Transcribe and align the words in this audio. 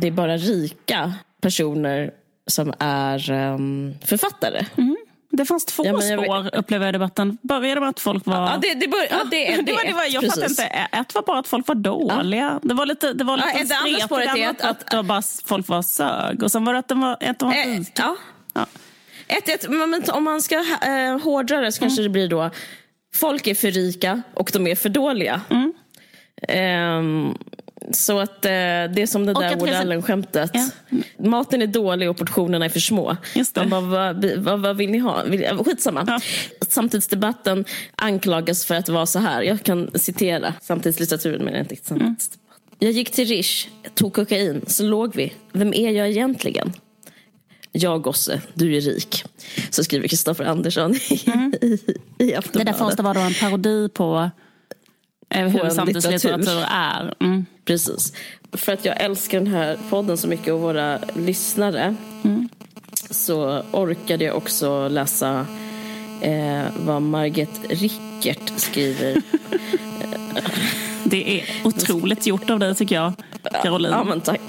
det 0.00 0.06
är 0.06 0.10
bara 0.10 0.36
rika 0.36 1.14
personer 1.42 2.10
som 2.46 2.74
är 2.78 3.30
um, 3.30 3.94
författare. 4.04 4.66
Mm. 4.76 4.96
Det 5.32 5.44
fanns 5.44 5.64
två 5.64 5.84
Ja, 5.86 6.02
jag 6.02 6.22
spår 6.24 6.54
upplever 6.56 6.86
jag 6.86 6.92
i 6.92 6.92
debatten. 6.92 7.38
Började 7.42 7.80
med 7.80 7.88
att 7.90 8.00
folk 8.00 8.26
var... 8.26 8.34
Ja, 8.36 8.58
det, 8.62 8.74
det, 8.74 8.88
bör, 8.88 9.06
ja, 9.10 9.16
det, 9.30 9.56
det, 9.56 9.62
det 9.62 9.72
var, 9.72 9.84
det 9.84 9.92
var, 9.92 10.04
jag 10.04 10.26
fattar 10.26 10.48
inte. 10.50 10.62
Ett 10.92 11.14
var 11.14 11.22
bara 11.22 11.38
att 11.38 11.48
folk 11.48 11.68
var 11.68 11.74
dåliga. 11.74 12.60
Det 12.62 12.74
var 12.74 12.86
lite, 12.86 13.12
det 13.12 13.24
var 13.24 13.36
lite 13.36 13.48
Ja, 13.54 13.64
det 13.64 13.74
andra 13.74 13.80
stretigt. 13.88 14.04
spåret 14.04 14.24
Det 14.24 14.30
andra 14.30 14.50
att- 14.50 14.62
var 14.62 14.70
att, 14.70 14.90
det 14.90 14.96
var 14.96 15.02
bara 15.02 15.22
folk 15.44 15.68
var 15.68 15.82
sög. 15.82 16.42
Och 16.42 16.50
sen 16.52 16.64
var 16.64 16.72
det 16.72 16.78
att 16.78 16.88
de 16.88 17.00
var, 17.00 17.16
att 17.20 17.38
de 17.38 17.48
var 17.48 17.78
rika. 17.78 17.92
ja. 18.02 18.16
Ja. 18.54 18.66
Ett, 19.28 19.48
ett, 19.48 19.68
men 19.70 20.02
om 20.12 20.24
man 20.24 20.42
ska 20.42 20.54
eh, 20.54 21.18
hårdra 21.22 21.60
det 21.60 21.72
så 21.72 21.80
kanske 21.80 22.02
det 22.02 22.08
blir 22.08 22.28
då 22.28 22.50
folk 23.14 23.46
är 23.46 23.54
för 23.54 23.70
rika 23.70 24.22
och 24.34 24.50
de 24.52 24.66
är 24.66 24.74
för 24.76 24.88
dåliga. 24.88 25.40
Ehm, 26.48 27.34
så 27.92 28.18
att 28.18 28.44
eh, 28.44 28.50
det 28.50 28.96
är 29.02 29.06
som 29.06 29.26
det 29.26 29.32
Och 29.32 29.42
där 29.42 29.56
Woody 29.56 29.72
Allen-skämtet. 29.72 30.50
Ja. 30.54 30.68
Maten 31.18 31.62
är 31.62 31.66
dålig 31.66 32.10
och 32.10 32.16
portionerna 32.16 32.64
är 32.64 32.68
för 32.68 32.80
små. 32.80 33.16
Just 33.34 33.54
det. 33.54 33.66
Bara, 33.66 33.80
vad, 33.80 34.24
vad, 34.36 34.60
vad 34.60 34.76
vill 34.76 34.90
ni 34.90 34.98
ha? 34.98 35.24
Eh, 35.24 35.62
skitsamma. 35.64 36.04
Ja. 36.06 36.20
Samtidsdebatten 36.68 37.64
anklagas 37.94 38.64
för 38.64 38.74
att 38.74 38.88
vara 38.88 39.06
så 39.06 39.18
här. 39.18 39.42
Jag 39.42 39.62
kan 39.62 39.90
citera 39.94 40.54
samtidslitteraturen 40.60 41.44
men 41.44 41.56
inte 41.56 41.76
samtidsdebatt. 41.76 42.38
Jag 42.78 42.92
gick 42.92 43.10
till 43.10 43.28
Rish, 43.28 43.68
tog 43.94 44.12
kokain, 44.14 44.64
så 44.66 44.82
låg 44.82 45.16
vi. 45.16 45.32
Vem 45.52 45.74
är 45.74 45.90
jag 45.90 46.08
egentligen? 46.10 46.72
Jag 47.72 48.02
gosse, 48.02 48.40
du 48.54 48.76
är 48.76 48.80
rik. 48.80 49.24
Så 49.70 49.84
skriver 49.84 50.08
Kristoffer 50.08 50.44
Andersson 50.44 50.94
i, 50.94 51.14
i, 51.62 51.66
i 51.66 51.76
Det 52.18 52.24
där 52.26 52.38
Aftonbladet. 52.38 52.78
första 52.78 53.02
var 53.02 53.14
då 53.14 53.20
en 53.20 53.34
parodi 53.34 53.88
på 53.88 54.30
hur 55.30 55.64
en 55.64 55.70
samtidslitteratur 55.70 56.38
litteratur. 56.38 56.64
är. 56.70 57.14
Mm. 57.20 57.46
Precis. 57.64 58.12
För 58.52 58.72
att 58.72 58.84
jag 58.84 59.00
älskar 59.00 59.38
den 59.38 59.46
här 59.46 59.78
podden 59.90 60.16
så 60.16 60.28
mycket 60.28 60.52
och 60.52 60.60
våra 60.60 60.98
lyssnare 61.14 61.94
så 63.10 63.62
orkade 63.72 64.24
jag 64.24 64.36
också 64.36 64.88
läsa 64.88 65.46
eh, 66.20 66.62
vad 66.84 67.02
Margit 67.02 67.60
Rickert 67.68 68.52
skriver. 68.56 69.22
Det 71.04 71.40
är 71.40 71.44
otroligt 71.64 72.26
gjort 72.26 72.50
av 72.50 72.58
dig 72.58 72.74
tycker 72.74 72.94
jag, 72.94 73.12
Caroline. 73.62 73.92
ja, 73.92 74.04
men 74.04 74.20
tack. 74.20 74.40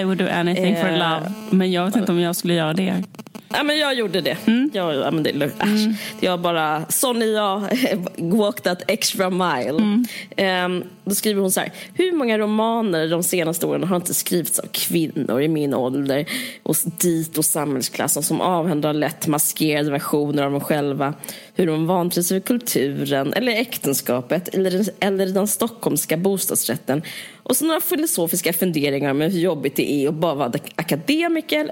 I 0.00 0.04
would 0.04 0.18
do 0.18 0.26
anything 0.32 0.76
for 0.76 0.88
Eh, 0.88 0.92
love. 0.92 1.32
Men 1.50 1.72
jag 1.72 1.84
vet 1.84 1.96
inte 1.96 2.12
om 2.12 2.20
jag 2.20 2.36
skulle 2.36 2.54
göra 2.54 2.72
det. 2.72 3.04
Ja, 3.50 3.62
men 3.62 3.78
jag 3.78 3.94
gjorde 3.94 4.20
det. 4.20 4.36
Jag, 4.72 4.94
ja, 4.94 5.10
men 5.10 5.22
det 5.22 5.30
är 5.30 5.34
lugnt. 5.34 5.62
Äsch. 5.62 6.00
Jag 6.20 6.40
bara, 6.40 6.86
är 7.22 7.34
jag, 7.34 7.62
walk 8.16 8.60
that 8.60 8.82
extra 8.86 9.30
mile. 9.30 10.04
Ehm, 10.36 10.84
då 11.04 11.14
skriver 11.14 11.40
hon 11.40 11.50
så 11.50 11.60
här. 11.60 11.72
Hur 11.94 12.12
många 12.12 12.38
romaner 12.38 13.08
de 13.08 13.22
senaste 13.22 13.66
åren 13.66 13.84
har 13.84 13.96
inte 13.96 14.14
skrivits 14.14 14.58
av 14.58 14.66
kvinnor 14.66 15.40
i 15.40 15.48
min 15.48 15.74
ålder 15.74 16.26
och 16.62 16.76
dit 16.98 17.38
och 17.38 17.44
samhällsklassen 17.44 18.22
som 18.22 18.40
avhänder 18.40 18.92
lätt 18.92 19.26
maskerade 19.26 19.90
versioner 19.90 20.42
av 20.42 20.52
dem 20.52 20.60
själva. 20.60 21.14
Hur 21.54 21.66
de 21.66 21.86
vantrivs 21.86 22.32
över 22.32 22.40
kulturen 22.40 23.32
eller 23.32 23.52
äktenskapet 23.52 24.54
eller, 24.54 24.84
eller 25.00 25.26
den 25.26 25.48
stockholmska 25.48 26.16
bostadsrätten. 26.16 27.02
Och 27.42 27.56
så 27.56 27.64
några 27.64 27.80
filosofiska 27.80 28.52
funderingar 28.52 29.10
om 29.10 29.20
hur 29.20 29.40
jobbigt 29.40 29.76
det 29.76 29.92
är 29.92 30.08
att 30.08 30.14
bara 30.14 30.34
vara 30.34 30.52
akademiker 30.74 31.70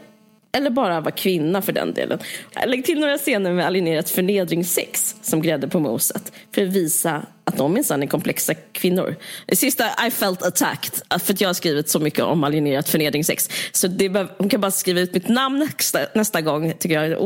eller 0.57 0.71
bara 0.71 1.01
vara 1.01 1.11
kvinna 1.11 1.63
för 1.63 1.73
den 1.73 1.95
delen. 1.95 2.19
Lägg 2.67 2.85
till 2.85 3.01
några 3.01 3.19
scener 3.19 3.53
med 3.53 3.67
alienerat 3.67 4.11
förnedringssex 4.11 5.17
som 5.23 5.43
grädde 5.43 5.69
på 5.69 5.81
moset 5.81 6.33
för 6.55 6.63
att 6.63 6.69
visa 6.69 7.23
att 7.45 7.57
de 7.57 7.73
minsann 7.73 8.03
är 8.03 8.07
komplexa 8.07 8.55
kvinnor. 8.55 9.17
Det 9.47 9.57
sista 9.57 9.85
I 10.07 10.11
felt 10.11 10.43
attacked 10.43 11.21
för 11.21 11.33
att 11.33 11.41
jag 11.41 11.49
har 11.49 11.55
skrivit 11.55 11.89
så 11.89 11.99
mycket 11.99 12.25
om 12.25 12.45
alienerat 12.45 12.89
förnedringssex. 12.89 13.49
Så 13.73 13.89
det 13.89 14.29
hon 14.39 14.49
kan 14.49 14.61
bara 14.61 14.71
skriva 14.71 15.01
ut 15.01 15.15
mitt 15.15 15.29
namn 15.29 15.59
nästa, 15.59 15.99
nästa 16.15 16.41
gång 16.41 16.73
tycker 16.79 16.95
jag 16.95 17.07
är 17.07 17.17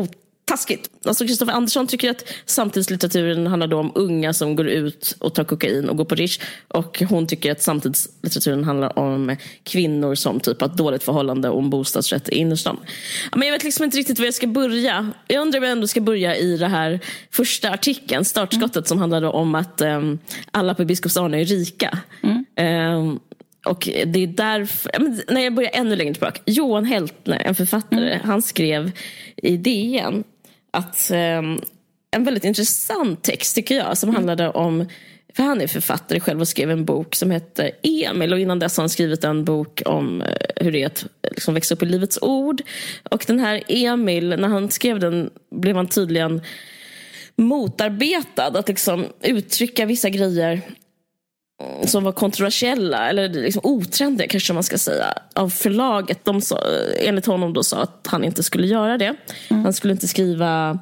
taskigt. 0.50 0.90
Alltså 1.04 1.26
Kristoffer 1.26 1.52
Andersson 1.52 1.86
tycker 1.86 2.10
att 2.10 2.24
samtidslitteraturen 2.46 3.46
handlar 3.46 3.74
om 3.74 3.92
unga 3.94 4.32
som 4.32 4.56
går 4.56 4.68
ut 4.68 5.16
och 5.18 5.34
tar 5.34 5.44
kokain 5.44 5.88
och 5.88 5.96
går 5.96 6.04
på 6.04 6.14
Rish. 6.14 6.40
Och 6.68 7.02
hon 7.08 7.26
tycker 7.26 7.52
att 7.52 7.62
samtidslitteraturen 7.62 8.64
handlar 8.64 8.98
om 8.98 9.36
kvinnor 9.62 10.14
som 10.14 10.40
typ 10.40 10.60
har 10.60 10.68
ett 10.68 10.76
dåligt 10.76 11.02
förhållande 11.02 11.48
och 11.48 11.62
en 11.62 11.70
bostadsrätt 11.70 12.28
i 12.28 12.34
innerstan. 12.34 12.76
Men 13.36 13.48
jag 13.48 13.52
vet 13.52 13.64
liksom 13.64 13.84
inte 13.84 13.96
riktigt 13.96 14.18
var 14.18 14.24
jag 14.24 14.34
ska 14.34 14.46
börja. 14.46 15.12
Jag 15.28 15.42
undrar 15.42 15.58
om 15.58 15.64
jag 15.64 15.72
ändå 15.72 15.86
ska 15.86 16.00
börja 16.00 16.36
i 16.36 16.56
det 16.56 16.68
här 16.68 17.00
första 17.30 17.70
artikeln, 17.70 18.24
startskottet 18.24 18.88
som 18.88 18.98
handlade 18.98 19.28
om 19.28 19.54
att 19.54 19.80
um, 19.80 20.18
alla 20.50 20.74
på 20.74 20.84
Biskopsgården 20.84 21.34
är 21.34 21.44
rika. 21.44 21.98
Um, 22.60 23.20
och 23.64 23.88
det 24.06 24.22
är 24.22 24.26
därför, 24.26 24.92
när 25.32 25.40
jag 25.40 25.54
börjar 25.54 25.70
ännu 25.74 25.96
längre 25.96 26.14
tillbaka. 26.14 26.40
Johan 26.44 26.84
Heltner, 26.84 27.42
en 27.44 27.54
författare, 27.54 28.20
han 28.24 28.42
skrev 28.42 28.90
i 29.36 29.56
DN 29.56 30.24
att 30.70 31.10
um, 31.10 31.60
en 32.10 32.24
väldigt 32.24 32.44
intressant 32.44 33.22
text 33.22 33.54
tycker 33.54 33.74
jag 33.74 33.98
som 33.98 34.14
handlade 34.14 34.50
om 34.50 34.86
för 35.34 35.42
han 35.42 35.60
är 35.60 35.66
författare 35.66 36.20
själv 36.20 36.40
och 36.40 36.48
skrev 36.48 36.70
en 36.70 36.84
bok 36.84 37.14
som 37.14 37.30
heter 37.30 37.70
Emil 37.82 38.32
och 38.32 38.40
innan 38.40 38.58
dess 38.58 38.76
har 38.76 38.82
han 38.82 38.88
skrivit 38.88 39.24
en 39.24 39.44
bok 39.44 39.82
om 39.86 40.22
eh, 40.22 40.36
hur 40.56 40.72
det 40.72 40.82
är 40.82 40.86
att 40.86 41.06
liksom, 41.30 41.54
växa 41.54 41.74
upp 41.74 41.82
i 41.82 41.86
Livets 41.86 42.18
Ord. 42.22 42.62
Och 43.10 43.24
den 43.26 43.40
här 43.40 43.62
Emil, 43.68 44.28
när 44.28 44.48
han 44.48 44.70
skrev 44.70 44.98
den 44.98 45.30
blev 45.50 45.76
han 45.76 45.86
tydligen 45.86 46.42
motarbetad 47.36 48.58
att 48.58 48.68
liksom 48.68 49.06
uttrycka 49.22 49.86
vissa 49.86 50.10
grejer 50.10 50.60
som 51.86 52.04
var 52.04 52.12
kontroversiella 52.12 53.08
eller 53.08 53.28
liksom 53.28 53.60
otrendiga 53.64 54.28
kanske 54.28 54.52
man 54.52 54.62
ska 54.62 54.78
säga 54.78 55.06
av 55.34 55.50
förlaget. 55.50 56.24
De 56.24 56.40
sa, 56.40 56.58
enligt 56.98 57.26
honom 57.26 57.52
då 57.52 57.62
sa 57.62 57.82
att 57.82 58.06
han 58.10 58.24
inte 58.24 58.42
skulle 58.42 58.66
göra 58.66 58.98
det. 58.98 59.14
Han 59.48 59.72
skulle 59.72 59.92
inte 59.92 60.08
skriva 60.08 60.78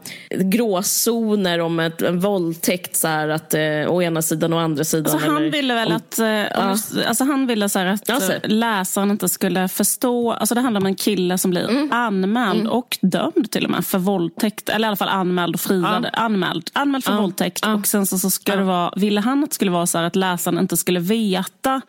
gråzoner 0.63 1.59
om 1.61 1.81
ett, 1.81 2.03
en 2.03 2.21
våldtäkt 2.21 2.97
så 2.97 3.09
här, 3.09 3.29
att 3.29 3.55
eh, 3.55 3.61
å 3.89 4.03
ena 4.03 4.23
sidan 4.23 4.53
och 4.53 4.61
andra 4.61 4.85
sidan. 4.85 5.13
Alltså, 5.13 5.29
han 5.29 5.37
eller 5.37 5.51
ville 5.51 5.75
väl 5.75 5.89
om- 5.89 5.97
att, 5.97 6.19
eh, 6.19 6.63
om, 6.65 6.77
alltså, 7.09 7.25
han 7.25 7.47
ville 7.47 7.69
så 7.69 7.79
här 7.79 7.87
att 7.87 8.09
Ja, 8.09 8.15
eh, 8.33 8.41
läsaren 8.45 9.11
inte 9.11 9.29
skulle 9.29 9.69
förstå. 9.69 10.33
Alltså, 10.33 10.55
det 10.55 10.61
handlar 10.61 10.81
om 10.81 10.87
en 10.87 10.95
kille 10.95 11.39
som 11.39 11.51
blir 11.51 11.69
Mm. 11.71 11.93
anmäld 11.93 12.67
och 12.69 12.99
dömd 13.03 13.51
till 13.51 13.65
och 13.65 13.71
med 13.71 13.87
för 13.87 13.99
våldtäkt. 13.99 14.69
Eller 14.69 14.87
i 14.87 14.89
alla 14.89 14.97
fall 14.97 15.09
anmäld 15.09 15.55
och 15.55 15.61
friad. 15.61 16.07
Anmäld, 16.13 16.71
anmäld 16.73 17.05
för 17.05 17.13
våldtäkt. 17.17 17.67
Och 17.67 17.87
sen 17.87 18.07
så, 18.07 18.19
så 18.19 18.31
ska 18.31 18.57
det 18.57 18.65
vara, 18.65 18.93
ville 18.97 19.21
han 19.21 19.45
att 19.45 19.51
det 19.51 19.55
skulle 19.55 19.71
vara 19.71 19.87
så 19.87 19.99
här 19.99 20.05
att 20.05 20.17
läsaren 20.17 20.59
inte 20.69 20.77
skulle 20.77 21.01
veta 21.01 21.81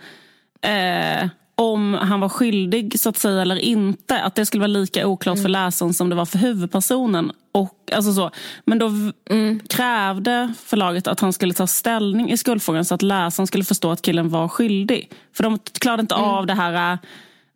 eh, 0.61 1.27
om 1.55 1.93
han 1.93 2.19
var 2.19 2.29
skyldig 2.29 2.99
så 2.99 3.09
att 3.09 3.17
säga 3.17 3.41
eller 3.41 3.55
inte. 3.55 4.21
Att 4.21 4.35
det 4.35 4.45
skulle 4.45 4.61
vara 4.61 4.67
lika 4.67 5.07
oklart 5.07 5.35
Mm. 5.35 5.43
för 5.43 5.49
läsaren 5.49 5.93
som 5.93 6.09
det 6.09 6.15
var 6.15 6.25
för 6.25 6.37
huvudpersonen. 6.37 7.31
Och, 7.51 7.89
alltså 7.95 8.13
så. 8.13 8.31
Men 8.65 8.79
då 8.79 8.91
Mm. 9.29 9.59
krävde 9.69 10.53
förlaget 10.65 11.07
att 11.07 11.19
han 11.19 11.33
skulle 11.33 11.53
ta 11.53 11.67
ställning 11.67 12.31
i 12.31 12.37
skuldfrågan 12.37 12.85
så 12.85 12.95
att 12.95 13.01
läsaren 13.01 13.47
skulle 13.47 13.63
förstå 13.63 13.91
att 13.91 14.01
killen 14.01 14.29
var 14.29 14.47
skyldig. 14.47 15.11
För 15.35 15.43
de 15.43 15.59
klarade 15.79 16.01
inte 16.01 16.15
Mm. 16.15 16.27
av 16.29 16.45
det 16.45 16.53
här... 16.53 16.93
äh, 16.93 16.97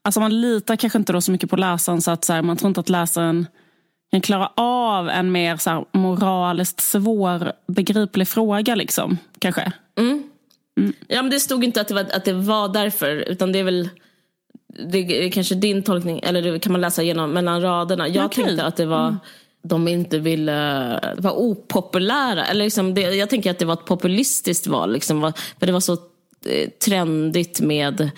Alltså 0.06 0.20
man 0.20 0.42
litar 0.42 0.76
kanske 0.76 1.00
inte 1.00 1.14
då 1.14 1.22
så 1.22 1.32
mycket 1.32 1.50
på 1.50 1.56
läsaren 1.58 2.02
så 2.02 2.12
att 2.12 2.26
så 2.26 2.34
här, 2.34 2.42
man 2.42 2.58
tror 2.58 2.68
inte 2.68 2.80
att 2.80 2.90
läsaren 2.90 3.48
kan 4.12 4.22
klara 4.22 4.52
av 4.58 5.10
en 5.10 5.32
mer 5.32 5.58
så 5.58 5.70
här, 5.70 5.86
moraliskt 5.92 6.82
svårbegriplig 6.82 8.28
fråga. 8.28 8.76
Liksom, 8.76 9.18
kanske. 9.40 9.72
Ja, 11.08 11.22
men 11.22 11.30
det 11.30 11.40
stod 11.40 11.64
inte 11.64 11.82
att 11.82 11.88
det 11.88 11.94
var, 11.94 12.06
att 12.14 12.26
det 12.26 12.34
var 12.34 12.70
därför, 12.70 13.16
utan 13.16 13.52
det 13.52 13.60
är 13.60 13.64
väl 13.64 13.90
det 14.92 15.26
är 15.26 15.32
kanske 15.32 15.56
din 15.56 15.84
tolkning, 15.84 16.20
eller 16.24 16.42
det 16.42 16.60
kan 16.60 16.72
man 16.72 16.82
läsa 16.82 17.04
igenom 17.04 17.32
mellan 17.32 17.62
raderna. 17.62 18.08
Jag 18.08 18.26
Okej. 18.26 18.44
tänkte 18.44 18.66
att 18.66 18.76
det 18.76 18.86
var 18.86 19.18
de 19.64 19.88
inte 19.88 20.20
ville 20.20 21.00
vara 21.18 21.34
opopulära. 21.34 22.46
Eller 22.46 22.64
liksom 22.64 22.94
det, 22.94 23.02
jag 23.02 23.30
tänker 23.30 23.52
att 23.52 23.60
det 23.60 23.66
var 23.66 23.74
ett 23.74 23.86
populistiskt 23.86 24.68
val. 24.68 24.94
Liksom, 24.94 25.34
för 25.60 25.66
det 25.66 25.72
var 25.72 25.80
så 25.80 25.94
eh, 26.46 26.70
trendigt 26.86 27.62
med 27.62 28.10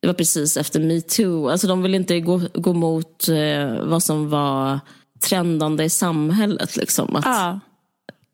det 0.00 0.06
var 0.06 0.14
precis 0.14 0.56
efter 0.56 0.80
metoo. 0.80 1.48
Alltså 1.48 1.66
de 1.66 1.82
ville 1.82 1.96
inte 1.96 2.20
gå, 2.20 2.40
gå 2.54 2.72
mot 2.72 3.28
eh, 3.28 3.84
vad 3.84 4.02
som 4.02 4.30
var 4.30 4.80
trendande 5.28 5.84
i 5.84 5.90
samhället. 5.90 6.76
Liksom. 6.76 7.16
Att, 7.16 7.24
Ja. 7.24 7.60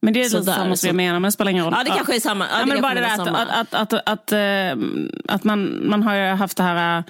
Men 0.03 0.15
det 0.15 0.21
är 0.21 0.25
lite 0.25 0.43
samma 0.45 0.77
som 0.77 0.87
jag 0.87 0.97
menar, 0.97 1.13
men 1.13 1.23
det 1.23 1.33
spelar 1.33 1.51
ingen 1.51 1.65
roll. 1.65 1.75
Ja, 1.77 1.85
det 1.85 1.91
kanske 1.91 2.17
är 2.17 2.21
samma. 2.21 2.45
Ja, 2.45 2.61
Ja, 2.61 2.67
men 2.67 2.83
bara 2.83 2.95
det 2.95 3.01
är 3.01 3.17
där 3.17 3.33
att, 3.33 3.51
att, 3.51 3.75
att, 3.75 3.93
att, 3.93 4.09
att, 4.09 4.33
eh, 4.33 4.85
att 5.35 5.45
man, 5.45 5.89
man 5.89 6.03
har 6.03 6.15
ju 6.15 6.27
haft 6.35 6.57
det 6.57 6.63
här 6.63 7.05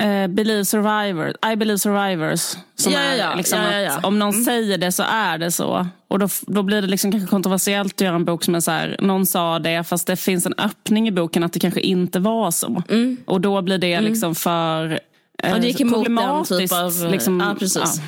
uh, 0.00 0.26
Believe 0.26 0.64
survivors, 0.64 1.34
I 1.52 1.56
believe 1.56 1.78
survivors. 1.78 2.40
Som 2.74 2.92
Ja, 2.92 2.98
ja, 3.00 3.04
är 3.04 3.16
ja. 3.18 3.34
liksom 3.34 3.58
ja, 3.58 3.80
ja. 3.80 3.92
Att 3.92 4.04
om 4.04 4.18
någon 4.18 4.32
säger 4.32 4.78
det 4.78 4.92
så 4.92 5.02
är 5.02 5.38
det 5.38 5.50
så. 5.50 5.86
Och 6.08 6.18
då, 6.18 6.28
då 6.46 6.62
blir 6.62 6.82
det 6.82 6.88
liksom 6.88 7.12
kanske 7.12 7.28
kontroversiellt 7.28 7.94
att 7.94 8.00
göra 8.00 8.14
en 8.14 8.24
bok 8.24 8.44
som 8.44 8.54
är 8.54 8.60
så 8.60 8.70
här, 8.70 8.96
någon 9.00 9.26
sa 9.26 9.58
det 9.58 9.84
fast 9.84 10.06
det 10.06 10.16
finns 10.16 10.46
en 10.46 10.54
öppning 10.58 11.08
i 11.08 11.12
boken 11.12 11.44
att 11.44 11.52
det 11.52 11.60
kanske 11.60 11.80
inte 11.80 12.18
var 12.18 12.50
så. 12.50 12.82
Och 13.24 13.40
då 13.40 13.62
blir 13.62 13.78
det 13.78 14.00
liksom 14.00 14.34
för 14.34 14.90
eh, 14.90 14.98
Mm. 15.42 15.56
Ja, 15.56 15.58
det 15.62 15.66
gick 15.68 15.80
emot 15.80 15.94
den 15.94 16.04
problematiskt. 16.04 16.58
typ 16.58 16.72
av... 16.72 17.10
liksom, 17.10 17.40
ja, 17.40 17.56
precis. 17.58 18.00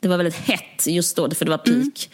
Det 0.00 0.08
var 0.08 0.16
väldigt 0.16 0.36
hett 0.36 0.86
just 0.86 1.16
då, 1.16 1.30
för 1.30 1.44
det 1.44 1.50
var 1.50 1.58
peak 1.58 2.10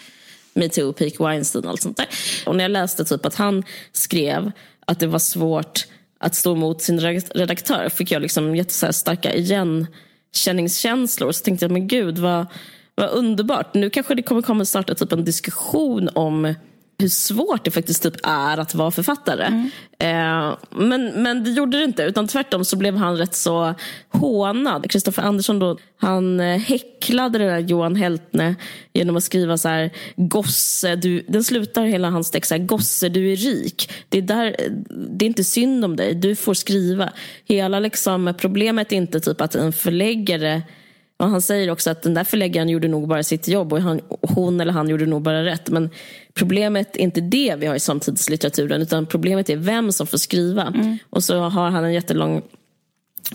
metoo, 0.55 0.93
peak 0.93 1.21
Weinstein 1.21 1.65
och 1.65 1.71
allt 1.71 1.83
sånt 1.83 1.97
där. 1.97 2.07
Och 2.47 2.57
när 2.57 2.65
jag 2.65 2.71
läste 2.71 3.05
typ 3.05 3.27
att 3.27 3.35
han 3.35 3.63
skrev 3.93 4.53
att 4.87 5.01
det 5.01 5.07
var 5.07 5.19
svårt 5.19 5.87
att 6.19 6.35
stå 6.35 6.55
mot 6.55 6.83
sin 6.83 7.01
redaktör 7.35 7.89
fick 7.89 8.11
jag 8.11 8.23
liksom 8.23 8.57
jättestarka 8.57 9.35
igenkänningskänslor. 9.35 11.33
Så 11.33 11.45
tänkte 11.45 11.65
jag, 11.65 11.73
men 11.73 11.89
gud 11.89 12.19
vad, 12.19 12.47
vad 12.95 13.11
underbart. 13.11 13.75
Nu 13.75 13.91
kanske 13.91 14.15
det 14.15 14.23
kommer 14.23 14.43
komma 14.43 14.65
starta 14.65 14.95
typ 14.95 15.13
en 15.13 15.25
diskussion 15.25 16.09
om 16.15 16.55
hur 16.99 17.09
svårt 17.09 17.65
det 17.65 17.71
faktiskt 17.71 18.03
typ 18.03 18.15
är 18.23 18.59
att 18.59 18.75
vara 18.75 18.91
författare. 18.91 19.45
Mm. 19.45 19.71
Eh, 19.99 20.57
men, 20.71 21.23
men 21.23 21.45
det 21.45 21.51
gjorde 21.51 21.79
det 21.79 21.85
inte, 21.85 22.03
utan 22.03 22.29
tvärtom 22.29 22.65
så 22.65 22.77
blev 22.77 22.97
han 22.97 23.17
rätt 23.17 23.35
så 23.35 23.75
hånad. 24.09 24.91
Kristoffer 24.91 25.23
Andersson 25.23 25.59
då, 25.59 25.79
han 25.97 26.41
eh, 26.41 26.59
häcklade 26.59 27.39
den 27.39 27.49
där 27.49 27.59
Johan 27.59 27.97
Heltne 27.97 28.55
genom 28.93 29.17
att 29.17 29.25
skriva 29.25 29.59
så 29.59 29.69
här, 29.69 29.91
gosse, 30.17 30.97
du, 30.97 31.25
den 31.29 31.45
slutar 31.45 31.85
hela 31.85 32.11
hans 32.11 32.31
text 32.31 32.49
så 32.49 32.55
här, 32.55 32.65
gosse 32.65 33.09
du 33.09 33.33
är 33.33 33.37
rik. 33.37 33.93
Det 34.09 34.19
är, 34.19 34.23
där, 34.23 34.57
det 34.91 35.25
är 35.25 35.27
inte 35.27 35.45
synd 35.45 35.85
om 35.85 35.97
dig, 35.97 36.15
du 36.15 36.37
får 36.37 36.55
skriva. 36.55 37.13
Hela 37.45 37.81
liksom, 37.81 38.35
problemet 38.39 38.93
är 38.93 38.97
inte 38.97 39.21
typ 39.21 39.41
att 39.41 39.55
en 39.55 39.73
förläggare 39.73 40.63
och 41.17 41.29
han 41.29 41.43
säger 41.43 41.71
också 41.71 41.91
att 41.91 42.03
den 42.03 42.15
där 42.15 42.25
förläggaren 42.25 42.69
gjorde 42.69 42.89
nog 42.89 43.09
bara 43.09 43.23
sitt 43.23 43.49
jobb 43.49 43.73
och 43.73 43.81
han, 43.81 44.01
hon 44.23 44.61
eller 44.61 44.73
han 44.73 44.89
gjorde 44.89 45.07
nog 45.07 45.23
bara 45.23 45.45
rätt. 45.45 45.69
Men 45.69 45.91
problemet 46.35 46.97
är 46.97 47.01
inte 47.01 47.21
det 47.21 47.57
vi 47.59 47.67
har 47.67 47.75
i 47.75 47.81
samtidslitteraturen 47.81 48.83
utan 48.83 49.07
problemet 49.07 49.51
är 49.51 49.57
vem 49.57 49.93
som 49.93 50.07
får 50.07 50.19
skriva. 50.19 50.63
Mm. 50.63 50.99
Och 51.11 51.25
så 51.25 51.41
har 51.41 51.71
han 51.71 51.85
en 51.85 51.93
jättelång, 51.93 52.43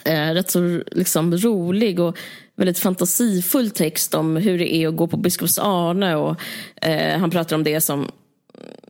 eh, 0.05 0.33
rätt 0.33 0.51
så 0.51 0.81
liksom 0.91 1.37
rolig 1.37 1.99
och 1.99 2.17
väldigt 2.55 2.79
fantasifull 2.79 3.69
text 3.69 4.13
om 4.15 4.35
hur 4.35 4.59
det 4.59 4.75
är 4.75 4.87
att 4.87 4.95
gå 4.95 5.07
på 5.07 5.17
Biskops 5.17 5.59
Arne. 5.59 6.15
Och, 6.15 6.35
eh, 6.81 7.19
han 7.19 7.31
pratar 7.31 7.55
om 7.55 7.63
det 7.63 7.81
som 7.81 8.11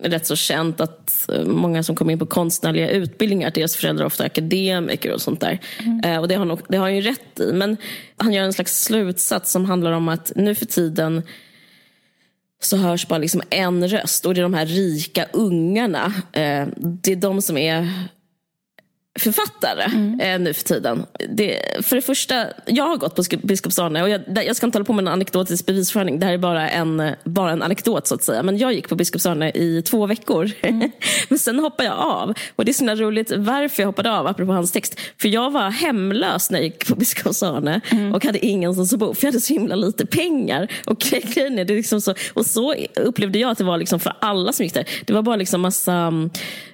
rätt 0.02 0.26
så 0.26 0.36
känt 0.36 0.82
att 0.82 1.30
eh, 1.30 1.46
många 1.46 1.84
som 1.84 1.96
kommer 1.96 2.14
in 2.14 2.20
på 2.20 2.26
konstnärliga 2.26 2.90
utbildningar, 2.90 3.52
deras 3.52 3.76
föräldrar 3.76 4.04
är 4.04 4.08
ofta 4.08 4.24
akademiker 4.24 5.14
och 5.14 5.22
sånt 5.22 5.40
där. 5.40 5.60
Mm. 5.80 6.00
Eh, 6.04 6.20
och 6.20 6.28
det 6.28 6.36
har, 6.36 6.46
nog, 6.46 6.60
det 6.70 6.78
har 6.78 6.84
han 6.84 6.96
ju 6.96 7.02
rätt 7.02 7.40
i. 7.40 7.54
Men 7.54 7.78
han 8.18 8.34
gör 8.34 8.44
en 8.44 8.54
slags 8.54 8.84
slutsats 8.84 9.52
som 9.52 9.66
handlar 9.66 9.92
om 9.92 10.10
att 10.10 10.32
nu 10.36 10.56
för 10.56 10.66
tiden 10.66 11.24
så 12.62 12.78
hörs 12.78 13.08
bara 13.08 13.20
liksom 13.20 13.42
en 13.50 13.88
röst 13.88 14.26
och 14.26 14.34
det 14.34 14.42
är 14.42 14.44
de 14.44 14.54
här 14.54 14.66
rika 14.66 15.26
ungarna. 15.34 16.14
Eh, 16.32 16.68
det 16.78 17.12
är 17.12 17.16
de 17.16 17.42
som 17.42 17.58
är 17.58 17.88
författare 19.20 19.84
mm. 19.84 20.20
eh, 20.20 20.40
nu 20.40 20.54
för 20.54 20.64
tiden. 20.64 21.06
Det, 21.30 21.62
för 21.86 21.96
det 21.96 22.02
första, 22.02 22.46
jag 22.66 22.88
har 22.88 22.98
gått 22.98 23.16
på 23.16 23.24
Biskopsarne 23.44 24.04
och 24.04 24.10
jag, 24.10 24.22
jag 24.46 24.56
ska 24.56 24.66
inte 24.66 24.78
hålla 24.78 24.86
på 24.86 24.94
med 24.94 25.04
en 25.04 25.08
anekdotisk 25.08 25.66
bevisföring. 25.66 26.20
Det 26.20 26.26
här 26.26 26.34
är 26.34 26.38
bara 26.38 26.70
en, 26.70 27.12
bara 27.24 27.52
en 27.52 27.64
anekdot 27.64 28.08
så 28.08 28.16
att 28.16 28.24
säga. 28.24 28.44
Men 28.44 28.58
jag 28.58 28.74
gick 28.74 28.90
på 28.90 28.96
Biskopsarne 28.96 29.52
i 29.52 29.82
två 29.82 30.06
veckor. 30.06 30.52
Mm. 30.62 30.92
Men 31.30 31.40
sen 31.40 31.60
hoppade 31.60 31.90
jag 31.90 31.98
av. 31.98 32.34
Och 32.56 32.66
det 32.66 32.72
är 32.72 32.74
så 32.74 33.04
roligt 33.04 33.32
varför 33.38 33.84
jag 33.84 33.88
hoppade 33.88 34.12
av, 34.12 34.28
apropå 34.28 34.52
hans 34.52 34.72
text. 34.72 35.00
För 35.22 35.28
jag 35.28 35.52
var 35.52 35.70
hemlös 35.70 36.52
när 36.52 36.60
jag 36.60 36.66
gick 36.66 36.88
på 36.88 36.96
Biskopsarne 36.96 37.82
mm. 37.92 38.14
och 38.14 38.26
hade 38.26 38.46
ingenstans 38.46 38.94
att 38.94 39.00
bo. 39.00 39.14
För 39.14 39.26
jag 39.26 39.32
hade 39.32 39.42
så 39.42 39.54
himla 39.54 39.76
lite 39.76 40.06
pengar. 40.06 40.68
Och 40.86 41.00
grejen 41.34 41.60
är, 41.60 41.66
det 41.66 41.74
liksom 41.74 42.02
så, 42.02 42.14
och 42.34 42.46
så 42.46 42.76
upplevde 42.96 43.40
jag 43.40 43.52
att 43.52 43.58
det 43.58 43.64
var 43.64 43.78
liksom 43.78 44.00
för 44.00 44.14
alla 44.20 44.54
som 44.54 44.64
gick 44.64 44.74
där. 44.74 44.86
Det 45.06 45.14
var 45.14 45.22
bara 45.22 45.36
liksom 45.36 45.62
massa 45.62 46.14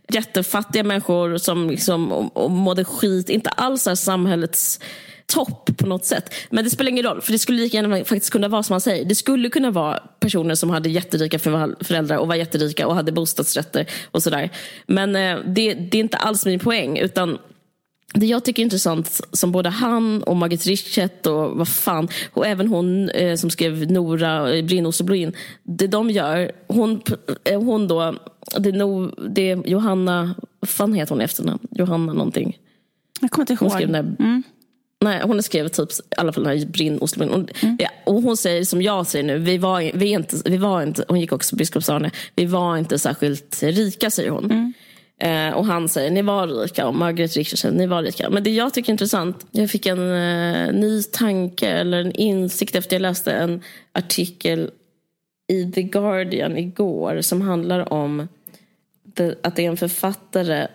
jättefattiga 0.10 0.84
människor 0.84 1.38
som 1.38 1.70
liksom, 1.70 2.12
och, 2.12 2.38
och 2.38 2.52
mådde 2.52 2.86
skit. 2.86 3.30
Inte 3.30 3.50
alls 3.50 3.88
är 3.88 3.96
samhällets 3.96 4.80
topp 5.26 5.78
på 5.78 5.88
något 5.88 6.06
sätt. 6.06 6.34
Men 6.50 6.64
det 6.64 6.70
spelar 6.70 6.92
ingen 6.92 7.06
roll, 7.06 7.22
för 7.22 7.32
det 7.32 7.40
skulle 7.40 7.62
lika 7.62 7.78
gärna 7.78 7.98
faktiskt 7.98 8.32
kunna 8.32 8.48
vara 8.48 8.64
som 8.64 8.74
han 8.74 8.82
säger. 8.82 9.06
Det 9.06 9.16
skulle 9.16 9.50
kunna 9.50 9.72
vara 9.72 10.00
personer 10.20 10.56
som 10.56 10.70
hade 10.70 10.90
jätterika 10.90 11.40
föräldrar 11.40 12.18
och 12.18 12.28
var 12.28 12.36
jätterika 12.36 12.88
och 12.88 12.96
hade 12.96 13.12
bostadsrätter 13.12 13.86
och 14.12 14.24
sådär. 14.24 14.50
Men 14.88 15.16
eh, 15.16 15.38
det, 15.46 15.74
det 15.74 15.98
är 15.98 16.02
inte 16.02 16.18
alls 16.18 16.46
min 16.46 16.60
poäng. 16.60 16.98
utan 16.98 17.38
det 18.14 18.26
jag 18.26 18.46
tycker 18.46 18.62
är 18.62 18.64
intressant, 18.64 19.22
som 19.32 19.52
både 19.52 19.70
han 19.70 20.24
och 20.24 20.36
Margit 20.36 20.66
Richet 20.66 21.28
och 21.28 21.58
vad 21.58 21.68
fan, 21.68 22.08
och 22.34 22.48
även 22.48 22.68
hon 22.68 23.10
eh, 23.10 23.36
som 23.36 23.50
skrev 23.50 23.92
Nora, 23.92 24.56
eh, 24.56 24.86
och 24.86 25.06
Blin, 25.06 25.34
det 25.64 25.88
de 25.88 26.10
gör, 26.10 26.52
hon, 26.68 27.02
eh, 27.44 27.62
hon 27.62 27.88
då, 27.88 28.16
det 28.58 28.70
är, 28.70 28.74
no, 28.74 29.12
det 29.30 29.52
är 29.52 29.68
Johanna, 29.68 30.36
vad 30.60 30.70
fan 30.70 30.94
heter 30.94 31.10
hon 31.10 31.22
i 31.22 31.24
efternamn? 31.24 31.68
Johanna 31.72 32.14
någonting. 32.14 32.58
Jag 33.22 33.32
kommer 33.32 33.44
inte 33.44 33.54
ihåg. 33.54 33.60
Hon 33.60 33.70
skrev 33.70 33.92
den 33.92 34.16
mm. 34.20 34.44
Nej, 35.02 35.22
hon 35.24 35.44
skrivit 35.44 35.74
typ, 35.74 35.92
i 35.92 35.96
alla 36.18 36.34
fall 36.34 36.44
den 36.44 36.60
här 36.60 36.66
Brinn, 36.66 36.98
Oslobrinn. 37.02 37.34
Och, 37.34 37.64
mm. 37.64 37.78
ja, 37.80 37.90
och 38.06 38.22
hon 38.22 38.38
säger 38.38 38.64
som 38.64 38.82
jag 38.82 39.08
säger 39.08 39.26
nu, 39.26 39.38
vi 39.38 39.58
var, 39.58 39.92
vi 39.94 40.08
inte, 40.08 40.36
vi 40.46 40.58
var 40.58 40.84
inte, 40.84 41.06
hon 41.08 41.20
gick 41.20 41.32
också 41.32 41.56
Biskopsarne, 41.56 42.12
vi 42.36 42.46
var 42.46 42.78
inte 42.78 43.00
särskilt 43.00 43.64
rika 43.64 44.12
säger 44.12 44.30
hon. 44.30 44.46
Mm. 44.46 44.74
Eh, 45.22 45.58
och 45.58 45.66
han 45.66 45.90
säger 45.90 46.12
ni 46.12 46.22
var 46.22 46.48
rika 46.48 46.88
och 46.88 46.96
Margaret 46.96 47.32
säger 47.32 47.72
ni 47.72 47.88
var 47.88 48.04
rika. 48.04 48.30
Men 48.30 48.44
det 48.44 48.50
jag 48.50 48.74
tycker 48.74 48.90
är 48.90 48.94
intressant, 48.94 49.46
jag 49.52 49.70
fick 49.70 49.86
en 49.86 50.00
eh, 50.00 50.74
ny 50.74 51.04
tanke 51.04 51.70
eller 51.70 52.02
en 52.02 52.12
insikt 52.12 52.76
efter 52.76 52.96
jag 52.96 53.02
läste 53.02 53.32
en 53.32 53.62
artikel 53.94 54.72
i 55.48 55.72
The 55.72 55.84
Guardian 55.84 56.58
igår 56.58 57.22
som 57.22 57.42
handlar 57.42 57.94
om 57.94 58.28
att 59.44 59.56
det 59.56 59.66
är 59.66 59.70
en 59.70 59.78
författare 59.78 60.68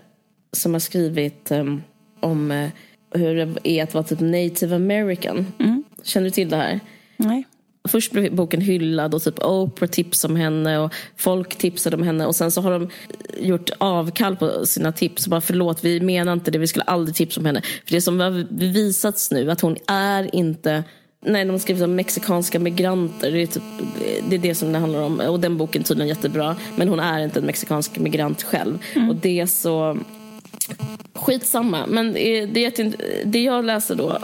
som 0.52 0.72
har 0.72 0.80
skrivit 0.80 1.50
um, 1.50 1.82
om 2.20 2.50
uh, 2.50 2.68
hur 3.14 3.34
det 3.34 3.68
är 3.68 3.82
att 3.82 3.94
vara 3.94 4.04
typ 4.04 4.20
native 4.20 4.76
american. 4.76 5.46
Mm. 5.58 5.84
Känner 6.02 6.24
du 6.24 6.30
till 6.30 6.48
det 6.48 6.56
här? 6.56 6.80
Nej. 7.16 7.44
Först 7.88 8.12
blev 8.12 8.34
boken 8.34 8.60
hyllad 8.60 9.14
och 9.14 9.22
typ 9.22 9.44
Oprah 9.44 9.90
tipsade 9.90 10.34
om 10.34 10.40
henne 10.40 10.78
och 10.78 10.94
folk 11.16 11.56
tipsade 11.56 11.96
om 11.96 12.02
henne 12.02 12.26
och 12.26 12.36
sen 12.36 12.50
så 12.50 12.60
har 12.60 12.70
de 12.70 12.88
gjort 13.38 13.70
avkall 13.78 14.36
på 14.36 14.66
sina 14.66 14.92
tips. 14.92 15.28
Bara 15.28 15.40
förlåt, 15.40 15.84
vi 15.84 16.00
menar 16.00 16.32
inte 16.32 16.50
det, 16.50 16.58
vi 16.58 16.66
skulle 16.66 16.84
aldrig 16.84 17.14
tipsa 17.14 17.40
om 17.40 17.46
henne. 17.46 17.62
För 17.84 17.92
det 17.92 18.00
som 18.00 18.20
har 18.20 18.46
bevisats 18.50 19.30
nu 19.30 19.50
att 19.50 19.60
hon 19.60 19.76
är 19.86 20.34
inte 20.34 20.84
Nej, 21.22 21.44
de 21.44 21.50
har 21.50 21.58
skrivit 21.58 21.82
om 21.82 21.94
mexikanska 21.94 22.58
migranter. 22.58 23.30
Det 23.32 23.42
är, 23.42 23.46
typ, 23.46 23.62
det 24.28 24.36
är 24.36 24.38
det 24.38 24.54
som 24.54 24.72
det 24.72 24.78
handlar 24.78 25.00
om. 25.02 25.20
Och 25.20 25.40
den 25.40 25.56
boken 25.56 25.82
tydligen 25.82 26.08
jättebra. 26.08 26.56
Men 26.76 26.88
hon 26.88 27.00
är 27.00 27.24
inte 27.24 27.38
en 27.38 27.46
mexikansk 27.46 27.98
migrant 27.98 28.42
själv. 28.42 28.78
Mm. 28.94 29.10
Och 29.10 29.16
det 29.16 29.40
är 29.40 29.46
så... 29.46 29.98
Skitsamma. 31.14 31.86
Men 31.86 32.12
det, 32.12 32.46
det, 32.46 32.94
det 33.24 33.42
jag 33.42 33.64
läser 33.64 33.94
då 33.94 34.18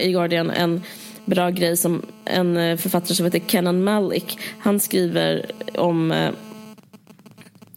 i 0.00 0.12
Guardian, 0.12 0.50
en 0.50 0.82
bra 1.24 1.50
grej 1.50 1.76
som 1.76 2.02
en 2.24 2.56
eh, 2.56 2.76
författare 2.76 3.14
som 3.14 3.24
heter 3.24 3.42
Kenan 3.46 3.84
Malik. 3.84 4.38
Han 4.58 4.80
skriver 4.80 5.50
om, 5.74 6.12
eh, 6.12 6.30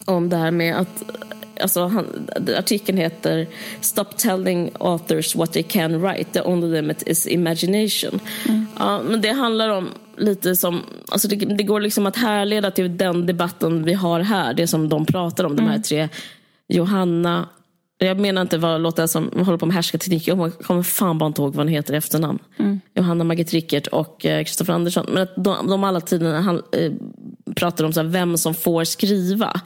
om 0.06 0.30
det 0.30 0.38
här 0.38 0.52
med 0.52 0.80
att 0.80 1.04
Alltså 1.62 1.88
han, 1.88 2.30
artikeln 2.58 2.98
heter 2.98 3.48
Stop 3.82 4.06
telling 4.18 4.72
authors 4.80 5.36
what 5.36 5.54
they 5.54 5.64
can 5.64 6.02
write, 6.02 6.32
the 6.34 6.42
only 6.42 6.68
limit 6.68 7.08
is 7.08 7.28
imagination. 7.28 8.20
Mm. 8.48 8.68
Ja, 8.80 9.02
men 9.04 9.22
det 9.22 9.32
handlar 9.32 9.70
om 9.70 9.90
lite 10.18 10.56
som, 10.56 10.84
alltså 11.08 11.28
det, 11.28 11.36
det, 11.36 11.64
går 11.64 11.80
liksom 11.80 12.06
att 12.06 12.16
härleda 12.16 12.72
till 12.72 12.98
den 12.98 13.26
debatten 13.26 13.84
vi 13.84 13.94
har 13.94 14.20
här, 14.20 14.54
det 14.54 14.68
som 14.68 14.90
de 14.90 15.06
pratar 15.06 15.44
om, 15.44 15.52
mm. 15.52 15.66
de 15.66 15.70
här 15.70 15.76
mm. 15.76 15.84
tre 15.84 16.10
Johanna, 16.68 17.50
jag 17.98 18.20
menar 18.20 18.42
inte 18.42 18.58
vad 18.58 18.82
låta 18.82 19.08
som 19.08 19.32
håller 19.46 19.58
på 19.58 19.66
med 19.66 19.76
härskarteknik. 19.76 20.28
Jag 20.28 20.54
kommer 20.54 20.84
fan 20.84 21.18
bara 21.18 21.28
inte 21.28 21.42
ihåg 21.42 21.56
vad 21.56 21.66
hon 21.66 21.74
heter 21.74 21.94
i 21.94 21.98
efternamn. 21.98 22.40
Mm. 22.58 22.80
Johanna 22.94 23.24
Margit 23.24 23.54
Rickert 23.54 23.88
och 23.88 24.22
Kristoffer 24.22 24.74
eh, 24.74 24.76
Andersson. 24.76 25.06
Men 25.10 25.24
att 25.24 25.34
de, 25.36 25.68
de 25.68 25.84
alla 25.84 26.02
tiderna 26.02 26.42
han, 26.42 26.62
eh, 26.72 26.92
pratar 27.56 27.86
om 27.86 27.94
så 27.94 28.02
här, 28.02 28.08
vem 28.08 28.38
som 28.38 28.54
får 28.54 28.84
skriva. 28.84 29.62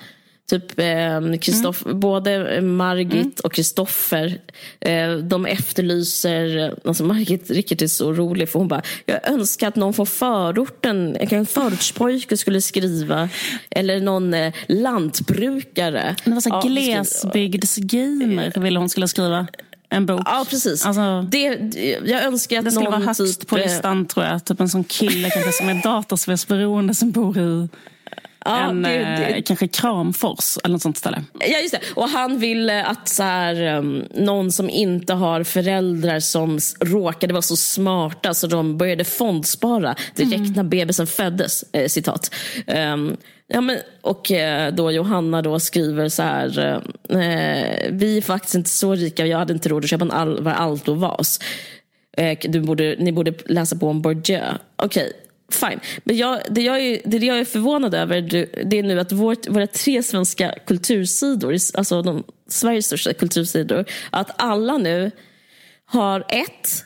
Typ 0.53 0.79
eh, 0.79 1.39
Christoff, 1.41 1.86
mm. 1.86 2.00
både 2.00 2.62
Margit 2.62 3.13
mm. 3.13 3.31
och 3.43 3.53
Kristoffer, 3.53 4.39
eh, 4.79 5.12
de 5.12 5.45
efterlyser, 5.45 6.75
alltså 6.86 7.03
Margit 7.03 7.50
Rickert 7.50 7.81
är 7.81 7.88
så 7.88 8.13
rolig 8.13 8.50
för 8.50 8.60
hon 8.60 8.67
bara, 8.67 8.81
jag 9.05 9.29
önskar 9.29 9.67
att 9.67 9.75
någon 9.75 9.93
från 9.93 10.07
förorten, 10.07 11.17
en 11.19 11.45
förortspojke 11.45 12.38
skulle 12.38 12.62
skriva, 12.62 13.29
eller 13.69 14.00
någon 14.00 14.33
eh, 14.33 14.53
lantbrukare. 14.67 16.15
Det 16.24 16.31
var 16.31 16.41
så 16.41 16.50
ja, 16.50 16.62
glesbygdsgamer 16.62 18.60
ville 18.60 18.79
hon 18.79 18.89
skulle 18.89 19.07
skriva 19.07 19.48
en 19.89 20.05
bok. 20.05 20.22
Ja, 20.25 20.45
precis. 20.50 20.86
Alltså, 20.86 21.27
det, 21.31 21.45
jag 22.05 22.24
önskar 22.24 22.60
att 22.60 22.65
det 22.65 22.72
skulle 22.72 22.89
någon 22.89 23.01
vara 23.01 23.15
högst 23.17 23.39
typ, 23.39 23.50
på 23.50 23.57
eh, 23.57 23.63
listan 23.63 24.05
tror 24.05 24.25
jag. 24.25 24.45
Typ 24.45 24.60
en 24.60 24.69
sån 24.69 24.83
kille 24.83 25.29
kanske 25.29 25.51
som 25.51 25.69
är 25.69 25.83
dataspelsberoende 25.83 26.93
som 26.93 27.12
bor 27.12 27.38
i 27.38 27.69
Ja, 28.45 28.69
en 28.69 28.81
det, 28.81 28.89
det, 28.89 29.25
eh, 29.25 29.41
kanske 29.41 29.67
Kramfors 29.67 30.57
eller 30.63 30.73
något 30.73 30.81
sånt 30.81 30.97
ställe. 30.97 31.23
Ja, 31.39 31.59
just 31.59 31.73
det. 31.73 31.79
Och 31.95 32.09
han 32.09 32.39
vill 32.39 32.69
att 32.69 33.07
så 33.07 33.23
här, 33.23 33.77
um, 33.77 34.05
någon 34.13 34.51
som 34.51 34.69
inte 34.69 35.13
har 35.13 35.43
föräldrar 35.43 36.19
som 36.19 36.59
råkade 36.79 37.33
vara 37.33 37.41
så 37.41 37.55
smarta 37.55 38.33
så 38.33 38.47
de 38.47 38.77
började 38.77 39.03
fondspara 39.03 39.95
direkt 40.15 40.33
mm. 40.33 40.53
när 40.53 40.63
bebisen 40.63 41.07
föddes. 41.07 41.63
Eh, 41.73 41.88
citat. 41.88 42.35
Um, 42.67 43.17
ja, 43.47 43.62
men, 43.62 43.77
och 44.01 44.31
eh, 44.31 44.73
då 44.73 44.91
Johanna 44.91 45.41
då 45.41 45.59
skriver 45.59 46.09
så 46.09 46.23
här. 46.23 46.81
Eh, 47.09 47.91
vi 47.91 48.17
är 48.17 48.21
faktiskt 48.21 48.55
inte 48.55 48.69
så 48.69 48.95
rika 48.95 49.23
och 49.23 49.29
jag 49.29 49.38
hade 49.38 49.53
inte 49.53 49.69
råd 49.69 49.83
att 49.83 49.89
köpa 49.89 50.05
en 50.05 50.12
Alvar 50.12 50.53
Aalto-vas. 50.53 51.39
Eh, 52.17 52.62
borde, 52.62 52.95
ni 53.00 53.12
borde 53.12 53.33
läsa 53.45 53.75
på 53.75 53.89
om 53.89 54.01
Bourdieu. 54.01 54.41
Okej, 54.75 55.03
okay 55.03 55.23
fine. 55.55 55.79
Men 56.03 56.17
jag, 56.17 56.41
det, 56.50 56.62
jag 56.62 56.79
är, 56.79 57.01
det 57.05 57.17
jag 57.17 57.39
är 57.39 57.45
förvånad 57.45 57.93
över 57.93 58.22
det 58.65 58.79
är 58.79 58.83
nu 58.83 59.00
att 59.00 59.12
vårt, 59.12 59.48
våra 59.48 59.67
tre 59.67 60.03
svenska 60.03 60.55
kultursidor, 60.65 61.55
alltså 61.74 62.01
de, 62.01 62.24
Sveriges 62.50 62.86
största 62.86 63.13
kultursidor, 63.13 63.86
att 64.10 64.31
alla 64.41 64.77
nu 64.77 65.12
har 65.86 66.25
ett 66.29 66.86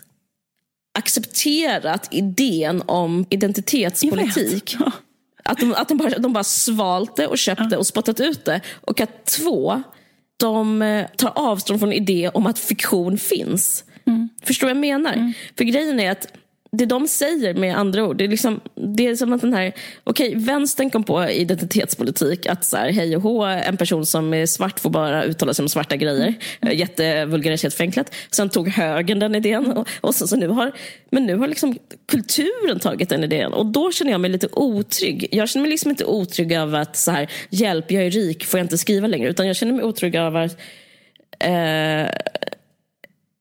accepterat 0.98 2.08
idén 2.12 2.84
om 2.86 3.26
identitetspolitik. 3.30 4.76
Att, 5.44 5.60
de, 5.60 5.74
att 5.74 5.88
de, 5.88 5.98
bara, 5.98 6.20
de 6.20 6.34
bara 6.34 6.44
svalt 6.44 7.16
det 7.16 7.28
och 7.28 7.38
köpt 7.38 7.70
det 7.70 7.78
och 7.78 7.88
spottat 7.88 8.20
ut 8.20 8.46
det. 8.46 8.62
Och 8.82 9.02
att 9.02 9.26
två, 9.26 9.84
de 10.38 10.82
eh, 10.82 11.08
tar 11.18 11.32
avstånd 11.36 11.80
från 11.80 11.94
idé 11.94 12.30
om 12.34 12.48
att 12.48 12.60
fiktion 12.60 13.18
finns. 13.18 13.84
Mm. 14.08 14.30
Förstår 14.44 14.68
vad 14.68 14.76
jag 14.76 14.82
menar? 14.82 15.14
Mm. 15.14 15.34
För 15.58 15.64
grejen 15.64 16.00
är 16.00 16.12
att 16.12 16.28
det 16.78 16.86
de 16.86 17.08
säger 17.08 17.54
med 17.54 17.78
andra 17.78 18.06
ord, 18.06 18.18
det 18.18 18.24
är, 18.24 18.28
liksom, 18.28 18.62
det 18.76 19.08
är 19.08 19.16
som 19.16 19.34
att 19.34 19.42
den 19.42 19.54
här, 19.54 19.74
okej, 20.04 20.28
okay, 20.28 20.44
vänstern 20.44 20.90
kom 20.90 21.04
på 21.04 21.30
identitetspolitik 21.30 22.46
att 22.46 22.66
så 22.66 22.78
här, 22.78 22.92
hej 22.92 23.16
och 23.16 23.22
hå, 23.22 23.44
en 23.44 23.78
person 23.78 24.06
som 24.06 24.34
är 24.34 24.46
svart 24.46 24.80
får 24.80 24.90
bara 24.90 25.24
uttala 25.24 25.54
sig 25.54 25.64
om 25.64 25.70
svarta 25.70 25.96
grejer. 25.96 26.34
Mm. 26.62 26.78
Jättevulgariseringsförenklat. 26.78 28.16
Sen 28.32 28.50
tog 28.50 28.70
högern 28.70 29.20
den 29.20 29.36
idén. 29.36 29.72
Och, 29.72 29.88
och 30.02 30.16
så, 30.16 30.28
så 30.28 30.36
nu 30.36 30.48
har, 30.48 30.72
men 31.10 31.26
nu 31.26 31.36
har 31.36 31.48
liksom 31.48 31.78
kulturen 32.08 32.80
tagit 32.80 33.10
den 33.10 33.24
idén. 33.24 33.54
Och 33.54 33.66
då 33.66 33.92
känner 33.92 34.12
jag 34.12 34.22
mig 34.22 34.32
lite 34.32 34.48
otrygg. 34.52 35.28
Jag 35.32 35.50
känner 35.50 35.62
mig 35.62 35.72
liksom 35.72 35.92
inte 35.92 36.06
otrygg 36.06 36.52
över 36.52 36.80
att 36.80 36.98
så 36.98 37.12
här, 37.12 37.32
hjälp, 37.50 37.92
jag 37.92 38.04
är 38.04 38.12
rik, 38.12 38.46
får 38.46 38.60
jag 38.60 38.66
inte 38.66 38.78
skriva 38.78 39.08
längre. 39.08 39.30
Utan 39.30 39.48
jag 39.48 39.56
känner 39.56 39.74
mig 39.74 39.84
otrygg 39.84 40.16
över 40.16 40.52
eh, 41.40 42.10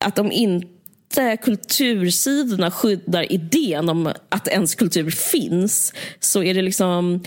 att 0.05 0.17
de 0.17 0.33
inte 0.33 0.76
inte 1.11 1.37
kultursidorna 1.37 2.71
skyddar 2.71 3.33
idén 3.33 3.89
om 3.89 4.13
att 4.29 4.49
ens 4.49 4.75
kultur 4.75 5.11
finns 5.11 5.93
så 6.21 6.43
är 6.43 6.55
det 6.55 6.63
liksom 6.63 7.23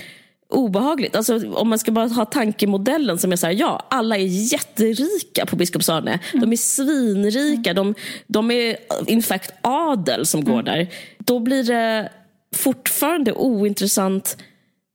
obehagligt. 0.50 1.16
Alltså, 1.16 1.52
om 1.54 1.70
man 1.70 1.80
ska 1.80 1.92
bara 1.92 2.08
ha 2.08 2.26
tankemodellen 2.26 3.18
som 3.18 3.32
är 3.32 3.36
så 3.36 3.48
här, 3.48 3.54
ja, 3.54 3.88
alla 3.90 4.18
är 4.18 4.52
jätterika 4.54 5.46
på 5.46 5.56
Biskopsarne. 5.56 6.20
Mm. 6.34 6.42
De 6.42 6.52
är 6.52 6.58
svinrika, 6.58 7.74
de, 7.74 7.96
de 8.28 8.52
är 8.52 8.78
in 9.08 9.24
fact 9.24 9.52
adel 9.62 10.26
som 10.26 10.44
går 10.46 10.54
mm. 10.54 10.66
där. 10.66 10.88
Då 11.18 11.40
blir 11.40 11.64
det 11.64 12.12
fortfarande 12.56 13.34
ointressant 13.34 14.38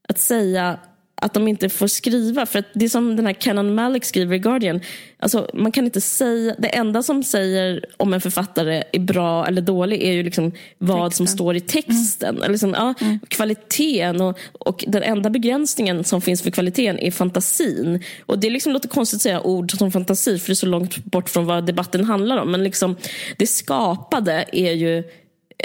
att 0.09 0.19
säga 0.19 0.79
att 1.25 1.33
de 1.33 1.47
inte 1.47 1.69
får 1.69 1.87
skriva. 1.87 2.45
För 2.45 2.63
det 2.73 2.85
är 2.85 2.89
som 2.89 3.15
den 3.15 3.25
här 3.25 3.33
Canon 3.33 3.75
Malik 3.75 4.05
skriver 4.05 4.35
i 4.35 4.39
Guardian. 4.39 4.81
Alltså, 5.19 5.49
man 5.53 5.71
kan 5.71 5.85
inte 5.85 6.01
säga, 6.01 6.55
det 6.57 6.67
enda 6.67 7.03
som 7.03 7.23
säger 7.23 7.85
om 7.97 8.13
en 8.13 8.21
författare 8.21 8.83
är 8.91 8.99
bra 8.99 9.47
eller 9.47 9.61
dålig 9.61 10.03
är 10.03 10.11
ju 10.11 10.23
liksom 10.23 10.51
vad 10.77 11.09
texten. 11.09 11.27
som 11.27 11.35
står 11.35 11.55
i 11.55 11.59
texten. 11.59 12.37
Mm. 12.37 12.51
Liksom, 12.51 12.73
ja, 12.73 12.93
mm. 13.01 13.19
Kvaliteten 13.27 14.21
och, 14.21 14.39
och 14.51 14.85
den 14.87 15.03
enda 15.03 15.29
begränsningen 15.29 16.03
som 16.03 16.21
finns 16.21 16.41
för 16.41 16.51
kvaliteten 16.51 16.99
är 16.99 17.11
fantasin. 17.11 18.03
Och 18.25 18.39
Det 18.39 18.49
liksom 18.49 18.73
låter 18.73 18.89
konstigt 18.89 19.17
att 19.17 19.21
säga 19.21 19.41
ord 19.41 19.77
som 19.77 19.91
fantasi 19.91 20.39
för 20.39 20.47
det 20.47 20.53
är 20.53 20.55
så 20.55 20.65
långt 20.65 20.97
bort 21.05 21.29
från 21.29 21.45
vad 21.45 21.65
debatten 21.65 22.05
handlar 22.05 22.37
om. 22.37 22.51
Men 22.51 22.63
liksom, 22.63 22.95
det 23.37 23.47
skapade 23.47 24.45
är 24.51 24.71
ju 24.71 25.03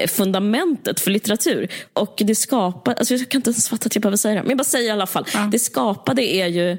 fundamentet 0.07 1.01
för 1.01 1.11
litteratur. 1.11 1.69
Och 1.93 2.15
det 2.25 2.35
skapade, 2.35 2.97
alltså 2.97 3.15
jag 3.15 3.29
kan 3.29 3.39
inte 3.39 3.51
ens 3.51 3.69
fatta 3.69 3.87
att 3.87 3.95
jag 3.95 4.03
behöver 4.03 4.17
säga 4.17 4.35
det, 4.35 4.43
men 4.43 4.51
jag 4.51 4.59
bara 4.59 4.65
säger 4.65 4.89
i 4.89 4.91
alla 4.91 5.07
fall. 5.07 5.27
Ja. 5.35 5.49
Det 5.53 5.59
skapade 5.59 6.23
är 6.23 6.47
ju 6.47 6.79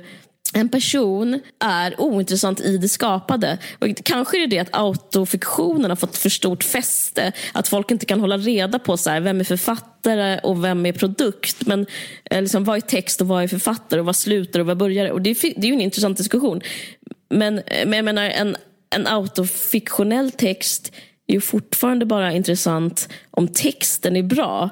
en 0.54 0.70
person 0.70 1.42
är 1.60 2.02
ointressant 2.02 2.62
i 2.62 2.78
det 2.78 2.90
skapade. 2.90 3.58
Och 3.80 3.88
kanske 4.04 4.38
är 4.38 4.48
det 4.48 4.48
det 4.48 4.60
att 4.60 4.70
autofiktionen 4.72 5.92
har 5.92 5.96
fått 5.96 6.18
för 6.18 6.30
stort 6.30 6.64
fäste. 6.64 7.32
Att 7.52 7.68
folk 7.68 7.92
inte 7.92 8.06
kan 8.06 8.20
hålla 8.20 8.38
reda 8.38 8.80
på 8.80 8.98
så 8.98 9.10
här, 9.10 9.22
vem 9.22 9.40
är 9.40 9.44
författare 9.44 10.40
och 10.40 10.64
vem 10.64 10.86
är 10.86 10.92
produkt. 10.92 11.66
Men 11.66 11.86
eh, 12.32 12.42
liksom, 12.42 12.64
vad 12.64 12.78
är 12.78 12.82
text 12.82 13.22
och 13.22 13.28
vad 13.28 13.44
är 13.44 13.48
författare 13.48 14.00
och 14.00 14.06
vad 14.06 14.16
slutar 14.16 14.60
och 14.60 14.66
vad 14.66 14.78
börjar 14.78 15.10
och 15.10 15.22
det? 15.22 15.30
Är, 15.30 15.54
det 15.56 15.68
är 15.68 15.70
ju 15.70 15.74
en 15.74 15.82
intressant 15.82 16.18
diskussion. 16.18 16.62
Men, 17.30 17.60
eh, 17.60 17.86
men 17.86 17.94
jag 17.94 18.06
menar 18.06 18.24
en, 18.24 18.56
en 18.96 19.08
autofiktionell 19.08 20.32
text 20.32 20.92
är 21.32 21.36
ju 21.36 21.42
fortfarande 21.42 22.06
bara 22.06 22.34
intressant 22.34 23.10
om 23.32 23.48
texten 23.48 24.16
är 24.16 24.24
bra. 24.24 24.70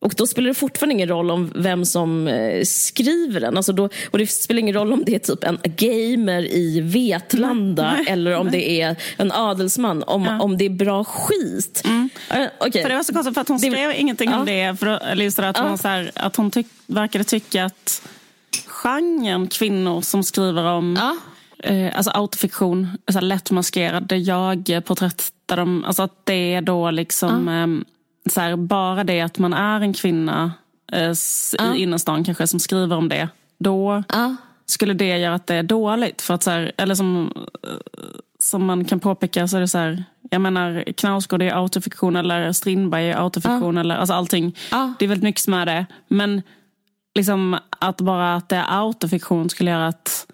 Och 0.00 0.14
då 0.16 0.26
spelar 0.26 0.48
det 0.48 0.54
fortfarande 0.54 0.94
ingen 0.94 1.08
roll 1.08 1.30
om 1.30 1.52
vem 1.54 1.84
som 1.84 2.28
eh, 2.28 2.62
skriver 2.64 3.40
den. 3.40 3.56
Alltså 3.56 3.72
då, 3.72 3.88
och 4.10 4.18
det 4.18 4.26
spelar 4.26 4.60
ingen 4.60 4.74
roll 4.74 4.92
om 4.92 5.04
det 5.04 5.14
är 5.14 5.18
typ 5.18 5.44
en 5.44 5.58
gamer 5.64 6.54
i 6.54 6.80
Vetlanda 6.80 7.92
nej, 7.92 8.04
eller 8.08 8.36
om 8.36 8.46
nej. 8.46 8.60
det 8.60 8.80
är 8.80 8.96
en 9.16 9.32
adelsman. 9.32 10.02
Om, 10.02 10.24
ja. 10.24 10.40
om 10.40 10.58
det 10.58 10.64
är 10.64 10.70
bra 10.70 11.04
skit. 11.04 11.82
Mm. 11.84 12.08
Uh, 12.36 12.46
okay. 12.68 12.82
För 12.82 12.88
det 12.88 12.94
var 12.94 13.02
så 13.02 13.12
konstigt 13.12 13.34
för 13.34 13.40
att 13.40 13.48
hon 13.48 13.58
skrev 13.58 13.88
det, 13.88 14.00
ingenting 14.00 14.30
ja. 14.30 14.38
om 14.38 14.46
det. 14.46 14.76
För, 14.80 14.86
eller 14.86 15.24
just 15.24 15.36
det, 15.36 15.48
att, 15.48 15.58
ja. 15.58 15.68
hon, 15.68 15.78
så 15.78 15.88
här, 15.88 16.10
att 16.14 16.36
hon 16.36 16.50
tyck, 16.50 16.66
verkade 16.86 17.24
tycka 17.24 17.64
att 17.64 18.08
genren 18.66 19.46
kvinnor 19.46 20.00
som 20.00 20.24
skriver 20.24 20.64
om 20.64 20.96
ja 21.00 21.16
eh, 21.64 21.96
alltså 21.96 22.10
autofiktion, 22.10 22.98
alltså 23.06 23.20
lättmaskerade 23.20 24.16
jag-porträtt. 24.16 25.30
Där 25.46 25.56
de, 25.56 25.84
alltså 25.84 26.02
att 26.02 26.26
det 26.26 26.54
är 26.54 26.62
då 26.62 26.90
liksom 26.90 27.48
eh, 27.48 27.66
så 28.30 28.40
här, 28.40 28.56
bara 28.56 29.04
det 29.04 29.20
att 29.20 29.38
man 29.38 29.52
är 29.52 29.80
en 29.80 29.92
kvinna 29.92 30.52
eh, 30.92 31.12
i 31.74 31.82
innerstan 31.82 32.24
kanske 32.24 32.46
som 32.46 32.60
skriver 32.60 32.96
om 32.96 33.08
det. 33.08 33.28
Då 33.58 34.02
uh. 34.16 34.32
skulle 34.66 34.94
det 34.94 35.18
göra 35.18 35.34
att 35.34 35.46
det 35.46 35.54
är 35.54 35.62
dåligt. 35.62 36.22
För 36.22 36.34
att 36.34 36.42
så 36.42 36.50
här, 36.50 36.72
eller 36.76 36.94
som, 36.94 37.32
eh, 37.62 37.70
som 38.38 38.66
man 38.66 38.84
kan 38.84 39.00
påpeka 39.00 39.48
så 39.48 39.56
är 39.56 39.60
det 39.60 39.68
så 39.68 39.78
här, 39.78 40.04
jag 40.30 40.40
menar 40.40 40.84
Knausgård 40.96 41.42
är 41.42 41.56
autofiktion 41.56 42.16
eller 42.16 42.52
Strindberg 42.52 43.10
är 43.10 43.16
autofiktion. 43.24 43.78
Eller, 43.78 43.96
alltså 43.96 44.14
allting. 44.14 44.56
Det 44.98 45.04
är 45.04 45.08
väldigt 45.08 45.24
mycket 45.24 45.42
som 45.42 45.54
är 45.54 45.66
det. 45.66 45.86
Men 46.08 46.42
liksom 47.14 47.58
att 47.78 48.00
bara 48.00 48.34
att 48.34 48.48
det 48.48 48.56
är 48.56 48.66
autofiktion 48.68 49.50
skulle 49.50 49.70
göra 49.70 49.88
att 49.88 50.26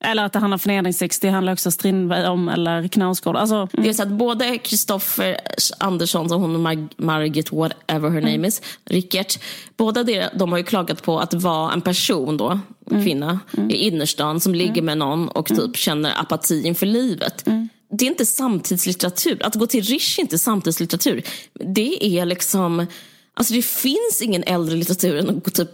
eller 0.00 0.24
att 0.24 0.32
det 0.32 0.38
handlar 0.38 0.54
om 0.54 0.58
förnedringsex, 0.58 1.18
det 1.18 1.28
handlar 1.28 1.52
också 1.52 1.70
Strindberg 1.70 2.26
om, 2.26 2.48
eller 2.48 2.88
Knausgård. 2.88 3.36
Alltså, 3.36 3.54
mm. 3.54 3.68
Det 3.72 3.88
är 3.88 3.92
så 3.92 4.02
att 4.02 4.08
både 4.08 4.58
Kristoffer 4.58 5.36
Andersson, 5.78 6.28
som 6.28 6.42
hon 6.42 6.62
Mar 6.62 6.88
Margit, 6.96 7.52
whatever 7.52 8.10
her 8.10 8.20
name 8.20 8.34
mm. 8.34 8.44
is, 8.44 8.62
Rickert, 8.84 9.38
båda 9.76 10.04
de, 10.04 10.28
de 10.34 10.52
har 10.52 10.58
ju 10.58 10.64
klagat 10.64 11.02
på 11.02 11.18
att 11.18 11.34
vara 11.34 11.72
en 11.72 11.80
person 11.80 12.36
då, 12.36 12.48
en 12.50 12.60
mm. 12.90 13.04
kvinna, 13.04 13.40
mm. 13.56 13.70
i 13.70 13.74
innerstan 13.74 14.40
som 14.40 14.54
ligger 14.54 14.72
mm. 14.72 14.84
med 14.84 14.98
någon 14.98 15.28
och 15.28 15.48
typ 15.48 15.76
känner 15.76 16.20
apati 16.20 16.66
inför 16.66 16.86
livet. 16.86 17.44
Det 17.92 18.04
är 18.04 18.10
inte 18.10 18.26
samtidslitteratur. 18.26 19.42
Att 19.42 19.54
gå 19.54 19.66
till 19.66 19.82
Rish 19.82 20.18
är 20.18 20.22
inte 20.22 20.38
samtidslitteratur. 20.38 21.22
Det 21.52 22.18
är 22.18 22.26
liksom... 22.26 22.86
Alltså 23.34 23.54
det 23.54 23.62
finns 23.62 24.22
ingen 24.22 24.42
äldre 24.42 24.76
litteratur 24.76 25.16
än 25.16 25.28
att 25.28 25.54
typ 25.54 25.70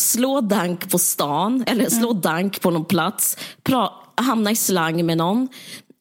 slå 0.00 0.40
dank 0.40 0.90
på 0.90 0.98
stan 0.98 1.64
eller 1.66 1.90
slå 1.90 2.10
mm. 2.10 2.20
dank 2.20 2.60
på 2.60 2.70
någon 2.70 2.84
plats, 2.84 3.36
pra, 3.62 3.90
hamna 4.16 4.50
i 4.50 4.56
slang 4.56 5.06
med 5.06 5.18
någon, 5.18 5.48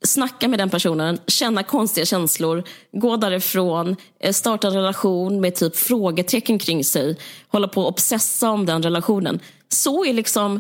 snacka 0.05 0.47
med 0.47 0.59
den 0.59 0.69
personen, 0.69 1.19
känna 1.27 1.63
konstiga 1.63 2.05
känslor, 2.05 2.63
gå 2.91 3.17
därifrån, 3.17 3.95
eh, 4.19 4.33
starta 4.33 4.67
en 4.67 4.73
relation 4.73 5.41
med 5.41 5.55
typ 5.55 5.75
frågetecken 5.75 6.59
kring 6.59 6.83
sig, 6.83 7.17
hålla 7.47 7.67
på 7.67 7.81
och 7.81 7.87
obsessa 7.87 8.49
om 8.49 8.65
den 8.65 8.83
relationen. 8.83 9.39
Så 9.69 10.05
är 10.05 10.13
liksom, 10.13 10.59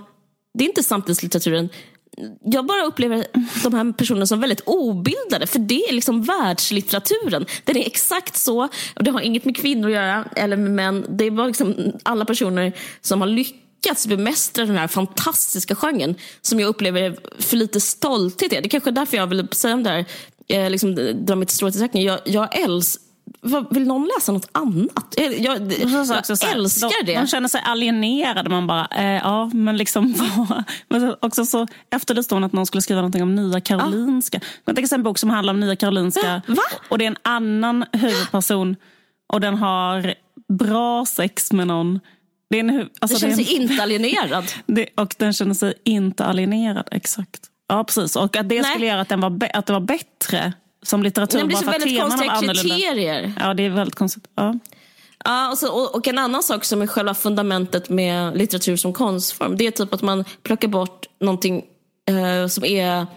det 0.53 0.63
är 0.63 0.67
inte 0.67 0.83
samtidslitteraturen 0.83 1.69
jag 2.43 2.65
bara 2.65 2.83
upplever 2.83 3.27
de 3.63 3.73
här 3.73 3.93
personerna 3.93 4.25
som 4.25 4.39
väldigt 4.39 4.61
obildade. 4.65 5.47
För 5.47 5.59
det 5.59 5.83
är 5.89 5.93
liksom 5.93 6.23
världslitteraturen. 6.23 7.45
Den 7.63 7.77
är 7.77 7.85
exakt 7.85 8.37
så. 8.37 8.63
Och 8.95 9.03
det 9.03 9.11
har 9.11 9.21
inget 9.21 9.45
med 9.45 9.57
kvinnor 9.57 9.87
att 9.87 9.93
göra, 9.93 10.25
eller 10.35 10.57
med 10.57 10.71
män. 10.71 11.05
Det 11.09 11.25
är 11.25 11.31
bara 11.31 11.47
liksom 11.47 11.75
alla 12.03 12.25
personer 12.25 12.73
som 13.01 13.21
har 13.21 13.27
lyckats 13.27 14.07
bemästra 14.07 14.65
den 14.65 14.77
här 14.77 14.87
fantastiska 14.87 15.75
genren. 15.75 16.15
Som 16.41 16.59
jag 16.59 16.67
upplever 16.67 17.17
för 17.39 17.57
lite 17.57 17.81
stolthet 17.81 18.53
i. 18.53 18.55
Det 18.55 18.67
är 18.67 18.69
kanske 18.69 18.89
är 18.89 18.91
därför 18.91 19.17
jag 19.17 19.27
vill 19.27 19.47
säga 19.51 19.73
om 19.73 19.83
det 19.83 19.89
här. 19.89 20.05
Eh, 20.47 20.69
liksom, 20.69 20.95
dra 21.25 21.35
mitt 21.35 21.49
strå 21.49 21.71
till 21.71 21.89
Jag, 21.93 22.19
jag 22.25 22.59
älskar 22.59 23.06
vill 23.71 23.87
någon 23.87 24.09
läsa 24.17 24.31
något 24.31 24.49
annat? 24.51 25.13
Jag, 25.17 25.39
jag, 25.39 25.71
jag 25.71 26.09
älskar 26.53 27.05
det. 27.05 27.15
De 27.15 27.27
känner 27.27 27.47
sig 27.47 27.61
alienerade. 27.65 28.49
Man 28.49 28.67
bara, 28.67 28.87
eh, 28.97 29.05
ja, 29.05 29.49
men 29.53 29.77
liksom 29.77 30.15
men 30.89 31.15
också 31.19 31.45
så 31.45 31.67
efterlyste 31.89 32.35
hon 32.35 32.43
att 32.43 32.53
någon 32.53 32.65
skulle 32.65 32.81
skriva 32.81 33.01
någonting 33.01 33.23
om 33.23 33.35
Nya 33.35 33.61
Karolinska. 33.61 34.39
Ja. 34.41 34.47
Jag 34.65 34.75
tänker 34.75 34.95
en 34.95 35.03
bok 35.03 35.17
som 35.17 35.29
handlar 35.29 35.53
om 35.53 35.59
Nya 35.59 35.75
Karolinska. 35.75 36.41
Va? 36.47 36.63
Och 36.89 36.97
det 36.97 37.05
är 37.05 37.07
en 37.07 37.17
annan 37.21 37.85
huvudperson 37.91 38.75
och 39.33 39.41
den 39.41 39.55
har 39.55 40.13
bra 40.53 41.05
sex 41.05 41.51
med 41.51 41.67
någon. 41.67 41.99
Det 42.49 42.59
är 42.59 42.63
en, 42.63 42.89
alltså 42.99 43.17
den 43.19 43.19
känner 43.19 43.43
sig 43.43 43.55
inte 43.55 43.83
alienerad. 43.83 44.45
Det, 44.65 44.87
och 44.95 45.15
den 45.17 45.33
känner 45.33 45.53
sig 45.53 45.73
inte 45.83 46.25
alienerad, 46.25 46.87
exakt. 46.91 47.41
Ja, 47.67 47.83
precis. 47.83 48.15
Och 48.15 48.35
att 48.35 48.49
det 48.49 48.61
Nej. 48.61 48.71
skulle 48.71 48.85
göra 48.85 49.01
att, 49.01 49.09
den 49.09 49.19
var 49.19 49.49
att 49.53 49.65
det 49.65 49.73
var 49.73 49.79
bättre 49.79 50.53
som 50.83 51.03
litteratur. 51.03 51.39
Det 51.39 51.45
blir 51.45 51.57
så 51.57 51.65
väldigt 51.65 52.01
konstiga 52.01 52.35
kriterier. 52.35 53.33
Ja, 53.39 53.53
det 53.53 53.65
är 53.65 53.69
väldigt 53.69 53.95
konstigt. 53.95 54.27
Ja. 54.35 54.59
Ja, 55.25 55.51
och, 55.51 55.57
så, 55.57 55.73
och, 55.73 55.95
och, 55.95 56.07
en 56.07 56.17
annan 56.17 56.43
sak 56.43 56.65
som 56.65 56.81
är 56.81 56.87
själva 56.87 57.13
fundamentet 57.13 57.89
med 57.89 58.37
litteratur 58.37 58.75
som 58.75 58.93
konstform, 58.93 59.57
det 59.57 59.67
är 59.67 59.71
typ 59.71 59.93
att 59.93 60.01
man 60.01 60.25
plockar 60.43 60.67
bort 60.67 61.05
någonting 61.19 61.65
eh, 62.09 62.47
som 62.47 62.65
är 62.65 63.07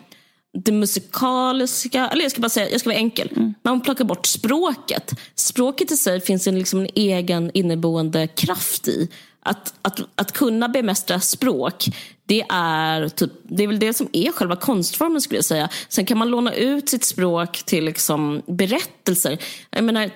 det 0.52 0.72
musikaliska, 0.72 2.08
eller 2.08 2.22
jag 2.22 2.30
ska 2.30 2.40
bara 2.40 2.48
säga, 2.48 2.70
jag 2.70 2.80
ska 2.80 2.90
vara 2.90 2.98
enkel. 2.98 3.32
Mm. 3.36 3.54
Man 3.62 3.80
plockar 3.80 4.04
bort 4.04 4.26
språket. 4.26 5.10
Språket 5.34 5.90
i 5.90 5.96
sig 5.96 6.20
finns 6.20 6.46
en, 6.46 6.58
liksom 6.58 6.80
en 6.80 6.88
egen 6.94 7.50
inneboende 7.54 8.26
kraft 8.26 8.88
i. 8.88 9.08
Att, 9.42 9.74
att, 9.82 10.00
att 10.14 10.32
kunna 10.32 10.68
bemästra 10.68 11.20
språk, 11.20 11.84
det 12.26 12.44
är, 12.48 13.08
typ, 13.08 13.32
det 13.42 13.62
är 13.62 13.66
väl 13.66 13.78
det 13.78 13.94
som 13.94 14.08
är 14.12 14.32
själva 14.32 14.56
konstformen 14.56 15.20
skulle 15.20 15.38
jag 15.38 15.44
säga. 15.44 15.68
Sen 15.88 16.06
kan 16.06 16.18
man 16.18 16.28
låna 16.28 16.54
ut 16.54 16.88
sitt 16.88 17.04
språk 17.04 17.62
till 17.62 17.84
liksom 17.84 18.42
berättelser. 18.46 19.38
Jag 19.70 19.84
menar, 19.84 20.10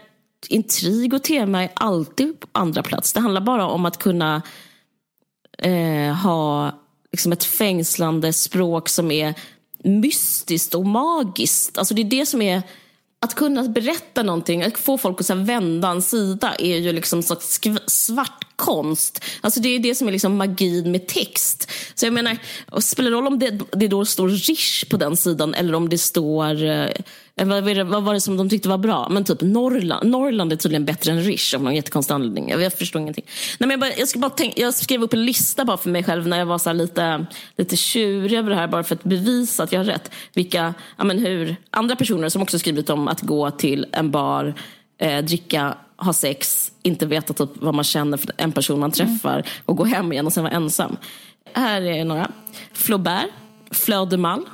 intrig 0.49 1.14
och 1.14 1.23
tema 1.23 1.62
är 1.62 1.71
alltid 1.75 2.41
på 2.41 2.47
andra 2.53 2.83
plats. 2.83 3.12
Det 3.12 3.21
handlar 3.21 3.41
bara 3.41 3.67
om 3.67 3.85
att 3.85 3.99
kunna 3.99 4.43
eh, 5.59 6.14
ha 6.14 6.73
liksom 7.12 7.33
ett 7.33 7.45
fängslande 7.45 8.33
språk 8.33 8.88
som 8.88 9.11
är 9.11 9.35
mystiskt 9.85 10.75
och 10.75 10.87
magiskt. 10.87 11.79
Alltså 11.79 11.95
det 11.95 12.03
är 12.03 12.05
det 12.05 12.26
som 12.26 12.43
är 12.43 12.62
att 13.25 13.35
kunna 13.35 13.62
berätta 13.62 14.23
någonting, 14.23 14.62
att 14.62 14.79
få 14.79 14.99
folk 14.99 15.21
att 15.21 15.26
så 15.26 15.35
vända 15.35 15.88
en 15.88 16.03
sida 16.03 16.55
är 16.59 16.76
ju 16.76 16.93
liksom 16.93 17.23
slags 17.23 17.61
svart 17.87 18.57
konst. 18.57 19.25
Alltså 19.41 19.61
det 19.61 19.69
är 19.69 19.79
det 19.79 19.95
som 19.95 20.09
är 20.09 20.12
liksom 20.12 20.37
magin 20.37 20.91
med 20.91 21.07
text. 21.07 21.71
Så 21.95 22.07
jag 22.07 22.12
menar, 22.12 22.38
spelar 22.81 23.11
det 23.11 23.17
roll 23.17 23.26
om 23.26 23.38
det, 23.38 23.61
det 23.73 23.88
då 23.88 24.05
står 24.05 24.29
Rish 24.29 24.88
på 24.91 24.97
den 24.97 25.17
sidan 25.17 25.55
eller 25.55 25.75
om 25.75 25.88
det 25.88 25.99
står 25.99 26.64
eh, 26.64 26.88
vad, 27.37 27.64
var 27.64 27.75
det, 27.75 27.85
vad 27.85 28.03
var 28.03 28.14
det 28.14 28.21
som 28.21 28.37
de 28.37 28.49
tyckte 28.49 28.69
var 28.69 28.79
bra? 28.79 29.09
Men 29.11 29.25
typ 29.25 29.41
Norrland, 29.41 30.11
Norrland 30.11 30.53
är 30.53 30.57
tydligen 30.57 30.85
bättre 30.85 31.12
än 31.12 31.21
Rish 31.21 31.55
av 31.55 31.62
någon 31.62 31.75
jättekonstig 31.75 32.14
anledning. 32.14 32.49
Jag, 32.49 32.62
jag 32.62 32.73
förstår 32.73 33.03
ingenting. 33.03 33.25
Nej, 33.59 33.69
men 33.69 33.71
jag, 33.71 33.81
bara, 33.81 33.91
jag, 33.99 34.09
ska 34.09 34.19
bara 34.19 34.31
tänka, 34.31 34.61
jag 34.61 34.75
skrev 34.75 35.03
upp 35.03 35.12
en 35.12 35.25
lista 35.25 35.64
bara 35.64 35.76
för 35.76 35.91
mig 35.91 36.05
själv 36.05 36.29
när 36.29 36.38
jag 36.38 36.47
var 36.47 36.59
så 36.59 36.73
lite, 36.73 37.26
lite 37.57 37.76
tjurig 37.76 38.38
över 38.38 38.50
det 38.50 38.57
här 38.57 38.69
bara 38.69 38.85
för 38.85 38.95
att 38.95 39.05
bevisa 39.05 39.62
att 39.62 39.73
jag 39.73 39.81
har 39.81 39.85
rätt. 39.85 40.11
Vilka, 40.35 40.75
ja, 40.99 41.05
men 41.05 41.19
hur, 41.19 41.57
andra 41.71 41.97
personer 41.97 42.29
som 42.29 42.43
också 42.43 42.59
skrivit 42.59 42.91
om 42.91 43.09
att 43.09 43.21
gå 43.21 43.50
till 43.50 43.87
en 43.93 44.11
bar, 44.11 44.55
eh, 44.99 45.25
dricka, 45.25 45.75
ha 45.97 46.12
sex, 46.12 46.73
inte 46.83 47.07
veta 47.07 47.33
typ 47.33 47.50
vad 47.55 47.75
man 47.75 47.85
känner 47.85 48.17
för 48.17 48.31
en 48.37 48.53
person 48.53 48.81
man 48.81 48.91
träffar 48.91 49.35
mm. 49.35 49.47
och 49.64 49.76
gå 49.76 49.85
hem 49.85 50.12
igen 50.12 50.26
och 50.26 50.33
sen 50.33 50.45
vara 50.45 50.55
ensam. 50.55 50.97
Här 51.53 51.83
är 51.83 52.05
några. 52.05 52.31
Flaubert, 52.73 53.31
Fleur 53.71 54.07
de 54.07 54.17
Mal 54.17 54.45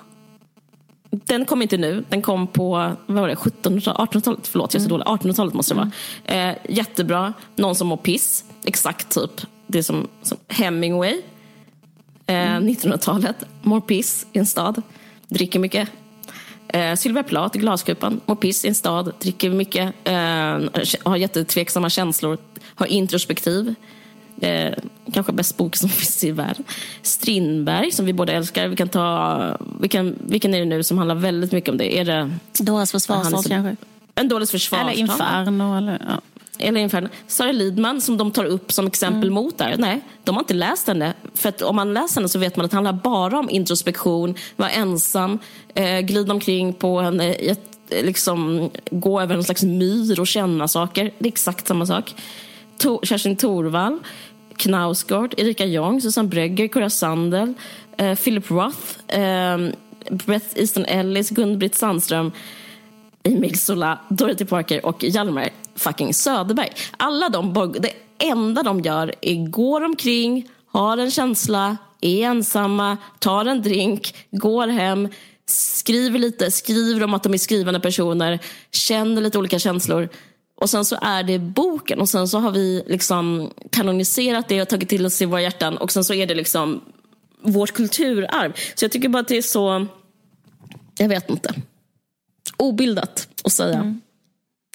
den 1.10 1.44
kom 1.44 1.62
inte 1.62 1.76
nu. 1.76 2.04
Den 2.08 2.22
kom 2.22 2.46
på 2.46 2.68
vad 3.06 3.20
var 3.20 3.28
det, 3.28 3.34
1800-talet. 3.34 4.48
Förlåt, 4.48 4.74
jag 4.74 4.80
är 4.80 4.88
så 4.88 4.94
mm. 4.94 5.06
dålig. 5.06 5.20
1800-talet 5.20 5.54
måste 5.54 5.74
det 5.74 5.78
vara. 5.78 5.90
Mm. 6.24 6.50
Eh, 6.50 6.56
jättebra. 6.68 7.32
Någon 7.56 7.74
som 7.74 7.86
mår 7.86 7.96
piss. 7.96 8.44
Exakt 8.64 9.14
typ 9.14 9.40
det 9.66 9.82
som, 9.82 10.08
som 10.22 10.38
Hemingway. 10.48 11.22
Eh, 12.26 12.56
mm. 12.56 12.68
1900-talet. 12.68 13.36
Mår 13.62 13.80
piss 13.80 14.26
i 14.32 14.38
en 14.38 14.46
stad. 14.46 14.82
Dricker 15.28 15.58
mycket. 15.58 15.88
Eh, 16.68 16.94
Sylvia 16.94 17.22
Plath, 17.22 17.58
Glaskupan. 17.58 18.20
Mår 18.26 18.36
piss 18.36 18.64
i 18.64 18.68
en 18.68 18.74
stad. 18.74 19.12
Dricker 19.20 19.50
mycket. 19.50 19.94
Eh, 20.04 20.14
har 21.02 21.16
jättetveksamma 21.16 21.90
känslor. 21.90 22.38
Har 22.74 22.86
introspektiv. 22.86 23.74
Eh, 24.40 24.72
kanske 25.12 25.32
bäst 25.32 25.56
bok 25.56 25.76
som 25.76 25.88
finns 25.88 26.24
i 26.24 26.30
världen. 26.30 26.64
Strindberg, 27.02 27.90
som 27.90 28.06
vi 28.06 28.12
båda 28.12 28.32
älskar. 28.32 28.68
Vi 28.68 28.76
kan 28.76 28.88
ta, 28.88 29.56
vilken, 29.80 30.18
vilken 30.26 30.54
är 30.54 30.58
det 30.58 30.64
nu 30.64 30.82
som 30.82 30.98
handlar 30.98 31.14
väldigt 31.14 31.52
mycket 31.52 31.70
om 31.70 31.78
det? 31.78 31.98
Är 31.98 32.04
det 32.04 32.30
Dåres 32.58 32.92
försvarstal 32.92 33.42
kanske? 33.44 33.76
En 34.14 34.28
dåres 34.28 34.50
försvarstal. 34.50 34.88
Eller 34.88 35.00
Inferno. 35.00 35.76
Eller, 35.76 36.06
ja. 36.08 36.20
eller 36.58 36.80
Inferno. 36.80 37.08
Sara 37.26 37.52
Lidman 37.52 38.00
som 38.00 38.16
de 38.16 38.30
tar 38.30 38.44
upp 38.44 38.72
som 38.72 38.86
exempel 38.86 39.28
mm. 39.28 39.34
mot 39.34 39.58
där. 39.58 39.74
Nej, 39.78 40.00
de 40.24 40.34
har 40.34 40.42
inte 40.42 40.54
läst 40.54 40.86
henne. 40.86 41.14
För 41.34 41.48
att 41.48 41.62
om 41.62 41.76
man 41.76 41.94
läser 41.94 42.14
henne 42.14 42.28
så 42.28 42.38
vet 42.38 42.56
man 42.56 42.64
att 42.64 42.70
det 42.70 42.76
handlar 42.76 42.92
bara 42.92 43.38
om 43.38 43.50
introspektion, 43.50 44.34
vara 44.56 44.70
ensam, 44.70 45.38
eh, 45.74 46.00
glida 46.00 46.32
omkring 46.32 46.72
på 46.72 46.98
en, 47.00 47.20
eh, 47.20 47.30
ett, 47.30 47.78
liksom, 47.88 48.70
gå 48.90 49.20
över 49.20 49.34
en 49.34 49.44
slags 49.44 49.62
myr 49.62 50.20
och 50.20 50.26
känna 50.26 50.68
saker. 50.68 51.04
Det 51.18 51.28
är 51.28 51.32
exakt 51.32 51.66
samma 51.68 51.86
sak. 51.86 52.14
Tor, 52.78 53.00
Kerstin 53.02 53.36
Thorvall 53.36 53.98
Knausgård, 54.60 55.34
Erika 55.36 55.64
Jong, 55.64 56.00
Susanne 56.00 56.28
Brögger, 56.28 56.68
Cora 56.68 56.90
Sandel, 56.90 57.54
eh, 57.96 58.14
Philip 58.14 58.50
Roth, 58.50 59.14
eh, 59.20 59.58
Beth 60.10 60.46
Easton 60.54 60.84
Ellis, 60.84 61.30
Gun-Britt 61.30 61.74
Sandström, 61.74 62.32
Emil 63.22 63.58
Sola, 63.58 63.98
Dorothy 64.08 64.44
Parker 64.44 64.86
och 64.86 65.04
Hjalmar 65.04 65.48
fucking 65.74 66.14
Söderberg. 66.14 66.72
Alla 66.96 67.28
de, 67.28 67.72
det 67.80 67.92
enda 68.18 68.62
de 68.62 68.80
gör 68.80 69.14
är 69.20 69.50
går 69.50 69.84
omkring, 69.84 70.48
har 70.66 70.98
en 70.98 71.10
känsla, 71.10 71.76
är 72.00 72.24
ensamma, 72.24 72.96
tar 73.18 73.44
en 73.44 73.62
drink, 73.62 74.14
går 74.30 74.68
hem, 74.68 75.08
skriver 75.46 76.18
lite, 76.18 76.50
skriver 76.50 77.04
om 77.04 77.14
att 77.14 77.22
de 77.22 77.34
är 77.34 77.38
skrivande 77.38 77.80
personer, 77.80 78.38
känner 78.72 79.22
lite 79.22 79.38
olika 79.38 79.58
känslor. 79.58 80.08
Och 80.60 80.70
sen 80.70 80.84
så 80.84 80.98
är 81.02 81.22
det 81.22 81.38
boken 81.38 82.00
och 82.00 82.08
sen 82.08 82.28
så 82.28 82.38
har 82.38 82.50
vi 82.50 82.84
liksom 82.86 83.50
kanoniserat 83.70 84.48
det 84.48 84.62
och 84.62 84.68
tagit 84.68 84.88
till 84.88 85.06
oss 85.06 85.22
i 85.22 85.24
våra 85.24 85.42
hjärtan 85.42 85.76
och 85.76 85.92
sen 85.92 86.04
så 86.04 86.14
är 86.14 86.26
det 86.26 86.34
liksom 86.34 86.80
vårt 87.42 87.72
kulturarv. 87.72 88.52
Så 88.74 88.84
jag 88.84 88.92
tycker 88.92 89.08
bara 89.08 89.20
att 89.20 89.28
det 89.28 89.36
är 89.36 89.42
så, 89.42 89.86
jag 90.98 91.08
vet 91.08 91.30
inte, 91.30 91.54
obildat 92.56 93.28
att 93.44 93.52
säga 93.52 93.78
mm. 93.78 94.00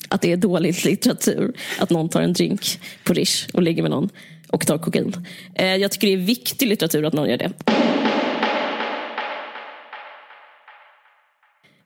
att 0.10 0.22
det 0.22 0.32
är 0.32 0.38
dålig 0.38 0.86
litteratur 0.86 1.54
att 1.80 1.90
någon 1.90 2.10
tar 2.10 2.22
en 2.22 2.34
drink 2.34 2.80
på 3.04 3.14
Rish 3.14 3.48
och 3.54 3.62
ligger 3.62 3.82
med 3.82 3.92
någon 3.92 4.10
och 4.48 4.68
tar 4.68 4.78
kokain. 4.78 5.28
Eh, 5.56 5.76
jag 5.76 5.92
tycker 5.92 6.08
det 6.08 6.14
är 6.14 6.18
viktig 6.18 6.68
litteratur 6.68 7.06
att 7.06 7.14
någon 7.14 7.30
gör 7.30 7.38
det. 7.38 7.52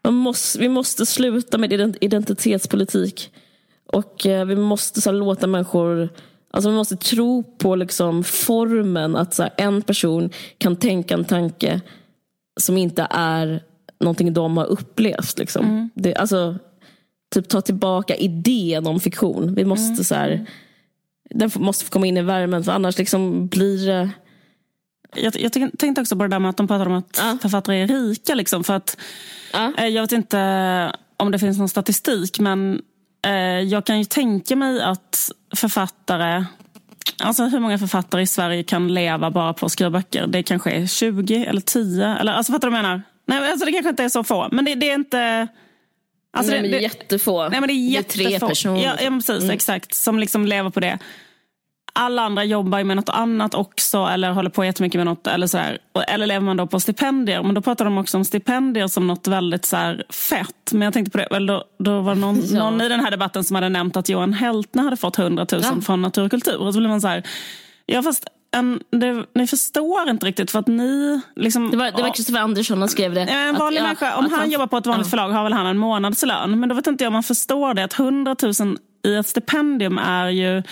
Man 0.04 0.14
måste, 0.14 0.60
vi 0.60 0.70
måste 0.70 1.06
sluta 1.06 1.58
med 1.58 1.98
identitetspolitik. 2.02 3.32
Och 3.92 4.26
eh, 4.26 4.46
vi 4.46 4.56
måste 4.56 5.02
så 5.02 5.10
här, 5.10 5.18
låta 5.18 5.48
människor 5.48 6.10
Alltså 6.52 6.70
vi 6.70 6.76
måste 6.76 6.96
tro 6.96 7.44
på 7.44 7.76
liksom 7.76 8.24
formen 8.24 9.16
att 9.16 9.34
så 9.34 9.44
här, 9.44 9.52
en 9.58 9.82
person 9.82 10.30
kan 10.58 10.76
tänka 10.76 11.14
en 11.14 11.26
tanke 11.26 11.82
som 12.60 12.78
inte 12.78 13.08
är 13.10 13.64
någonting 14.00 14.34
de 14.34 14.58
har 14.58 14.66
upplevt. 14.66 15.40
Liksom. 15.40 15.66
Mm. 15.66 15.90
Det, 15.96 16.16
alltså, 16.16 16.58
typ 17.34 17.50
ta 17.50 17.62
tillbaka 17.62 18.16
idén 18.16 18.88
om 18.88 19.00
fiktion. 19.00 19.56
Vi 19.56 19.66
måste 19.66 19.92
mm. 19.92 20.04
så 20.04 20.16
här, 20.16 20.46
Den 21.30 21.52
måste 21.56 21.86
få 21.86 21.92
komma 21.92 22.08
in 22.08 22.18
i 22.18 22.22
värmen 22.22 22.64
för 22.64 22.72
annars 22.72 22.98
liksom 22.98 23.48
blir 23.48 23.88
det 23.88 24.10
jag, 25.16 25.36
jag 25.40 25.54
tänkte 25.80 26.02
också 26.02 26.16
på 26.16 26.24
det 26.24 26.30
där 26.30 26.40
med 26.40 26.50
att 26.50 26.58
de 26.58 26.68
pratar 26.68 26.86
om 26.86 26.94
att 26.94 27.18
ja. 27.18 27.38
författare 27.42 27.82
är 27.82 27.88
rika. 27.88 28.36
Liksom, 28.36 28.64
för 28.64 28.74
att, 28.74 28.98
ja. 29.54 29.74
eh, 29.78 29.88
jag 29.88 30.02
vet 30.02 30.12
inte 30.12 30.96
om 31.18 31.32
det 31.32 31.40
finns 31.40 31.58
någon 31.58 31.70
statistik 31.70 32.40
men 32.40 32.82
jag 33.68 33.86
kan 33.86 33.98
ju 33.98 34.04
tänka 34.04 34.56
mig 34.56 34.82
att 34.82 35.32
författare 35.56 36.46
Alltså 37.24 37.44
hur 37.44 37.60
många 37.60 37.78
författare 37.78 38.22
i 38.22 38.28
Sverige 38.28 38.64
kan 38.64 38.94
leva 38.94 39.32
bara 39.32 39.54
på 39.54 39.66
att 39.66 39.72
skriva 39.72 39.90
böcker? 39.90 40.28
Det 40.28 40.44
kanske 40.44 40.72
är 40.72 40.88
20 40.88 41.46
eller 41.46 41.62
10. 41.62 42.06
Eller, 42.06 42.34
alltså 42.34 42.52
fattar 42.54 42.68
du 42.68 42.72
vad 42.72 42.78
jag 42.78 42.84
menar? 42.84 43.02
Nej, 43.26 43.52
alltså 43.52 43.66
det 43.66 43.72
kanske 43.72 43.90
inte 43.90 44.04
är 44.04 44.10
så 44.10 44.24
få. 44.24 44.48
Men 44.52 44.66
det, 44.66 44.76
det 44.76 44.90
är 44.90 44.96
inte... 44.96 45.48
Alltså 46.34 46.54
nej, 46.54 46.62
det, 46.62 46.68
det, 46.68 46.82
jättefå. 46.82 47.50
Nej, 47.50 47.60
men 47.60 47.68
det 47.68 47.74
är 47.74 47.90
jättefå. 47.90 48.30
Det 48.30 48.36
är 48.36 48.40
tre 48.40 48.48
personer. 48.48 48.84
Ja, 48.84 48.94
ja 49.02 49.10
precis. 49.10 49.44
Mm. 49.44 49.50
Exakt. 49.50 49.94
Som 49.94 50.20
liksom 50.20 50.46
lever 50.46 50.70
på 50.70 50.80
det 50.80 51.00
alla 51.94 52.22
andra 52.22 52.44
jobbar 52.44 52.84
med 52.84 52.98
något 52.98 53.10
annat 53.10 53.56
också 53.56 53.98
eller 53.98 54.32
håller 54.32 54.50
på 54.50 54.66
jättemycket 54.66 55.00
med 55.00 55.06
något. 55.06 55.28
Eller, 55.28 55.48
så 55.48 55.58
här. 55.58 55.78
eller 56.08 56.28
lever 56.28 56.46
man 56.46 56.58
då 56.58 56.68
på 56.68 56.80
stipendier? 56.80 57.44
Men 57.44 57.56
då 57.56 57.62
pratar 57.62 57.86
de 57.86 57.98
också 57.98 58.18
om 58.18 58.26
stipendier 58.26 58.88
som 58.88 59.08
något 59.08 59.28
väldigt 59.28 59.66
så 59.66 59.76
här, 59.76 60.06
fett. 60.10 60.72
Men 60.72 60.82
jag 60.82 60.94
tänkte 60.94 61.12
på 61.12 61.18
det, 61.18 61.28
väl 61.32 61.46
då, 61.46 61.64
då 61.80 62.02
var 62.02 62.16
det 62.16 62.22
någon, 62.22 62.42
ja. 62.50 62.60
någon 62.60 62.82
i 62.82 62.90
den 62.90 63.00
här 63.00 63.12
debatten 63.12 63.44
som 63.44 63.56
hade 63.56 63.70
nämnt 63.70 63.98
att 63.98 64.10
Johan 64.10 64.34
Heltner 64.34 64.84
hade 64.84 64.98
fått 64.98 65.20
100 65.20 65.46
000 65.52 65.62
ja. 65.64 65.82
från 65.82 66.02
Natur 66.02 66.26
och 66.26 66.32
kultur. 66.32 66.58
Och 66.58 66.74
så 66.74 66.80
blir 66.80 66.90
man 66.90 67.02
så 67.02 67.08
här, 67.08 67.24
ja 67.86 68.04
fast 68.04 68.26
en, 68.52 68.80
det, 68.92 69.26
ni 69.36 69.48
förstår 69.48 70.10
inte 70.10 70.26
riktigt 70.26 70.52
för 70.52 70.60
att 70.60 70.68
ni... 70.68 71.22
Liksom, 71.36 71.72
det 71.72 71.78
var, 71.78 71.92
det 71.92 72.02
var 72.02 72.14
Christopher 72.14 72.42
Andersson 72.42 72.80
som 72.80 72.88
skrev 72.88 73.14
det. 73.14 73.22
En 73.22 73.56
vanlig 73.56 73.80
att, 73.80 73.86
människa, 73.86 74.16
om 74.16 74.26
han, 74.26 74.40
han, 74.40 74.52
jobbar 74.52 74.68
på 74.68 74.78
ett 74.78 74.86
vanligt 74.86 75.08
ja. 75.08 75.10
förlag 75.10 75.30
har 75.30 75.44
väl 75.44 75.54
han 75.54 75.66
en 75.66 75.78
månadslön. 75.78 76.60
Men 76.60 76.70
då 76.70 76.76
vet 76.76 76.88
inte 76.88 77.04
jag 77.04 77.10
om 77.10 77.14
man 77.14 77.24
förstår 77.24 77.74
det 77.74 77.84
att 77.84 78.00
100 78.00 78.36
000 78.60 78.78
i 79.06 79.16
ett 79.16 79.28
stipendium 79.28 79.98
är 79.98 80.30
ju 80.30 80.64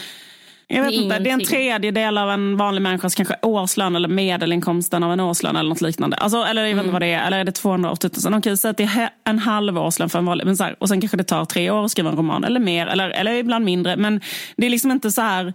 jag 0.70 0.82
vet 0.82 0.92
det 0.92 0.96
inte, 0.96 1.20
det 1.20 1.30
är 1.30 1.34
en 1.34 1.44
tredjedel 1.44 2.18
av 2.18 2.30
en 2.30 2.58
vanlig 2.58 2.82
människas 2.82 3.16
kanske 3.16 3.36
årslön 3.42 3.96
eller 3.96 4.10
medelinkomsten 4.10 5.04
av 5.04 5.14
en 5.14 5.20
årslön 5.20 5.56
eller 5.56 5.70
något 5.70 5.82
liknande. 5.82 6.18
Alltså, 6.18 6.44
eller 6.44 6.62
jag 6.66 6.68
vet 6.68 6.72
inte 6.74 6.84
mm. 6.84 6.94
vad 6.94 7.02
det 7.02 7.14
är, 7.14 7.28
eller 7.28 7.40
är 7.40 7.44
det 7.44 7.52
280 7.52 8.10
000? 8.26 8.34
Okej, 8.34 8.58
säg 8.58 8.72
att 8.72 8.78
det 8.78 8.84
är 8.84 9.10
en 9.24 9.40
halv 9.40 9.78
årslön 9.78 10.10
för 10.10 10.20
en 10.20 10.26
vanlig, 10.26 10.46
men 10.46 10.58
så 10.58 10.64
här, 10.64 10.76
och 10.80 10.90
sen 10.90 11.02
kanske 11.02 11.18
det 11.18 11.24
tar 11.24 11.46
tre 11.46 11.70
år 11.70 11.86
att 11.86 11.92
skriva 11.92 12.10
en 12.10 12.16
roman 12.16 12.44
eller 12.44 12.60
mer, 12.60 12.88
eller, 12.88 13.10
eller 13.10 13.34
ibland 13.34 13.66
mindre. 13.66 13.98
Men 13.98 14.22
det 14.58 14.66
är 14.66 14.70
liksom 14.70 14.92
inte 14.92 15.12
så 15.12 15.22
här, 15.22 15.54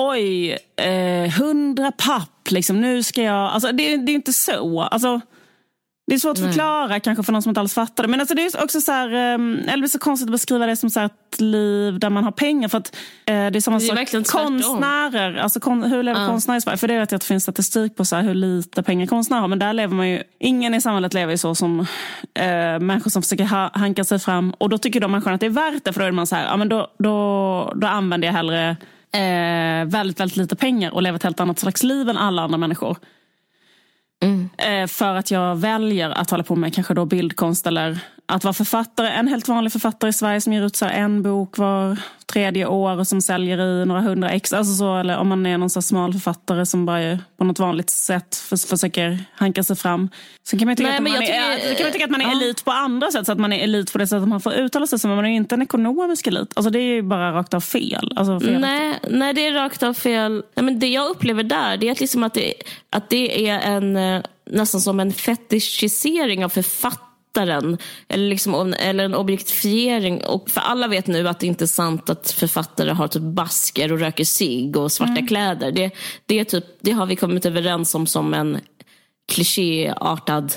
oj, 0.00 0.58
eh, 0.76 1.30
hundra 1.38 1.92
papp, 1.92 2.50
liksom, 2.50 2.80
nu 2.80 3.02
ska 3.02 3.22
jag, 3.22 3.50
alltså 3.50 3.72
det, 3.72 3.96
det 3.96 4.12
är 4.12 4.14
inte 4.14 4.32
så. 4.32 4.80
Alltså, 4.80 5.20
Det 6.08 6.14
är 6.14 6.18
svårt 6.18 6.38
att 6.38 6.44
förklara 6.44 7.00
kanske 7.00 7.22
för 7.22 7.32
någon 7.32 7.42
som 7.42 7.50
inte 7.50 7.60
alls 7.60 7.74
fattar 7.74 8.04
det. 8.04 8.08
Men 8.08 8.20
alltså 8.20 8.34
det 8.34 8.42
är 8.42 8.64
också 8.64 8.80
så 8.80 8.92
här, 8.92 9.14
ehm, 9.14 9.60
eller 9.68 9.82
det 9.82 9.88
så 9.88 9.98
konstigt 9.98 10.26
att 10.26 10.32
beskriva 10.32 10.66
det 10.66 10.76
som 10.76 10.90
så 10.90 11.00
ett 11.00 11.40
liv 11.40 11.98
där 11.98 12.10
man 12.10 12.24
har 12.24 12.32
pengar. 12.32 12.68
För 12.68 12.78
att 12.78 12.96
eh, 13.26 13.32
det 13.32 13.58
är 13.58 13.60
samma 13.60 13.80
sak, 13.80 14.26
konstnärer, 14.26 15.36
alltså 15.36 15.60
kon, 15.60 15.82
hur 15.82 16.02
lever 16.02 16.20
uh. 16.20 16.28
konstnärer 16.28 16.58
i 16.58 16.60
Sverige? 16.60 16.76
För 16.76 16.88
det 16.88 16.98
vet 16.98 17.12
jag 17.12 17.16
att 17.16 17.22
det 17.22 17.26
finns 17.26 17.42
statistik 17.42 17.96
på 17.96 18.04
så 18.04 18.16
hur 18.16 18.34
lite 18.34 18.82
pengar 18.82 19.06
konstnärer 19.06 19.40
har. 19.40 19.48
Men 19.48 19.58
där 19.58 19.72
lever 19.72 19.94
man 19.94 20.08
ju, 20.08 20.22
ingen 20.40 20.74
i 20.74 20.80
samhället 20.80 21.14
lever 21.14 21.32
ju 21.32 21.38
så 21.38 21.54
som 21.54 21.80
eh, 22.34 22.78
människor 22.80 23.10
som 23.10 23.22
försöker 23.22 23.44
ha, 23.44 23.70
hanka 23.74 24.04
sig 24.04 24.18
fram. 24.18 24.54
Och 24.58 24.68
då 24.68 24.78
tycker 24.78 25.00
de 25.00 25.10
människorna 25.10 25.34
att 25.34 25.40
det 25.40 25.46
är 25.46 25.50
värt 25.50 25.84
det. 25.84 25.92
För 25.92 26.00
då 26.00 26.06
är 26.06 26.12
man 26.12 26.26
så 26.26 26.36
här, 26.36 26.44
ja 26.44 26.56
men 26.56 26.68
då, 26.68 26.90
då, 26.98 27.72
då 27.76 27.86
använder 27.86 28.28
jag 28.28 28.32
hellre 28.32 28.76
eh, 29.12 29.88
väldigt, 29.88 30.20
väldigt 30.20 30.36
lite 30.36 30.56
pengar 30.56 30.90
och 30.90 31.02
lever 31.02 31.16
ett 31.16 31.22
helt 31.22 31.40
annat 31.40 31.58
slags 31.58 31.82
liv 31.82 32.08
än 32.08 32.16
alla 32.16 32.42
andra 32.42 32.58
människor. 32.58 32.96
Mm. 34.20 34.48
Eh, 34.58 34.86
för 34.86 35.14
att 35.14 35.30
jag 35.30 35.56
väljer 35.56 36.10
att 36.10 36.30
hålla 36.30 36.42
på 36.42 36.56
med 36.56 36.74
kanske 36.74 36.94
då 36.94 37.04
bildkonst 37.04 37.66
eller 37.66 38.00
att 38.28 38.44
vara 38.44 38.54
författare. 38.54 39.08
En 39.08 39.28
helt 39.28 39.48
vanlig 39.48 39.72
författare 39.72 40.10
i 40.10 40.12
Sverige 40.12 40.40
som 40.40 40.52
ger 40.52 40.62
ut 40.62 40.76
så 40.76 40.84
en 40.86 41.22
bok 41.22 41.58
var 41.58 41.96
tredje 42.26 42.66
år 42.66 42.98
och 42.98 43.06
som 43.06 43.20
säljer 43.20 43.82
i 43.82 43.86
några 43.86 44.00
hundra 44.00 44.30
ex. 44.30 44.52
Alltså 44.52 44.74
så, 44.74 44.96
eller 44.96 45.16
om 45.18 45.28
man 45.28 45.46
är 45.46 45.58
någon 45.58 45.70
så 45.70 45.82
smal 45.82 46.12
författare 46.12 46.66
som 46.66 46.86
bara 46.86 47.18
på 47.36 47.44
något 47.44 47.58
vanligt 47.58 47.90
sätt 47.90 48.36
för, 48.36 48.68
försöker 48.68 49.24
hanka 49.34 49.62
sig 49.62 49.76
fram. 49.76 50.08
Sen 50.48 50.58
kan 50.58 50.66
man 50.68 50.76
tycka, 50.76 50.88
Nej, 50.88 50.96
att, 50.96 51.02
man 51.02 51.12
tycker, 51.12 51.34
är, 51.34 51.74
kan 51.74 51.84
man 51.84 51.92
tycka 51.92 52.04
att 52.04 52.10
man 52.10 52.20
är 52.20 52.24
ja. 52.24 52.32
elit 52.32 52.64
på 52.64 52.70
andra 52.70 53.10
sätt. 53.10 53.26
Så 53.26 53.32
att 53.32 53.38
man 53.38 53.52
är 53.52 53.64
elit 53.64 53.92
på 53.92 53.98
det 53.98 54.06
sättet 54.06 54.22
att 54.22 54.28
man 54.28 54.40
får 54.40 54.52
uttala 54.52 54.86
sig 54.86 54.98
som. 54.98 55.10
Men 55.10 55.16
man 55.16 55.26
är 55.26 55.30
inte 55.30 55.54
en 55.54 55.62
ekonomisk 55.62 56.26
elit. 56.26 56.52
Alltså 56.56 56.70
det 56.70 56.78
är 56.78 56.94
ju 56.94 57.02
bara 57.02 57.32
rakt 57.32 57.54
av 57.54 57.60
fel. 57.60 58.12
Alltså 58.16 58.40
fel. 58.40 58.60
Nej, 58.60 58.98
nej, 59.10 59.34
det 59.34 59.46
är 59.46 59.52
rakt 59.52 59.82
av 59.82 59.94
fel. 59.94 60.44
Nej, 60.54 60.64
men 60.64 60.78
det 60.78 60.88
jag 60.88 61.10
upplever 61.10 61.42
där 61.42 61.76
det 61.76 61.88
är 61.88 61.92
att, 61.92 62.00
liksom 62.00 62.22
att, 62.22 62.34
det, 62.34 62.54
att 62.90 63.10
det 63.10 63.48
är 63.48 63.60
en 63.60 63.96
eh, 63.96 64.22
nästan 64.50 64.80
som 64.80 65.00
en 65.00 65.12
fetischisering 65.12 66.44
av 66.44 66.48
författare 66.48 67.07
författaren. 67.34 67.78
Eller, 68.08 68.28
liksom, 68.28 68.74
eller 68.78 69.04
en 69.04 69.14
objektifiering. 69.14 70.24
Och 70.24 70.50
för 70.50 70.60
alla 70.60 70.88
vet 70.88 71.06
nu 71.06 71.28
att 71.28 71.40
det 71.40 71.46
inte 71.46 71.64
är 71.64 71.66
sant 71.66 72.10
att 72.10 72.30
författare 72.30 72.90
har 72.90 73.08
typ 73.08 73.22
basker 73.22 73.92
och 73.92 73.98
röker 73.98 74.24
sig 74.24 74.74
och 74.74 74.92
svarta 74.92 75.12
mm. 75.12 75.26
kläder. 75.26 75.72
Det, 75.72 75.90
det, 76.26 76.38
är 76.38 76.44
typ, 76.44 76.64
det 76.80 76.92
har 76.92 77.06
vi 77.06 77.16
kommit 77.16 77.46
överens 77.46 77.94
om 77.94 78.06
som 78.06 78.34
en 78.34 78.60
klichéartad 79.32 80.52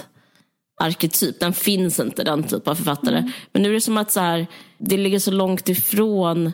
arketyp. 0.81 1.39
Den 1.39 1.53
finns 1.53 1.99
inte, 1.99 2.23
den 2.23 2.43
typ 2.43 2.67
av 2.67 2.75
författare. 2.75 3.17
Mm. 3.17 3.31
Men 3.53 3.61
nu 3.63 3.69
är 3.69 3.73
det 3.73 3.81
som 3.81 3.97
att 3.97 4.11
så 4.11 4.19
här, 4.19 4.47
det 4.77 4.97
ligger 4.97 5.19
så 5.19 5.31
långt 5.31 5.69
ifrån 5.69 6.51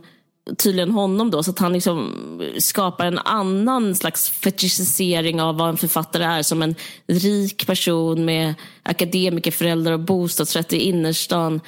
tydligen 0.57 0.91
honom 0.91 1.31
då, 1.31 1.43
så 1.43 1.51
att 1.51 1.59
han 1.59 1.73
liksom 1.73 2.13
skapar 2.59 3.05
en 3.05 3.19
annan 3.19 3.95
slags 3.95 4.29
fetischisering 4.29 5.41
av 5.41 5.57
vad 5.57 5.69
en 5.69 5.77
författare 5.77 6.23
är. 6.23 6.41
Som 6.41 6.61
en 6.61 6.75
rik 7.07 7.67
person 7.67 8.25
med 8.25 8.53
akademikerföräldrar 8.83 9.93
och 9.93 9.99
bostadsrätt 9.99 10.73
i 10.73 10.77
innerstan. 10.77 11.61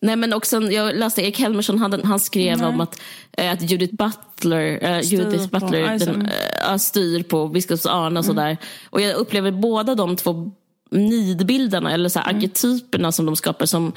Nej, 0.00 0.16
men 0.16 0.32
också, 0.32 0.60
jag 0.62 0.96
läste 0.96 1.22
Erik 1.22 1.38
Helmersson, 1.38 1.78
han, 1.78 2.04
han 2.04 2.20
skrev 2.20 2.58
mm. 2.58 2.74
om 2.74 2.80
att, 2.80 3.00
äh, 3.32 3.52
att 3.52 3.70
Judith 3.70 3.94
Butler, 3.94 4.78
äh, 4.82 5.00
Judith 5.00 5.48
Butler 5.48 5.98
den, 5.98 6.28
äh, 6.70 6.76
styr 6.76 7.22
på 7.22 7.48
biskops 7.48 7.86
Arne 7.86 8.04
och 8.04 8.10
mm. 8.10 8.22
sådär. 8.22 8.56
Och 8.90 9.00
jag 9.00 9.14
upplever 9.14 9.50
båda 9.50 9.94
de 9.94 10.16
två 10.16 10.50
nidbilderna, 10.90 11.92
eller 11.92 12.08
så 12.08 12.18
här, 12.18 12.30
mm. 12.30 12.36
arketyperna 12.36 13.12
som 13.12 13.26
de 13.26 13.36
skapar 13.36 13.66
som 13.66 13.92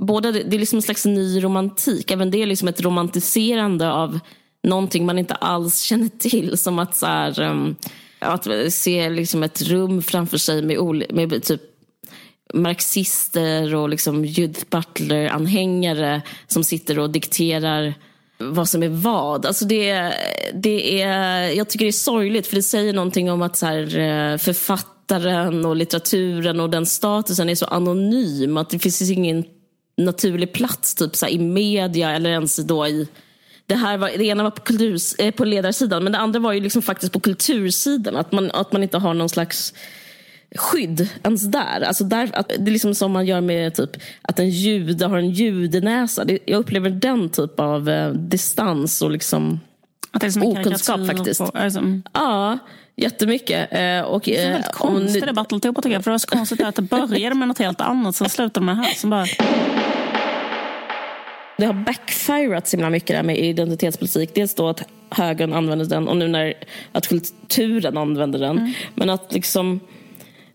båda, 0.00 0.32
det 0.32 0.56
är 0.56 0.58
liksom 0.58 0.76
en 0.76 0.82
slags 0.82 1.04
ny 1.04 1.44
romantik. 1.44 2.10
Även 2.10 2.30
det 2.30 2.42
är 2.42 2.46
liksom 2.46 2.68
ett 2.68 2.80
romantiserande 2.80 3.92
av 3.92 4.20
någonting 4.62 5.06
man 5.06 5.18
inte 5.18 5.34
alls 5.34 5.80
känner 5.80 6.08
till. 6.08 6.58
Som 6.58 6.78
att, 6.78 6.96
så 6.96 7.06
här, 7.06 7.40
um, 7.40 7.76
att 8.18 8.46
se 8.68 9.08
liksom 9.08 9.42
ett 9.42 9.62
rum 9.62 10.02
framför 10.02 10.38
sig 10.38 10.62
med, 10.62 11.04
med 11.10 11.42
typ 11.42 11.62
marxister 12.54 13.74
och 13.74 13.88
liksom 13.88 14.24
Judith 14.24 14.66
Butler-anhängare 14.70 16.22
som 16.46 16.64
sitter 16.64 16.98
och 16.98 17.10
dikterar 17.10 17.94
vad 18.38 18.68
som 18.68 18.82
är 18.82 18.88
vad. 18.88 19.46
Alltså 19.46 19.64
det, 19.64 20.14
det 20.54 21.02
är, 21.02 21.48
jag 21.48 21.68
tycker 21.68 21.84
det 21.84 21.90
är 21.90 21.92
sorgligt 21.92 22.46
för 22.46 22.56
det 22.56 22.62
säger 22.62 22.92
någonting 22.92 23.30
om 23.30 23.42
att 23.42 23.56
så 23.56 23.66
här, 23.66 23.98
eh, 23.98 24.38
författaren 24.38 25.64
och 25.64 25.76
litteraturen 25.76 26.60
och 26.60 26.70
den 26.70 26.86
statusen 26.86 27.48
är 27.48 27.54
så 27.54 27.66
anonym. 27.66 28.56
Att 28.56 28.70
det 28.70 28.78
finns 28.78 29.10
ingen 29.10 29.44
naturlig 29.96 30.52
plats 30.52 30.94
typ 30.94 31.16
så 31.16 31.26
här, 31.26 31.32
i 31.32 31.38
media 31.38 32.10
eller 32.10 32.30
ens 32.30 32.56
då 32.56 32.86
i 32.86 33.08
det, 33.66 33.74
här 33.74 33.96
var, 33.96 34.10
det 34.18 34.24
ena 34.24 34.42
var 34.42 34.50
på, 34.50 34.62
kultur, 34.62 34.98
eh, 35.18 35.30
på 35.30 35.44
ledarsidan 35.44 36.04
men 36.04 36.12
det 36.12 36.18
andra 36.18 36.40
var 36.40 36.52
ju 36.52 36.60
liksom 36.60 36.82
faktiskt 36.82 37.12
på 37.12 37.20
kultursidan. 37.20 38.16
Att 38.16 38.32
man, 38.32 38.50
att 38.50 38.72
man 38.72 38.82
inte 38.82 38.98
har 38.98 39.14
någon 39.14 39.28
slags 39.28 39.74
skydd 40.54 41.08
ens 41.22 41.42
där. 41.42 41.80
Alltså 41.80 42.04
där 42.04 42.30
att, 42.32 42.48
det 42.48 42.70
är 42.70 42.72
liksom 42.72 42.94
som 42.94 43.12
man 43.12 43.26
gör 43.26 43.40
med 43.40 43.74
typ, 43.74 43.90
att 44.22 44.38
en 44.38 44.50
jude 44.50 45.06
har 45.06 45.18
en 45.18 45.30
judenäsa. 45.30 46.24
Det, 46.24 46.38
jag 46.46 46.58
upplever 46.58 46.90
den 46.90 47.28
typ 47.28 47.60
av 47.60 47.88
eh, 47.88 48.10
distans 48.10 49.02
och 49.02 49.10
liksom 49.10 49.60
att 50.10 50.20
det 50.20 50.26
är 50.26 50.30
som 50.30 50.42
okunskap 50.42 51.06
faktiskt. 51.06 51.40
På, 51.40 51.50
alltså. 51.54 52.00
Ja, 52.12 52.58
jättemycket. 52.96 53.72
Eh, 53.72 54.00
och, 54.00 54.22
det 54.24 54.36
är 54.36 54.46
en 54.46 54.52
väldigt 54.52 54.66
eh, 54.66 54.72
konstig 54.72 55.26
debatt 55.26 55.52
alltihopa 55.52 55.82
tycker 55.82 55.92
jag. 55.94 56.04
För 56.04 56.10
det 56.10 56.14
var 56.14 56.18
så 56.18 56.26
konstigt 56.26 56.60
att 56.60 56.74
det 56.74 56.82
började 56.82 57.34
med 57.34 57.48
något 57.48 57.58
helt 57.58 57.80
annat, 57.80 58.16
sen 58.16 58.28
slutade 58.28 58.66
med 58.66 58.76
det 58.76 58.82
här. 58.82 58.94
Som 58.94 59.10
bara... 59.10 59.26
Det 61.56 61.66
har 61.66 61.72
backfirat 61.72 62.68
så 62.68 62.76
himla 62.76 62.90
mycket 62.90 63.16
där 63.16 63.22
med 63.22 63.38
identitetspolitik. 63.38 64.34
Dels 64.34 64.54
då 64.54 64.68
att 64.68 64.82
högern 65.10 65.52
använder 65.52 65.86
den 65.86 66.08
och 66.08 66.16
nu 66.16 66.28
när 66.28 66.54
att 66.92 67.08
kulturen 67.08 67.96
använder 67.96 68.38
den. 68.38 68.58
Mm. 68.58 68.72
Men 68.94 69.10
att 69.10 69.32
liksom 69.32 69.80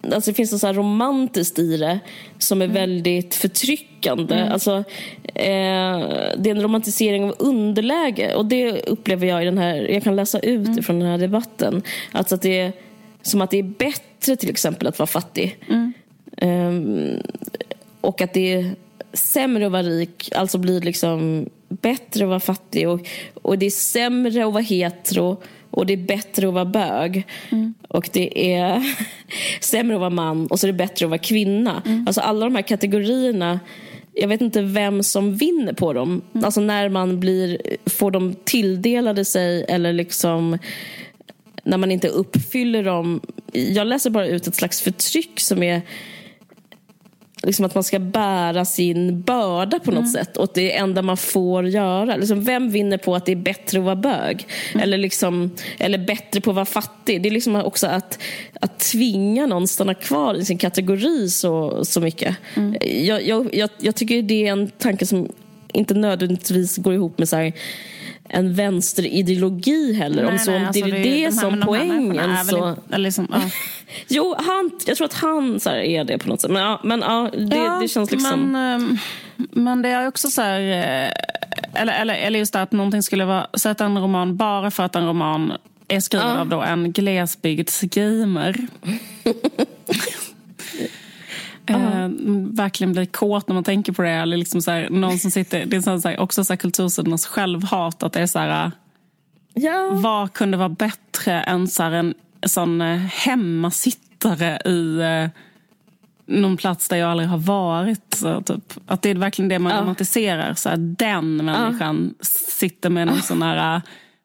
Alltså 0.02 0.32
det 0.32 0.36
finns 0.36 0.52
något 0.52 0.62
så 0.62 0.74
romantiskt 0.74 1.60
i 1.60 1.78
det 1.78 2.00
som 2.38 2.62
är 2.62 2.66
mm. 2.66 2.76
väldigt 2.76 3.36
förtryckande. 3.36 4.36
Mm. 4.36 4.52
Alltså, 4.52 4.78
eh, 5.24 5.98
det 6.38 6.50
är 6.50 6.52
en 6.52 6.62
romantisering 6.62 7.24
av 7.24 7.36
underläge 7.40 8.36
och 8.36 8.46
det 8.46 8.72
upplever 8.88 9.28
jag 9.28 9.42
i 9.42 9.46
den 9.46 9.58
här, 9.58 9.76
jag 9.76 10.04
kan 10.04 10.16
läsa 10.16 10.40
ut 10.40 10.68
mm. 10.68 10.84
från 10.84 11.00
den 11.00 11.10
här 11.10 11.18
debatten. 11.18 11.82
Alltså 12.12 12.36
att 12.36 12.42
det 12.42 12.60
är 12.60 12.74
som 13.22 13.42
att 13.42 13.52
det 13.52 13.60
är 13.60 13.64
bättre 13.64 14.36
till 14.36 14.50
exempel 14.50 14.88
att 14.88 15.00
vara 15.00 15.08
fattig. 15.08 15.58
Eh, 16.38 16.74
och 18.02 18.22
att 18.22 18.34
det 18.34 18.54
är 18.54 18.76
sämre 19.14 19.66
att 19.66 19.72
vara 19.72 19.84
rik, 19.84 20.30
alltså 20.36 20.58
blir 20.58 20.82
liksom 20.82 21.46
bättre 21.70 22.24
att 22.24 22.30
vara 22.30 22.40
fattig. 22.40 22.90
Och, 22.90 23.08
och 23.42 23.58
det 23.58 23.66
är 23.66 23.70
sämre 23.70 24.46
att 24.46 24.54
vara 24.54 24.64
hetero 24.64 25.38
och 25.72 25.86
det 25.86 25.94
är 25.94 25.98
bättre 25.98 26.48
att 26.48 26.54
vara 26.54 26.66
bög. 26.66 27.28
Mm. 27.50 27.74
Och 27.88 28.10
det 28.14 28.54
är 28.54 28.84
sämre 29.62 29.96
att 29.96 30.00
vara 30.00 30.10
man 30.10 30.48
och 30.48 30.60
så 30.60 30.68
är 30.68 30.72
det 30.72 30.78
bättre 30.78 31.06
att 31.06 31.10
vara 31.10 31.20
kvinna. 31.20 31.82
Mm. 31.86 32.08
Alltså 32.08 32.22
alla 32.22 32.46
de 32.46 32.56
här 32.56 32.62
kategorierna 32.62 33.60
jag 34.14 34.28
vet 34.28 34.42
inte 34.42 34.62
vem 34.62 35.04
som 35.04 35.36
vinner 35.36 35.74
på 35.74 35.94
dem. 35.94 36.22
Mm. 36.34 36.46
Alltså 36.46 36.62
när 36.62 36.90
man 36.90 37.20
blir, 37.20 37.58
får 37.86 38.12
dem 38.12 38.36
tilldelade 38.44 39.26
sig 39.26 39.66
eller 39.70 39.94
liksom 39.94 40.58
när 41.64 41.78
man 41.78 41.92
inte 41.92 42.08
uppfyller 42.08 42.84
dem. 42.84 43.22
Jag 43.52 43.88
läser 43.88 44.10
bara 44.10 44.28
ut 44.28 44.48
ett 44.48 44.56
slags 44.56 44.82
förtryck 44.82 45.40
som 45.40 45.64
är 45.64 45.82
liksom 47.44 47.66
att 47.66 47.76
man 47.76 47.84
ska 47.84 48.00
bära 48.00 48.66
sin 48.66 49.22
börda 49.22 49.80
på 49.80 49.92
något 49.92 50.00
mm. 50.00 50.12
sätt 50.12 50.38
och 50.38 50.52
det 50.54 50.76
enda 50.76 51.02
man 51.02 51.18
får 51.18 51.68
göra. 51.68 52.16
Liksom, 52.16 52.44
vem 52.44 52.70
vinner 52.70 52.98
på 52.98 53.16
att 53.16 53.26
det 53.26 53.32
är 53.32 53.36
bättre 53.36 53.80
att 53.80 53.86
vara 53.86 53.96
bög? 53.96 54.48
Mm. 54.72 54.84
Eller, 54.84 54.98
liksom, 54.98 55.52
eller 55.78 55.98
bättre 55.98 56.42
på 56.42 56.50
att 56.50 56.56
vara 56.56 56.66
fattig? 56.66 57.22
Det 57.22 57.30
är 57.30 57.32
liksom 57.32 57.56
också 57.56 57.88
att, 57.88 58.20
att 58.62 58.80
tvinga 58.80 59.46
någon 59.46 59.64
att 59.64 59.70
stanna 59.70 59.94
kvar 59.94 60.36
i 60.36 60.46
sin 60.46 60.58
kategori 60.58 61.30
så, 61.30 61.86
så 61.86 62.02
mycket. 62.02 62.36
Mm. 62.56 62.78
Jag, 62.82 63.28
jag, 63.28 63.56
jag, 63.56 63.70
jag 63.80 63.96
tycker 63.96 64.22
det 64.22 64.48
är 64.48 64.52
en 64.52 64.70
tanke 64.70 65.06
som 65.06 65.30
inte 65.74 65.94
nödvändigtvis 65.94 66.78
går 66.78 66.94
ihop 66.94 67.18
med 67.18 67.30
så 67.30 67.36
här, 67.36 67.54
en 68.30 68.54
vänsterideologi 68.54 69.94
heller. 69.94 70.24
Nej, 70.24 70.32
om 70.32 70.40
så, 70.40 70.52
nej, 70.52 70.66
alltså 70.66 70.86
det 70.86 70.92
är 70.92 71.04
det, 71.04 71.26
det 71.26 71.32
som 71.32 71.62
poängen. 71.66 72.46
Så... 72.46 72.76
Liksom, 72.90 73.28
ja. 73.32 73.42
jo, 74.08 74.36
han, 74.38 74.72
jag 74.86 74.98
tror 74.98 75.06
att 75.06 75.14
han 75.14 75.60
så 75.60 75.70
här, 75.70 75.78
är 75.78 76.04
det 76.04 76.18
på 76.18 76.30
något 76.30 76.42
sätt. 76.42 76.52
Men, 76.52 76.64
ja, 76.64 76.82
men 76.84 77.00
ja, 77.00 77.30
det, 77.38 77.58
ja, 77.58 77.80
det 77.82 77.88
känns 77.88 78.12
liksom... 78.12 78.52
Men, 78.52 78.82
ehm, 78.82 78.98
men 79.36 79.82
det 79.82 79.90
är 79.90 80.08
också 80.08 80.28
så 80.28 80.42
här... 80.42 80.62
Eh, 80.62 81.12
eller, 81.82 82.02
eller, 82.02 82.14
eller 82.14 82.40
just 82.40 82.54
det 82.54 82.62
att 82.62 82.72
någonting 82.72 83.04
skulle 83.04 83.26
vara... 83.26 83.48
Sätta 83.54 83.86
en 83.86 83.98
roman 83.98 84.38
bara 84.38 84.72
för 84.72 84.84
att 84.84 84.96
en 84.96 85.08
roman 85.08 85.54
är 85.88 86.00
skriven 86.00 86.38
av 86.38 86.48
då 86.48 86.62
en 86.62 86.92
glesbygdsgamer. 86.92 88.56
Uh-huh. 91.70 92.04
Eh, 92.04 92.56
verkligen 92.56 92.94
blir 92.94 93.06
kåt 93.06 93.48
när 93.48 93.54
man 93.54 93.64
tänker 93.64 93.94
på 93.94 94.02
det. 94.02 94.10
Eller 94.10 94.38
liksom 94.38 94.62
så 94.62 94.72
här, 94.72 94.90
någon 94.90 95.20
som 95.20 95.32
sitter, 95.32 95.66
det 95.66 95.78
är 95.78 96.00
så 96.00 96.10
här, 96.10 96.20
också 96.20 96.44
så 96.44 96.54
här 96.54 96.58
kultursidornas 96.58 97.26
självhat. 97.26 98.04
Att 98.04 98.14
det 98.14 98.22
är 98.22 98.28
så 98.28 98.40
här, 98.40 98.72
ja. 99.54 99.90
Vad 99.92 100.34
kunde 100.34 100.58
vara 100.58 100.70
bättre 100.70 101.42
än 101.42 101.68
så 101.68 101.84
här, 101.84 101.92
en 101.92 102.14
sån 102.46 102.82
eh, 102.82 102.98
hemmasittare 102.98 104.60
i 104.66 105.00
eh, 105.00 105.42
någon 106.30 106.58
plats 106.58 106.88
där 106.88 106.98
jag 106.98 107.12
aldrig 107.12 107.30
har 107.30 107.38
varit. 107.38 108.14
Så, 108.14 108.42
typ. 108.42 108.74
Att 108.86 109.02
det 109.02 109.10
är 109.10 109.16
verkligen 109.16 109.50
det 109.50 109.60
man 109.60 109.72
ja. 109.72 109.82
romantiserar. 109.82 110.54
Så 110.54 110.70
här, 110.70 110.78
den 110.78 111.46
människan 111.46 112.16
ja. 112.18 112.26
sitter 112.60 112.90
med 112.90 113.10
en 113.10 113.22
sån 113.22 113.42
här 113.42 113.76
eh, 113.76 113.82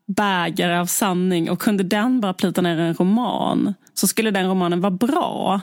bägare 0.06 0.78
av 0.78 0.86
sanning. 0.86 1.50
Och 1.50 1.60
kunde 1.60 1.82
den 1.82 2.20
bara 2.20 2.32
plita 2.32 2.62
ner 2.62 2.78
en 2.78 2.94
roman 2.94 3.74
så 3.94 4.06
skulle 4.06 4.30
den 4.30 4.48
romanen 4.48 4.80
vara 4.80 4.90
bra. 4.90 5.60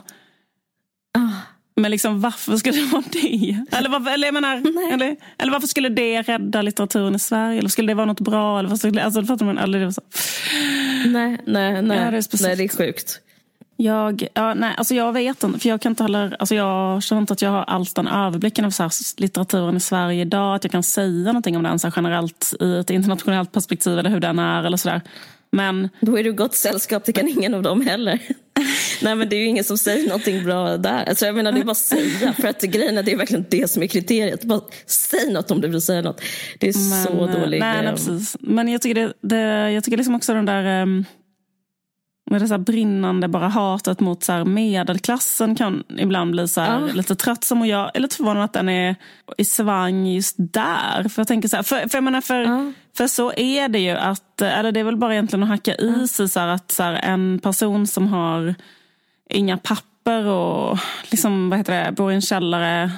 Ah. 1.18 1.51
Men 1.74 1.90
liksom, 1.90 2.20
varför 2.20 2.56
skulle 2.56 2.76
det 2.76 2.92
vara 2.92 3.04
det? 3.12 3.64
Eller, 3.72 3.90
varför, 3.90 4.10
eller, 4.10 4.26
jag 4.26 4.34
menar, 4.34 4.56
eller, 4.92 5.16
eller 5.38 5.52
varför 5.52 5.66
skulle 5.66 5.88
det 5.88 6.22
rädda 6.22 6.62
litteraturen 6.62 7.14
i 7.14 7.18
Sverige? 7.18 7.58
Eller 7.58 7.68
skulle 7.68 7.90
det 7.90 7.94
vara 7.94 8.06
något 8.06 8.20
bra? 8.20 8.58
Eller, 8.58 8.76
skulle, 8.76 9.04
alltså, 9.04 9.24
fattar 9.24 9.46
man, 9.46 9.58
eller, 9.58 9.78
det 9.78 9.84
var 9.84 9.92
så. 9.92 10.02
Nej, 11.06 11.38
nej, 11.46 11.82
nej. 11.82 11.98
Ja, 11.98 12.10
det 12.10 12.16
är 12.16 12.42
nej, 12.42 12.56
det 12.56 12.64
är 12.64 12.68
sjukt. 12.68 13.20
Jag, 13.76 14.26
ja, 14.34 14.54
nej, 14.54 14.74
alltså 14.78 14.94
jag 14.94 15.12
vet 15.12 15.42
inte, 15.42 15.58
för 15.58 15.68
jag 15.68 15.80
kan 15.80 15.92
inte 15.92 16.02
heller, 16.02 16.36
alltså 16.38 16.54
jag 16.54 17.02
känner 17.02 17.20
inte 17.20 17.32
att 17.32 17.42
jag 17.42 17.50
har 17.50 17.64
alls 17.64 17.94
den 17.94 18.08
överblicken 18.08 18.64
av 18.64 18.72
litteraturen 19.16 19.76
i 19.76 19.80
Sverige 19.80 20.20
idag. 20.22 20.54
Att 20.54 20.64
jag 20.64 20.70
kan 20.70 20.82
säga 20.82 21.26
någonting 21.26 21.56
om 21.56 21.62
den 21.62 21.78
så 21.78 21.90
generellt 21.96 22.54
i 22.60 22.76
ett 22.76 22.90
internationellt 22.90 23.52
perspektiv 23.52 23.98
eller 23.98 24.10
hur 24.10 24.20
den 24.20 24.38
är 24.38 24.64
eller 24.64 24.76
sådär. 24.76 25.00
Men 25.52 25.88
Då 26.00 26.18
är 26.18 26.24
du 26.24 26.32
gott 26.32 26.54
sällskap, 26.54 27.04
det 27.04 27.12
kan 27.12 27.28
ingen 27.28 27.54
av 27.54 27.62
dem 27.62 27.80
heller. 27.80 28.18
Nej 29.02 29.14
men 29.14 29.28
det 29.28 29.36
är 29.36 29.40
ju 29.40 29.46
ingen 29.46 29.64
som 29.64 29.78
säger 29.78 30.08
någonting 30.08 30.44
bra 30.44 30.76
där. 30.76 31.04
Alltså, 31.04 31.26
jag 31.26 31.34
menar 31.34 31.52
det 31.52 31.60
är 31.60 31.64
bara 31.64 31.70
att 31.70 31.76
säga. 31.76 32.32
För 32.32 32.48
att 32.48 32.62
grejen 32.62 32.98
är 32.98 33.02
det 33.02 33.12
är 33.12 33.16
verkligen 33.16 33.44
det 33.50 33.70
som 33.70 33.82
är 33.82 33.86
kriteriet. 33.86 34.44
Bara 34.44 34.60
säg 34.86 35.32
något 35.32 35.50
om 35.50 35.60
du 35.60 35.68
vill 35.68 35.80
säga 35.80 36.02
något. 36.02 36.20
Det 36.58 36.68
är 36.68 36.90
Men, 36.90 37.04
så 37.04 37.24
eh, 37.28 37.40
dålig. 37.40 37.60
Nej, 37.60 37.76
nej, 37.76 37.86
eh, 37.86 37.92
precis. 37.92 38.36
Men 38.40 38.68
jag 38.68 38.82
tycker, 38.82 38.94
det, 38.94 39.12
det, 39.20 39.70
jag 39.70 39.84
tycker 39.84 39.96
liksom 39.96 40.14
också 40.14 40.34
den 40.34 40.46
där... 40.46 40.82
Um, 40.82 41.04
med 42.32 42.40
det 42.40 42.48
så 42.48 42.58
brinnande 42.58 43.28
bara 43.28 43.48
hatet 43.48 44.00
mot 44.00 44.24
så 44.24 44.44
medelklassen 44.44 45.54
kan 45.54 45.84
ibland 45.98 46.30
bli 46.30 46.48
så 46.48 46.60
här 46.60 46.80
Ja. 46.80 46.92
lite 46.94 47.14
tröttsam. 47.14 47.60
Och 47.60 47.66
jag 47.66 47.90
är 47.94 48.00
lite 48.00 48.16
förvånad 48.16 48.44
att 48.44 48.52
den 48.52 48.68
är 48.68 48.96
i 49.38 49.44
svang 49.44 50.06
just 50.06 50.34
där. 50.38 51.08
För 51.08 51.20
jag 51.20 51.28
tänker 51.28 51.48
så 51.48 51.56
här, 51.56 51.62
för, 51.62 51.88
för, 51.88 51.96
jag 51.96 52.04
menar, 52.04 52.20
för, 52.20 52.40
Ja. 52.42 52.72
för 52.96 53.06
så 53.06 53.32
är 53.36 53.68
det 53.68 53.78
ju 53.78 53.90
att, 53.90 54.42
eller 54.42 54.72
det 54.72 54.80
är 54.80 54.84
väl 54.84 54.96
bara 54.96 55.12
egentligen 55.12 55.42
att 55.42 55.48
hacka 55.48 55.74
i 55.74 56.08
sig 56.08 56.28
så 56.28 56.40
att 56.40 56.70
så 56.72 56.82
en 56.82 57.38
person 57.42 57.86
som 57.86 58.08
har 58.08 58.54
inga 59.30 59.56
papper 59.56 60.26
och 60.26 60.78
liksom, 61.10 61.50
vad 61.50 61.58
heter 61.58 61.84
det, 61.84 61.92
bor 61.92 62.12
i 62.12 62.14
en 62.14 62.20
källare 62.22 62.90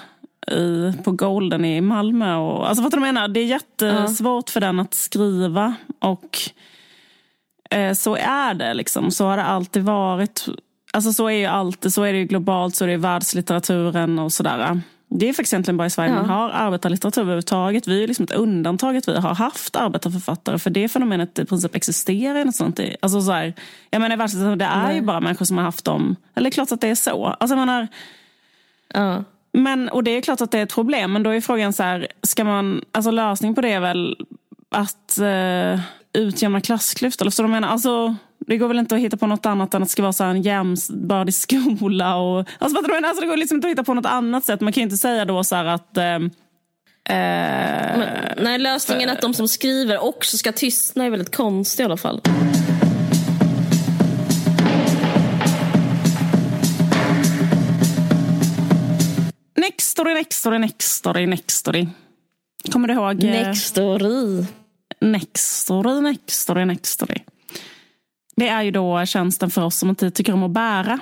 i, 0.52 0.92
på 1.04 1.10
Golden 1.12 1.64
i 1.64 1.80
Malmö. 1.80 2.34
Och, 2.36 2.68
alltså 2.68 2.82
vad 2.82 2.92
du 2.92 3.00
menar? 3.00 3.28
Det 3.28 3.40
är 3.40 3.44
jättesvårt 3.44 4.50
för 4.50 4.60
den 4.60 4.80
att 4.80 4.94
skriva. 4.94 5.74
Och 5.98 6.38
så 7.96 8.16
är 8.16 8.54
det. 8.54 8.74
Liksom. 8.74 9.10
Så 9.10 9.26
har 9.26 9.36
det 9.36 9.44
alltid 9.44 9.82
varit. 9.82 10.46
Alltså 10.92 11.12
så 11.12 11.26
är 11.26 11.36
ju 11.36 11.46
alltid, 11.46 11.92
så 11.92 12.02
är 12.02 12.12
det 12.12 12.18
ju 12.18 12.24
globalt, 12.24 12.74
så 12.74 12.84
är 12.84 12.88
det 12.88 12.94
i 12.94 12.96
världslitteraturen 12.96 14.18
och 14.18 14.32
sådär. 14.32 14.80
Det 15.08 15.28
är 15.28 15.32
faktiskt 15.32 15.52
egentligen 15.52 15.76
bara 15.76 15.86
i 15.86 15.90
Sverige 15.90 16.10
Ja. 16.10 16.16
man 16.16 16.30
har 16.30 16.50
arbetarlitteratur 16.50 17.20
överhuvudtaget. 17.22 17.88
Vi 17.88 18.04
är 18.04 18.08
liksom 18.08 18.24
ett 18.24 18.30
undantag 18.30 18.96
att 18.96 19.08
vi 19.08 19.16
har 19.16 19.34
haft 19.34 19.76
arbetarförfattare. 19.76 20.58
För 20.58 20.70
det 20.70 20.88
fenomenet 20.88 21.38
i 21.38 21.44
princip 21.44 21.74
existerar 21.74 22.38
ju 22.38 22.44
nästan 22.44 22.66
inte. 22.66 22.96
Alltså 23.02 23.20
så 23.20 23.32
här, 23.32 23.54
jag 23.90 24.00
menar 24.00 24.16
världslitteraturen, 24.16 24.58
det 24.58 24.64
är 24.64 24.92
ju 24.92 25.00
bara 25.00 25.20
människor 25.20 25.44
som 25.44 25.56
har 25.56 25.64
haft 25.64 25.84
dem. 25.84 26.16
Eller 26.34 26.50
klart 26.50 26.72
att 26.72 26.80
det 26.80 26.88
är 26.88 26.94
så. 26.94 27.26
Alltså 27.26 27.56
jag 27.56 27.66
menar, 27.66 27.88
ja. 28.94 29.24
men, 29.52 29.88
och 29.88 30.04
det 30.04 30.10
är 30.10 30.20
klart 30.20 30.40
att 30.40 30.50
det 30.50 30.58
är 30.58 30.62
ett 30.62 30.74
problem, 30.74 31.12
men 31.12 31.22
då 31.22 31.30
är 31.30 31.40
frågan 31.40 31.72
så 31.72 31.82
här, 31.82 32.08
ska 32.22 32.44
man, 32.44 32.84
alltså 32.92 33.10
lösning 33.10 33.54
på 33.54 33.60
det 33.60 33.72
är 33.72 33.80
väl 33.80 34.16
att 34.70 35.18
eh, 35.18 35.80
utjämna 36.14 36.60
klassklyftor? 36.60 37.24
Förstår 37.24 37.44
du 37.44 37.48
vad 37.48 37.56
jag 37.56 37.60
menar? 37.60 37.72
Alltså, 37.72 38.14
det 38.46 38.56
går 38.56 38.68
väl 38.68 38.78
inte 38.78 38.94
att 38.94 39.00
hitta 39.00 39.16
på 39.16 39.26
något 39.26 39.46
annat 39.46 39.74
än 39.74 39.82
att 39.82 39.88
det 39.88 39.92
ska 39.92 40.02
vara 40.02 40.12
så 40.12 40.24
här 40.24 40.30
en 40.30 40.42
jämställd 40.42 41.34
skola. 41.34 42.16
Och, 42.16 42.38
alltså, 42.58 42.80
du 42.82 42.88
vad 42.88 42.90
menar? 42.90 43.08
alltså, 43.08 43.20
det 43.20 43.26
går 43.26 43.36
liksom 43.36 43.56
inte 43.56 43.66
att 43.66 43.72
hitta 43.72 43.84
på 43.84 43.94
något 43.94 44.06
annat 44.06 44.44
sätt. 44.44 44.60
Man 44.60 44.72
kan 44.72 44.80
ju 44.80 44.84
inte 44.84 44.96
säga 44.96 45.24
då 45.24 45.44
så 45.44 45.56
här 45.56 45.64
att... 45.64 45.96
Eh, 45.96 46.04
eh, 46.04 46.20
Men, 47.98 48.08
nej, 48.42 48.58
lösningen 48.58 49.10
att 49.10 49.20
de 49.20 49.34
som 49.34 49.48
skriver 49.48 50.04
också 50.04 50.36
ska 50.38 50.52
tystna 50.52 51.04
är 51.04 51.10
väldigt 51.10 51.36
konstig 51.36 51.82
i 51.82 51.84
alla 51.84 51.96
fall. 51.96 52.20
next 59.56 59.88
story, 59.88 60.14
next 60.14 60.38
story, 60.38 60.58
next 60.58 60.90
story, 60.90 61.26
next 61.26 61.56
story. 61.56 61.88
Kommer 62.72 62.88
du 62.88 62.94
ihåg? 62.94 63.24
eh. 63.24 63.30
Next 63.30 63.66
story, 63.66 64.46
next 65.12 65.36
story, 66.38 66.64
next 66.64 66.86
story. 66.92 67.18
Det 68.36 68.48
är 68.48 68.62
ju 68.62 68.70
då 68.70 69.06
tjänsten 69.06 69.50
för 69.50 69.62
oss 69.64 69.76
som 69.76 69.88
inte 69.88 70.10
tycker 70.10 70.32
om 70.32 70.42
att 70.42 70.50
bära, 70.50 70.98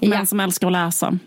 Ja. 0.00 0.08
men 0.08 0.26
som 0.26 0.40
älskar 0.40 0.66
att 0.66 0.72
läsa. 0.72 1.18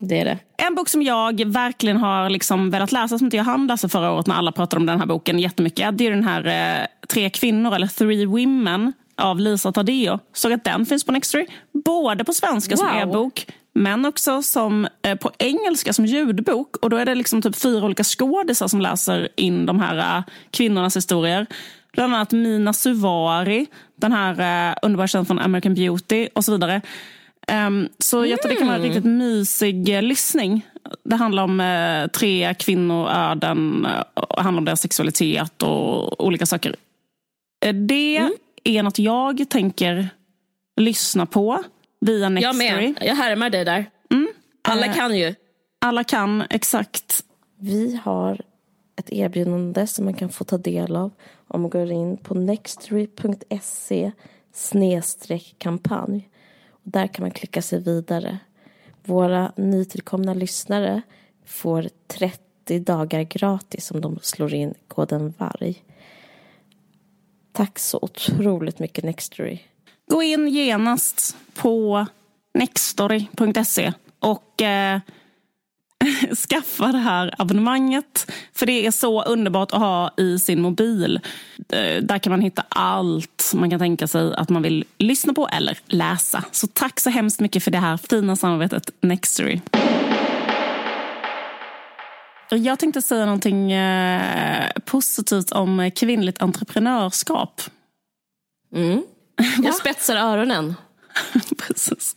Det 0.00 0.20
är 0.20 0.24
det. 0.24 0.38
En 0.56 0.74
bok 0.74 0.88
som 0.88 1.02
jag 1.02 1.44
verkligen 1.44 1.96
har 1.96 2.30
liksom 2.30 2.70
velat 2.70 2.92
läsa, 2.92 3.18
som 3.18 3.26
inte 3.26 3.36
jag 3.36 3.44
hann 3.44 3.66
läsa 3.66 3.88
förra 3.88 4.12
året 4.12 4.26
när 4.26 4.34
alla 4.34 4.52
pratade 4.52 4.80
om 4.80 4.86
den 4.86 4.98
här 4.98 5.06
boken 5.06 5.38
jättemycket. 5.38 5.98
Det 5.98 6.06
är 6.06 6.10
den 6.10 6.24
här 6.24 6.46
eh, 6.80 6.86
Tre 7.08 7.30
kvinnor, 7.30 7.74
eller 7.74 7.86
Three 7.86 8.26
Women, 8.26 8.92
av 9.16 9.40
Lisa 9.40 9.72
Tadeo. 9.72 10.18
Såg 10.32 10.52
att 10.52 10.64
den 10.64 10.86
finns 10.86 11.04
på 11.04 11.12
Nextory. 11.12 11.46
Både 11.84 12.24
på 12.24 12.32
svenska 12.32 12.76
som 12.76 12.86
Wow. 12.88 12.96
e-bok, 12.96 13.46
men 13.76 14.04
också 14.04 14.42
som, 14.42 14.88
eh, 15.02 15.14
på 15.14 15.30
engelska 15.38 15.92
som 15.92 16.06
ljudbok. 16.06 16.76
Och 16.76 16.90
då 16.90 16.96
är 16.96 17.04
det 17.06 17.14
liksom 17.14 17.42
typ 17.42 17.56
fyra 17.56 17.84
olika 17.84 18.04
skådisar 18.04 18.68
som 18.68 18.80
läser 18.80 19.28
in 19.36 19.66
de 19.66 19.80
här 19.80 20.18
eh, 20.18 20.24
kvinnornas 20.50 20.96
historier. 20.96 21.46
Bland 21.92 22.14
annat 22.14 22.32
Mina 22.32 22.72
Suvari, 22.72 23.66
den 23.96 24.12
här 24.12 24.70
eh, 24.70 24.76
underbara 24.82 25.06
tjejen 25.06 25.26
från 25.26 25.38
American 25.38 25.74
Beauty 25.74 26.28
och 26.34 26.44
så 26.44 26.52
vidare. 26.52 26.80
Um, 27.66 27.88
så 27.98 28.26
jag 28.26 28.42
tror 28.42 28.52
det 28.52 28.56
kan 28.56 28.66
vara 28.66 28.76
en 28.76 28.82
riktigt 28.82 29.04
mysig 29.04 29.96
eh, 29.96 30.02
lyssning. 30.02 30.66
Det 31.04 31.16
handlar 31.16 31.42
om 31.42 31.60
eh, 31.60 32.06
tre 32.06 32.54
kvinnoöden, 32.54 33.86
eh, 33.86 34.22
och 34.22 34.42
handlar 34.42 34.58
om 34.58 34.64
deras 34.64 34.80
sexualitet 34.80 35.62
och 35.62 36.24
olika 36.24 36.46
saker. 36.46 36.76
Det 37.88 38.30
är 38.64 38.82
något 38.82 38.98
jag 38.98 39.48
tänker 39.48 40.08
lyssna 40.76 41.26
på 41.26 41.62
via 42.06 42.22
Jag 42.24 42.32
Nextory. 42.32 42.62
med. 42.62 42.94
Jag 43.00 43.14
härmar 43.14 43.50
dig 43.50 43.64
där. 43.64 43.90
Alla 44.62 44.94
kan 44.94 45.18
ju. 45.18 45.34
Alla 45.78 46.04
kan 46.04 46.44
exakt. 46.50 47.24
Vi 47.58 48.00
har 48.04 48.40
ett 48.96 49.12
erbjudande 49.12 49.86
som 49.86 50.04
man 50.04 50.14
kan 50.14 50.28
få 50.28 50.44
ta 50.44 50.58
del 50.58 50.96
av 50.96 51.10
om 51.48 51.60
man 51.60 51.70
går 51.70 51.90
in 51.92 52.16
på 52.16 52.34
nextory.se 52.34 54.12
kampanj. 55.58 56.28
Där 56.82 57.06
kan 57.06 57.22
man 57.22 57.30
klicka 57.30 57.62
sig 57.62 57.82
vidare. 57.82 58.38
Våra 59.04 59.52
nytillkomna 59.56 60.34
lyssnare 60.34 61.02
får 61.44 61.88
30 62.06 62.78
dagar 62.78 63.22
gratis 63.22 63.90
om 63.90 64.00
de 64.00 64.18
slår 64.22 64.54
in 64.54 64.74
koden 64.88 65.34
VARG. 65.38 65.84
Tack 67.52 67.78
så 67.78 67.98
otroligt 68.02 68.78
mycket 68.78 69.04
Nextory. 69.04 69.58
Gå 70.10 70.22
in 70.22 70.48
genast 70.48 71.36
på 71.54 72.06
nextory.se 72.54 73.92
och 74.18 74.62
eh, 74.62 75.00
skaffa 76.48 76.92
det 76.92 76.98
här 76.98 77.34
abonnemanget. 77.38 78.32
För 78.52 78.66
det 78.66 78.86
är 78.86 78.90
så 78.90 79.22
underbart 79.22 79.72
att 79.72 79.78
ha 79.80 80.10
i 80.16 80.38
sin 80.38 80.62
mobil. 80.62 81.20
Eh, 81.72 82.02
Där 82.02 82.18
kan 82.18 82.30
man 82.30 82.40
hitta 82.40 82.64
allt 82.68 83.52
man 83.54 83.70
kan 83.70 83.78
tänka 83.78 84.06
sig 84.06 84.34
att 84.34 84.48
man 84.48 84.62
vill 84.62 84.84
lyssna 84.98 85.32
på 85.34 85.48
eller 85.48 85.78
läsa. 85.86 86.44
Så 86.52 86.66
tack 86.66 87.00
så 87.00 87.10
hemskt 87.10 87.40
mycket 87.40 87.62
för 87.64 87.70
det 87.70 87.78
här 87.78 87.96
fina 87.96 88.36
samarbetet 88.36 88.90
Nextory. 89.00 89.60
Jag 92.50 92.78
tänkte 92.78 93.02
säga 93.02 93.24
någonting 93.24 93.72
eh, 93.72 94.70
positivt 94.84 95.52
om 95.52 95.90
kvinnligt 95.96 96.42
entreprenörskap. 96.42 97.60
Mm. 98.74 99.02
Jag 99.62 99.74
spetsar 99.74 100.16
öronen. 100.16 100.74
Precis. 101.58 102.14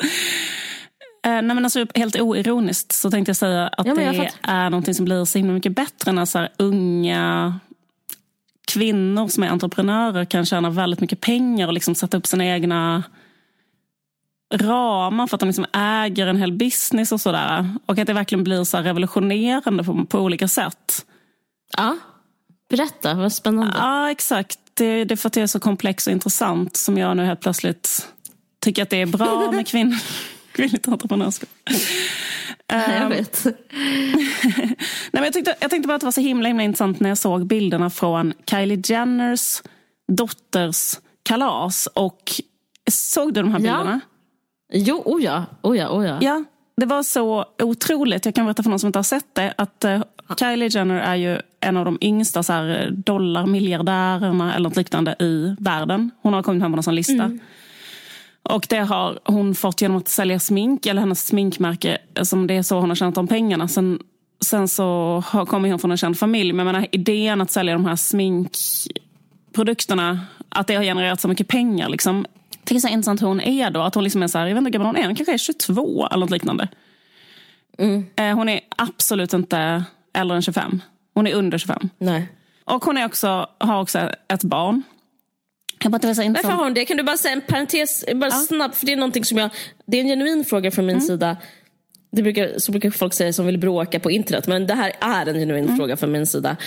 Eh, 1.25 1.31
nej 1.31 1.43
men 1.43 1.65
alltså, 1.65 1.85
helt 1.95 2.15
oironiskt 2.15 2.91
så 2.91 3.11
tänkte 3.11 3.29
jag 3.29 3.37
säga 3.37 3.67
att 3.67 3.87
Ja, 3.87 4.01
jag 4.01 4.13
det 4.15 4.31
är 4.41 4.69
någonting 4.69 4.93
som 4.93 5.05
blir 5.05 5.25
så 5.25 5.37
himla 5.37 5.53
mycket 5.53 5.75
bättre 5.75 6.11
när 6.11 6.25
så 6.25 6.47
unga 6.57 7.59
kvinnor 8.67 9.27
som 9.27 9.43
är 9.43 9.49
entreprenörer 9.49 10.25
kan 10.25 10.45
tjäna 10.45 10.69
väldigt 10.69 10.99
mycket 10.99 11.21
pengar 11.21 11.67
och 11.67 11.73
liksom 11.73 11.95
sätta 11.95 12.17
upp 12.17 12.27
sina 12.27 12.45
egna 12.45 13.03
ramar 14.53 15.27
för 15.27 15.37
att 15.37 15.39
de 15.39 15.45
liksom 15.45 15.65
äger 15.73 16.27
en 16.27 16.37
hel 16.37 16.51
business 16.51 17.11
och 17.11 17.21
sådär. 17.21 17.75
Och 17.85 17.97
att 17.97 18.07
det 18.07 18.13
verkligen 18.13 18.43
blir 18.43 18.63
så 18.63 18.77
revolutionerande 18.77 19.83
på, 19.83 20.05
på 20.05 20.19
olika 20.19 20.47
sätt. 20.47 21.05
Ja. 21.77 21.97
Berätta, 22.69 23.13
vad 23.13 23.33
spännande. 23.33 23.73
Ja, 23.77 24.11
exakt. 24.11 24.59
Det, 24.73 25.03
det 25.03 25.13
är 25.13 25.15
för 25.15 25.27
att 25.29 25.33
det 25.33 25.41
är 25.41 25.47
så 25.47 25.59
komplext 25.59 26.07
och 26.07 26.13
intressant 26.13 26.77
som 26.77 26.97
jag 26.97 27.17
nu 27.17 27.25
helt 27.25 27.39
plötsligt 27.41 28.07
tycker 28.61 28.83
att 28.83 28.89
det 28.89 29.01
är 29.01 29.05
bra 29.05 29.51
med 29.51 29.67
kvinn, 29.67 29.99
kvinnligt 30.51 30.87
entreprenörskap. 30.87 31.49
jag 32.67 32.87
Ehm, 33.01 33.09
vet. 33.09 33.45
Nej, 33.45 34.75
men 35.11 35.23
jag, 35.23 35.33
tyckte, 35.33 35.55
jag 35.61 35.69
tänkte 35.69 35.87
bara 35.87 35.95
att 35.95 36.01
det 36.01 36.05
var 36.07 36.11
så 36.11 36.21
himla, 36.21 36.47
himla 36.47 36.63
intressant 36.63 36.99
när 36.99 37.09
jag 37.09 37.17
såg 37.17 37.45
bilderna 37.47 37.89
från 37.89 38.33
Kylie 38.49 38.81
Jenners 38.85 39.61
dotters 40.11 40.95
kalas. 41.23 41.87
Och 41.93 42.31
Såg 42.91 43.33
du 43.33 43.41
de 43.41 43.51
här 43.51 43.59
Ja. 43.59 43.63
bilderna? 43.77 43.99
Jo, 44.73 45.01
oh 45.05 45.23
ja, 45.23 45.45
oh 45.61 45.77
ja, 45.77 45.89
oh 45.89 46.05
ja. 46.07 46.17
Ja, 46.21 46.43
det 46.77 46.85
var 46.85 47.03
så 47.03 47.45
otroligt. 47.61 48.25
Jag 48.25 48.35
kan 48.35 48.45
berätta 48.45 48.63
för 48.63 48.69
någon 48.69 48.79
som 48.79 48.87
inte 48.87 48.99
har 48.99 49.03
sett 49.03 49.35
det. 49.35 49.53
Att 49.57 49.83
eh, 49.83 50.01
Kylie 50.39 50.67
Jenner 50.69 50.95
är 50.99 51.15
ju 51.15 51.39
en 51.61 51.77
av 51.77 51.85
de 51.85 51.97
yngsta 52.01 52.43
så 52.43 52.53
här, 52.53 52.81
eh, 52.81 52.87
dollarmiljardärerna 52.91 54.55
eller 54.55 54.69
något 54.69 54.77
liknande 54.77 55.15
i 55.19 55.55
världen. 55.59 56.11
Hon 56.21 56.33
har 56.33 56.43
kommit 56.43 56.61
hem 56.61 56.71
på 56.71 56.75
någon 56.75 56.83
sån 56.83 56.95
lista. 56.95 57.31
Och 58.43 58.65
det 58.69 58.79
har 58.79 59.19
hon 59.23 59.55
fått 59.55 59.81
genom 59.81 59.97
att 59.97 60.07
sälja 60.07 60.39
smink, 60.39 60.85
eller 60.85 61.01
hennes 61.01 61.27
sminkmärke, 61.27 61.97
som 62.21 62.47
det 62.47 62.53
är 62.53 62.63
så 62.63 62.79
hon 62.79 62.89
har 62.89 62.95
tjänat 62.95 63.15
de 63.15 63.27
pengarna. 63.27 63.67
Sen, 63.67 63.99
sen 64.41 64.67
så 64.67 65.23
kommer 65.47 65.69
hon 65.69 65.79
från 65.79 65.91
en 65.91 65.97
känd 65.97 66.19
familj. 66.19 66.53
Men 66.53 66.65
menar, 66.65 66.87
idén 66.91 67.41
att 67.41 67.51
sälja 67.51 67.73
de 67.73 67.85
här 67.85 67.95
sminkprodukterna, 67.95 70.19
att 70.49 70.67
det 70.67 70.75
har 70.75 70.83
genererat 70.83 71.21
så 71.21 71.27
mycket 71.27 71.47
pengar. 71.47 71.89
Liksom. 71.89 72.25
Det 72.63 72.75
är 72.75 72.79
så 72.79 72.87
intressant 72.87 73.21
hur 73.21 73.27
hon 73.27 73.41
är 73.41 73.71
då. 73.71 73.81
Att 73.81 73.95
hon 73.95 74.03
liksom 74.03 74.23
är 74.23 74.27
så 74.27 74.37
här, 74.37 74.47
jag 74.47 74.55
vet 74.55 74.61
inte 74.61 74.67
hur 74.67 74.73
gammal 74.73 74.87
hon 74.87 74.95
är, 74.95 75.05
hon 75.05 75.15
kanske 75.15 75.33
är 75.33 75.37
22 75.37 76.07
eller 76.07 76.19
något 76.19 76.31
liknande. 76.31 76.67
Mm. 77.77 78.05
Eh, 78.15 78.35
hon 78.35 78.49
är 78.49 78.59
absolut 78.75 79.33
inte 79.33 79.83
äldre 80.13 80.35
än 80.35 80.41
25. 80.41 80.81
Hon 81.19 81.27
är 81.27 81.33
under 81.33 81.57
25. 81.57 81.89
Nej. 81.97 82.27
Och 82.65 82.85
hon 82.85 82.97
är 82.97 83.05
också, 83.05 83.49
har 83.57 83.81
också 83.81 83.99
ett 84.33 84.43
barn. 84.43 84.83
Jag 85.83 85.91
bara, 85.91 85.97
det 85.97 86.15
så 86.15 86.21
Varför 86.21 86.49
har 86.49 86.63
hon 86.63 86.73
det? 86.73 86.85
Kan 86.85 86.97
du 86.97 87.03
bara 87.03 87.17
säga 87.17 87.33
en 87.33 87.41
parentes, 87.41 88.05
bara 88.15 88.29
ja. 88.29 88.31
snabbt, 88.31 88.75
för 88.75 88.85
det 88.85 88.93
är 88.93 88.97
någonting 88.97 89.25
som 89.25 89.37
jag, 89.37 89.49
det 89.85 89.97
är 89.97 90.01
en 90.01 90.07
genuin 90.07 90.45
fråga 90.45 90.71
från 90.71 90.85
min 90.85 90.95
mm. 90.95 91.07
sida. 91.07 91.37
Det 92.11 92.21
brukar, 92.21 92.59
så 92.59 92.71
brukar 92.71 92.91
folk 92.91 93.13
säga 93.13 93.33
som 93.33 93.45
vill 93.45 93.57
bråka 93.57 93.99
på 93.99 94.11
internet, 94.11 94.47
men 94.47 94.67
det 94.67 94.73
här 94.73 94.91
är 94.99 95.25
en 95.25 95.39
genuin 95.39 95.63
mm. 95.63 95.77
fråga 95.77 95.97
från 95.97 96.11
min 96.11 96.27
sida. 96.27 96.57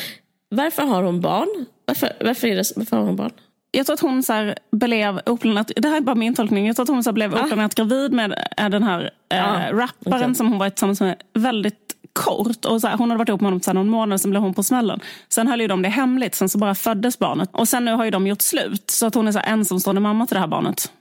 Varför 0.48 0.82
har 0.82 1.02
hon 1.02 1.20
barn? 1.20 1.66
Varför, 1.84 2.12
varför, 2.20 2.48
är 2.48 2.56
det, 2.56 2.72
varför 2.76 2.96
har 2.96 3.04
hon 3.04 3.16
barn? 3.16 3.32
Jag 3.70 3.86
tror 3.86 3.94
att 3.94 4.00
hon 4.00 4.22
så 4.22 4.32
här 4.32 4.58
blev 4.72 5.20
oplanerat, 5.26 5.72
det 5.76 5.88
här 5.88 5.96
är 5.96 6.00
bara 6.00 6.14
min 6.14 6.34
tolkning, 6.34 6.66
jag 6.66 6.76
tror 6.76 6.84
att 6.84 6.88
hon 6.88 7.04
så 7.04 7.12
blev 7.12 7.34
ah. 7.34 7.44
oplanerat 7.44 7.74
gravid 7.74 8.12
med 8.12 8.46
den 8.56 8.82
här 8.82 9.10
eh, 9.32 9.48
ah, 9.48 9.72
rapparen 9.72 10.22
okay. 10.22 10.34
som 10.34 10.48
hon 10.48 10.58
var 10.58 10.70
tillsammans 10.70 11.00
med 11.00 11.16
väldigt 11.34 11.81
kort. 12.12 12.64
Och 12.64 12.80
så 12.80 12.86
här, 12.86 12.96
hon 12.96 13.10
hade 13.10 13.18
varit 13.18 13.28
ihop 13.28 13.40
med 13.40 13.46
honom 13.46 13.60
så 13.60 13.72
någon 13.72 13.88
månad, 13.88 14.20
sen 14.20 14.30
blev 14.30 14.42
hon 14.42 14.54
på 14.54 14.62
smällen. 14.62 15.00
Sen 15.28 15.48
höll 15.48 15.60
ju 15.60 15.66
de 15.66 15.82
det 15.82 15.88
hemligt, 15.88 16.34
sen 16.34 16.48
så 16.48 16.58
bara 16.58 16.74
föddes 16.74 17.18
barnet. 17.18 17.50
Och 17.52 17.68
sen 17.68 17.84
nu 17.84 17.92
har 17.92 18.04
ju 18.04 18.10
de 18.10 18.26
gjort 18.26 18.42
slut. 18.42 18.90
Så 18.90 19.06
att 19.06 19.14
hon 19.14 19.28
är 19.28 19.32
så 19.32 19.40
ensamstående 19.44 20.00
mamma 20.00 20.26
till 20.26 20.34
det 20.34 20.40
här 20.40 20.46
barnet. 20.46 20.92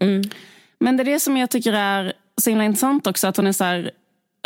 Mm. 0.00 0.22
Men 0.80 0.96
det 0.96 1.02
är 1.02 1.04
det 1.04 1.20
som 1.20 1.36
jag 1.36 1.50
tycker 1.50 1.72
är 1.72 2.12
så 2.40 2.50
himla 2.50 2.64
intressant 2.64 3.06
också. 3.06 3.26
Att 3.26 3.36
hon 3.36 3.46
är 3.46 3.52
så 3.52 3.64
här, 3.64 3.90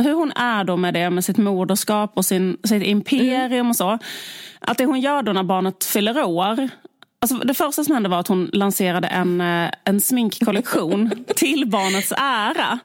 hur 0.02 0.12
hon 0.12 0.32
är 0.32 0.64
då 0.64 0.76
med 0.76 0.94
det, 0.94 1.10
med 1.10 1.24
sitt 1.24 1.36
moderskap 1.36 2.12
och 2.14 2.24
sin, 2.24 2.56
sitt 2.64 2.82
imperium 2.82 3.52
mm. 3.52 3.70
och 3.70 3.76
så. 3.76 3.98
Att 4.60 4.78
det 4.78 4.84
hon 4.84 5.00
gör 5.00 5.22
då 5.22 5.32
när 5.32 5.42
barnet 5.42 5.84
fyller 5.84 6.24
år, 6.24 6.68
Alltså 7.22 7.36
det 7.36 7.54
första 7.54 7.84
som 7.84 7.94
hände 7.94 8.08
var 8.08 8.20
att 8.20 8.28
hon 8.28 8.50
lanserade 8.52 9.08
en, 9.08 9.40
eh, 9.40 9.70
en 9.84 10.00
sminkkollektion 10.00 11.24
till 11.36 11.70
barnets 11.70 12.12
ära. 12.16 12.78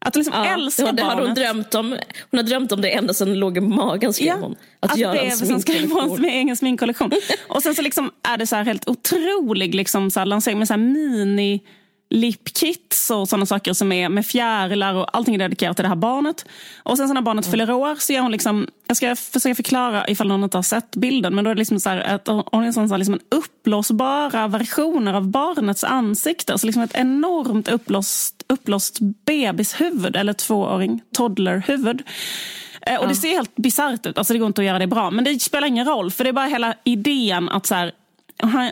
Att 0.00 0.16
liksom 0.16 0.34
ja, 0.34 0.44
älska 0.44 0.92
det 0.92 1.02
barnet. 1.02 1.26
Hon, 1.26 1.34
drömt 1.34 1.74
om, 1.74 1.96
hon 2.30 2.38
har 2.38 2.42
drömt 2.42 2.72
om 2.72 2.80
det 2.80 2.90
ända 2.90 3.14
sedan 3.14 3.28
hon 3.28 3.38
låg 3.38 3.56
i 3.56 3.60
magen 3.60 4.12
skrev 4.12 4.28
ja, 4.28 4.34
hon. 4.34 4.56
Att, 4.80 4.92
att 4.92 4.98
göra 4.98 5.20
en 5.20 5.36
sminkkollektion. 5.36 6.20
Med 6.20 6.30
egen 6.30 6.56
sminkkollektion. 6.56 7.10
och 7.48 7.62
sen 7.62 7.74
så 7.74 7.82
liksom 7.82 8.10
är 8.22 8.36
det 8.36 8.46
så 8.46 8.56
helt 8.56 8.88
otrolig 8.88 9.74
liksom 9.74 10.10
så 10.10 10.24
lansering 10.24 10.58
med 10.58 10.68
så 10.68 10.76
mini 10.76 11.60
lipkits 12.10 13.10
och 13.10 13.28
sådana 13.28 13.46
saker 13.46 13.72
som 13.72 13.92
är 13.92 14.08
med 14.08 14.26
fjärilar 14.26 14.94
och 14.94 15.16
allting 15.16 15.34
är 15.34 15.38
dedikerat 15.38 15.76
till 15.76 15.82
det 15.82 15.88
här 15.88 15.96
barnet. 15.96 16.44
Och 16.82 16.96
sen 16.96 17.08
så 17.08 17.14
när 17.14 17.22
barnet 17.22 17.44
mm. 17.44 17.52
fyller 17.52 17.70
år 17.70 17.94
så 17.94 18.12
gör 18.12 18.20
hon 18.20 18.32
liksom, 18.32 18.68
jag 18.86 18.96
ska 18.96 19.16
försöka 19.16 19.54
förklara 19.54 20.08
ifall 20.08 20.28
någon 20.28 20.44
inte 20.44 20.58
har 20.58 20.62
sett 20.62 20.96
bilden, 20.96 21.34
men 21.34 21.44
då 21.44 21.50
är 21.50 21.54
det 21.54 21.58
liksom 21.58 21.80
så 21.80 21.88
här 21.88 21.98
att 21.98 22.28
hon 22.28 22.64
är 22.64 22.72
sån, 22.72 22.88
så 22.88 22.94
här, 22.94 22.98
liksom 22.98 23.14
en 23.14 23.38
uppblåsbara 23.38 24.48
versioner 24.48 25.14
av 25.14 25.28
barnets 25.28 25.84
ansikte. 25.84 26.58
Så 26.58 26.66
liksom 26.66 26.82
ett 26.82 26.94
enormt 26.94 27.68
uppblåst, 27.68 28.44
uppblåst 28.48 28.98
bebishuvud, 29.00 30.16
eller 30.16 30.32
tvååring, 30.32 31.00
toddlerhuvud. 31.14 32.02
Eh, 32.82 33.00
och 33.00 33.08
det 33.08 33.14
ser 33.14 33.28
helt 33.28 33.56
bisarrt 33.56 34.06
ut, 34.06 34.18
alltså 34.18 34.32
det 34.32 34.38
går 34.38 34.46
inte 34.46 34.60
att 34.60 34.66
göra 34.66 34.78
det 34.78 34.86
bra. 34.86 35.10
Men 35.10 35.24
det 35.24 35.42
spelar 35.42 35.68
ingen 35.68 35.86
roll, 35.86 36.10
för 36.10 36.24
det 36.24 36.30
är 36.30 36.32
bara 36.32 36.46
hela 36.46 36.74
idén 36.84 37.48
att 37.48 37.66
så 37.66 37.74
här, 37.74 37.92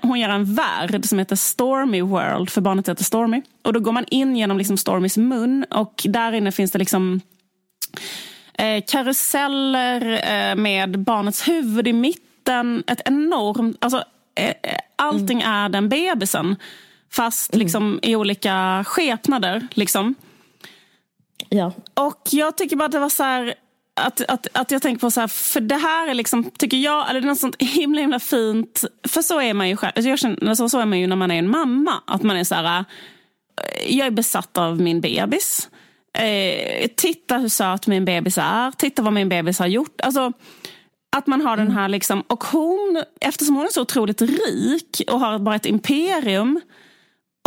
hon 0.03 0.21
gör 0.21 0.29
en 0.29 0.55
värld 0.55 1.05
som 1.05 1.19
heter 1.19 1.37
Stormy 1.37 2.01
World, 2.01 2.51
för 2.51 2.61
barnet 2.61 2.89
heter 2.89 3.05
Stormy. 3.05 3.43
Och 3.63 3.73
då 3.73 3.81
går 3.81 3.93
man 3.93 4.05
in 4.11 4.37
genom 4.37 4.59
liksom 4.59 4.77
Stormys 4.77 5.17
mun 5.17 5.65
och 5.71 6.03
där 6.09 6.33
inne 6.33 6.53
finns 6.53 6.71
det 6.71 6.79
liksom 6.79 7.21
eh, 8.59 8.85
karuseller 8.87 10.03
eh, 10.13 10.55
med 10.57 10.99
barnets 10.99 11.49
huvud 11.49 11.89
i 11.89 11.93
mitten. 11.93 12.85
Ett 12.87 13.01
enormt... 13.05 13.77
Alltså, 13.81 14.05
eh, 14.35 14.49
eh 14.49 14.79
allting 14.97 15.43
mm. 15.43 15.53
är 15.53 15.69
den 15.69 15.89
bebisen. 15.89 16.57
Fast 17.13 17.55
mm. 17.55 17.65
liksom 17.65 18.01
i 18.03 18.17
olika 18.17 18.85
skepnader. 18.87 19.67
Liksom. 19.71 20.15
Ja. 21.49 21.73
Och 21.95 22.23
jag 22.31 22.57
tycker 22.57 22.77
bara 22.77 22.85
att 22.85 22.93
det 22.93 22.99
var 22.99 23.09
så 23.09 23.23
här 23.23 23.55
att, 23.97 24.21
att, 24.21 24.47
att 24.53 24.71
jag 24.71 24.83
tänker 24.83 25.01
på 25.01 25.11
så 25.11 25.21
här, 25.21 25.29
för 25.29 25.61
det 25.61 25.77
här 25.77 26.09
är 26.09 26.15
liksom, 26.15 26.51
tycker 26.59 26.77
jag, 26.77 27.11
eller 27.11 27.21
det 27.21 27.25
är 27.25 27.29
något 27.29 27.39
sånt 27.39 27.63
himla 27.63 28.01
himla 28.01 28.21
fint. 28.21 28.85
För 29.09 29.23
så 29.23 29.41
är 29.41 29.55
man 29.55 29.69
ju 29.69 29.77
själv, 29.77 29.93
jag 29.95 30.19
känner, 30.19 30.55
så, 30.55 30.69
så 30.69 30.81
är 30.81 30.87
man 30.87 31.01
ju 31.01 31.07
när 31.07 31.17
man 31.17 31.31
är 31.31 31.39
en 31.39 31.51
mamma. 31.51 32.03
Att 32.07 32.23
man 32.23 32.37
är 32.37 32.45
så 32.45 32.55
här, 32.55 32.85
eh, 33.63 33.97
jag 33.97 34.07
är 34.07 34.11
besatt 34.11 34.59
av 34.59 34.81
min 34.81 35.01
bebis. 35.01 35.69
Eh, 36.19 36.89
titta 36.97 37.39
hur 37.39 37.49
söt 37.49 37.87
min 37.87 38.05
bebis 38.05 38.39
är, 38.39 38.71
titta 38.71 39.03
vad 39.03 39.13
min 39.13 39.29
bebis 39.29 39.59
har 39.59 39.67
gjort. 39.67 40.01
Alltså, 40.01 40.33
att 41.17 41.27
man 41.27 41.41
har 41.41 41.55
mm. 41.55 41.67
den 41.67 41.77
här 41.77 41.89
liksom, 41.89 42.21
och 42.21 42.45
hon, 42.45 43.03
eftersom 43.21 43.57
hon 43.57 43.67
är 43.67 43.71
så 43.71 43.83
otroligt 43.83 44.23
rik 44.23 45.03
och 45.11 45.21
har 45.21 45.39
bara 45.39 45.57
ett 45.57 45.67
imperium. 45.67 46.61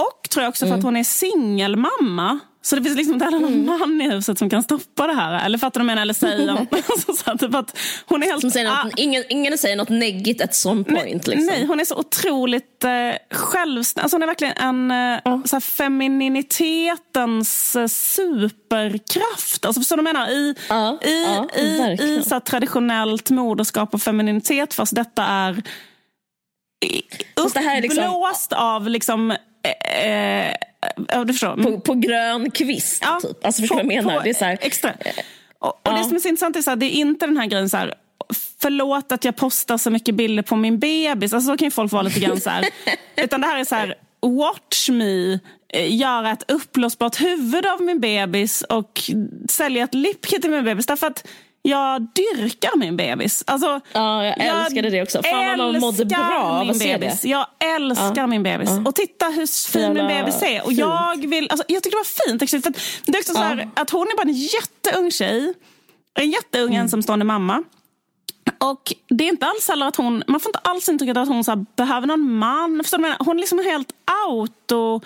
Och 0.02 0.30
tror 0.30 0.44
jag 0.44 0.50
också 0.50 0.66
för 0.66 0.68
mm. 0.68 0.80
att 0.80 0.84
hon 0.84 0.96
är 0.96 1.04
singelmamma 1.04 2.40
så 2.62 2.76
det 2.76 2.84
finns 2.84 2.98
liksom 2.98 3.14
inte 3.14 3.26
heller 3.26 3.40
någon 3.40 3.54
mm. 3.54 3.80
man 3.80 4.02
i 4.02 4.10
huset 4.10 4.38
som 4.38 4.50
kan 4.50 4.64
stoppa 4.64 5.08
det 5.08 5.14
här. 5.14 5.46
Eller 5.46 5.58
fattar 5.58 5.80
du 5.80 5.86
vad 5.86 5.92
jag 5.92 5.96
menar? 5.96 6.02
Eller 6.02 6.14
säga 6.14 6.52
alltså, 6.90 7.14
så 7.14 7.38
typ 7.38 7.56
att 7.56 7.78
hon 8.06 8.24
är 8.24 8.28
helt, 8.28 8.42
som 8.42 8.52
säger 8.52 8.84
något, 8.84 8.94
ingen, 8.98 9.24
ingen 9.30 9.58
säger 9.58 9.76
något 9.76 9.90
neggigt 9.90 10.42
at 10.42 10.56
some 10.56 10.84
point. 10.84 11.28
Nej, 11.28 11.36
liksom. 11.36 11.46
nej 11.46 11.66
hon 11.66 11.80
är 11.80 11.86
så 11.86 11.96
otroligt 11.96 12.84
eh, 12.84 12.90
självständig. 13.32 14.04
Alltså, 14.04 14.16
hon 14.16 14.24
är 14.24 14.28
verkligen 14.28 14.58
en 14.58 14.92
eh, 14.92 15.20
så 15.46 15.56
här, 15.56 15.60
femininitetens 15.60 17.76
eh, 17.76 17.88
superkraft. 17.88 19.66
Alltså, 19.66 19.82
förstår 19.82 19.98
du 19.98 20.04
vad 20.04 20.10
jag 20.10 20.16
menar? 20.16 20.32
I, 20.32 20.56
ja, 20.70 21.00
i, 21.02 21.24
ja, 21.24 21.50
i, 21.62 21.98
i 22.04 22.24
så 22.24 22.36
här, 22.36 22.40
traditionellt 22.40 23.30
moderskap 23.30 23.94
och 23.94 24.02
femininitet 24.02 24.74
fast 24.74 24.96
detta 24.96 25.24
är 25.24 25.64
uppblåst 27.40 27.58
här 27.58 27.78
är 27.78 27.82
liksom, 27.82 28.34
av 28.52 28.90
liksom, 28.90 29.32
eh, 29.32 30.06
eh 30.06 30.54
Ja, 31.08 31.24
du 31.24 31.34
förstår. 31.34 31.64
På, 31.64 31.80
på 31.80 31.94
grön 31.94 32.52
kvist, 32.52 33.04
ja, 33.06 33.20
typ. 33.22 33.46
Alltså, 33.46 33.62
förstår 33.62 33.76
du 33.76 33.84
vad 33.84 33.94
jag 33.94 34.06
menar? 34.06 34.24
Det 34.24 34.30
är 34.30 34.34
så 34.34 34.46
här, 34.46 34.58
extra. 34.62 34.94
Och, 35.60 35.68
och 35.68 35.80
ja. 35.84 35.92
det 35.92 36.04
som 36.04 36.16
är 36.16 36.20
så 36.20 36.28
intressant 36.28 36.56
är 36.56 36.72
att 36.72 36.80
det 36.80 36.86
är 36.86 37.00
inte 37.00 37.26
den 37.26 37.38
här 37.38 37.46
grejen 37.46 37.70
så 37.70 37.78
här, 37.78 37.94
förlåt 38.62 39.12
att 39.12 39.26
jag 39.26 39.36
postar 39.36 39.78
så 39.78 39.90
mycket 39.90 40.16
bilder 40.16 40.44
på 40.44 40.56
min 40.56 40.80
bebis. 40.80 41.34
Alltså, 41.34 41.52
så 41.52 41.58
kan 41.58 41.66
ju 41.66 41.72
folk 41.72 41.92
vara 41.92 42.02
lite 42.02 42.20
grann 42.20 42.42
så 42.42 42.50
här. 42.50 42.66
Utan 43.16 43.42
det 43.42 43.48
här 43.48 43.60
är 43.60 43.64
så 43.64 43.76
här, 43.76 43.96
watch 44.22 44.90
me 44.90 45.40
eh, 45.74 45.96
göra 45.96 46.32
ett 46.32 46.52
uppblåsbart 46.52 47.22
huvud 47.22 47.66
av 47.66 47.82
min 47.82 48.00
bebis 48.00 48.62
och 48.62 49.02
sälja 49.50 49.84
ett 49.84 49.94
lipkit 49.94 50.42
till 50.42 50.52
min 50.52 50.64
bebis. 50.64 50.86
Därför 50.86 51.08
att 51.08 51.28
jag 51.62 52.02
dyrkar 52.02 52.78
min 52.78 52.98
bebis. 52.98 53.44
Alltså, 53.48 53.82
ja, 53.94 54.26
jag 54.26 54.38
älskade 54.40 54.88
jag 54.88 54.92
det 54.92 55.02
också. 55.02 55.24
Fan 55.24 55.58
vad 55.58 55.72
man 55.72 55.82
mådde 55.82 56.06
bra 56.06 56.40
av 56.62 56.70
att 56.70 56.78
se 56.78 56.98
det. 56.98 57.24
Jag 57.24 57.46
älskar 57.76 58.14
ja. 58.16 58.28
min 58.28 58.44
bebis. 58.44 58.70
Ja. 58.70 58.82
Och 58.86 58.96
titta 58.96 59.26
hur 59.26 59.72
fin 59.72 59.94
min 59.94 60.08
bebis 60.08 60.42
är. 60.42 60.66
Och 60.66 60.74
jag, 60.74 61.28
vill, 61.28 61.48
alltså, 61.50 61.66
jag 61.68 61.84
tycker 61.84 61.98
det 61.98 62.04
var 62.26 62.28
fint. 62.28 62.42
Actually, 62.42 62.62
för 62.62 62.74
det 63.12 63.18
är 63.18 63.22
också 63.22 63.34
så 63.34 63.40
här, 63.40 63.70
att 63.74 63.90
hon 63.90 64.08
är 64.08 64.18
bara 64.18 64.30
en 64.30 64.34
jätteung 64.34 65.12
tjej. 65.12 65.54
En 66.14 66.32
jätteung 66.32 66.70
mm. 66.70 66.82
ensamstående 66.82 67.26
mamma. 67.26 67.64
Och 68.58 68.94
det 69.10 69.24
är 69.24 69.30
inte 69.30 69.46
alls 69.46 69.68
heller 69.68 69.88
att 69.88 69.96
hon, 69.96 70.24
man 70.28 70.40
får 70.40 70.50
inte 70.50 70.60
alls 70.60 70.90
intrycket 70.90 71.18
att 71.18 71.28
hon 71.28 71.44
så 71.44 71.52
här, 71.52 71.66
behöver 71.76 72.08
någon 72.08 72.34
man. 72.34 72.80
Förstår 72.84 72.98
du? 72.98 73.16
Hon 73.20 73.38
är 73.38 73.40
liksom 73.40 73.60
helt 73.60 73.92
auto 74.28 75.02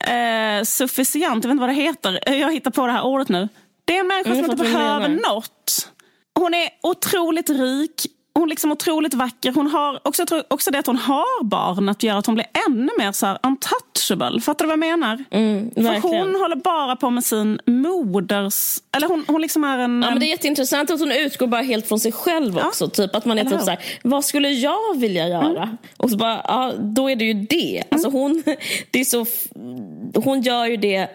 eh, 0.00 0.64
sufficient, 0.64 1.44
jag 1.44 1.48
vet 1.48 1.50
inte 1.50 1.60
vad 1.60 1.68
det 1.68 1.74
heter. 1.74 2.20
Jag 2.32 2.52
hittar 2.52 2.70
på 2.70 2.86
det 2.86 2.92
här 2.92 3.04
ordet 3.04 3.28
nu. 3.28 3.48
Det 3.84 3.96
är 3.96 4.00
en 4.00 4.06
människa 4.06 4.34
som 4.34 4.50
inte 4.50 4.64
behöver 4.64 5.08
något. 5.08 5.90
Hon 6.34 6.54
är 6.54 6.68
otroligt 6.82 7.50
rik. 7.50 8.06
Hon 8.34 8.42
är 8.42 8.48
liksom 8.48 8.72
otroligt 8.72 9.14
vacker. 9.14 9.52
Hon 9.52 9.66
har 9.66 10.00
också, 10.02 10.24
också 10.48 10.70
det 10.70 10.78
att 10.78 10.86
hon 10.86 10.96
har 10.96 11.44
barn 11.44 11.88
att 11.88 12.02
göra 12.02 12.18
att 12.18 12.26
hon 12.26 12.34
blir 12.34 12.46
ännu 12.68 12.90
mer 12.98 13.12
så 13.12 13.26
här 13.26 13.38
untouchable. 13.42 14.40
Fattar 14.40 14.64
du 14.64 14.68
vad 14.68 14.72
jag 14.72 14.98
menar? 14.98 15.24
Mm, 15.30 15.70
För 15.74 16.00
hon 16.00 16.34
håller 16.34 16.56
bara 16.56 16.96
på 16.96 17.10
med 17.10 17.24
sin 17.24 17.60
moders... 17.66 18.78
Eller 18.96 19.08
hon, 19.08 19.24
hon 19.28 19.40
liksom 19.40 19.64
är 19.64 19.78
en... 19.78 20.02
Ja, 20.02 20.10
men 20.10 20.20
det 20.20 20.26
är 20.26 20.28
jätteintressant 20.28 20.90
att 20.90 21.00
hon 21.00 21.12
utgår 21.12 21.46
bara 21.46 21.62
helt 21.62 21.88
från 21.88 22.00
sig 22.00 22.12
själv 22.12 22.58
också. 22.58 22.84
Ja. 22.84 22.90
Typ 22.90 23.16
att 23.16 23.24
man 23.24 23.38
är 23.38 23.44
typ 23.44 23.60
så 23.60 23.70
här, 23.70 23.78
vad 24.02 24.24
skulle 24.24 24.48
jag 24.48 24.98
vilja 24.98 25.28
göra? 25.28 25.62
Mm. 25.62 25.76
Och 25.96 26.10
så 26.10 26.16
bara, 26.16 26.40
ja, 26.44 26.72
då 26.78 27.10
är 27.10 27.16
det 27.16 27.24
ju 27.24 27.34
det. 27.34 27.82
Alltså 27.90 28.08
mm. 28.08 28.20
hon, 28.20 28.42
det 28.90 29.00
är 29.00 29.04
så, 29.04 29.26
hon 30.24 30.42
gör 30.42 30.66
ju 30.66 30.76
det 30.76 31.08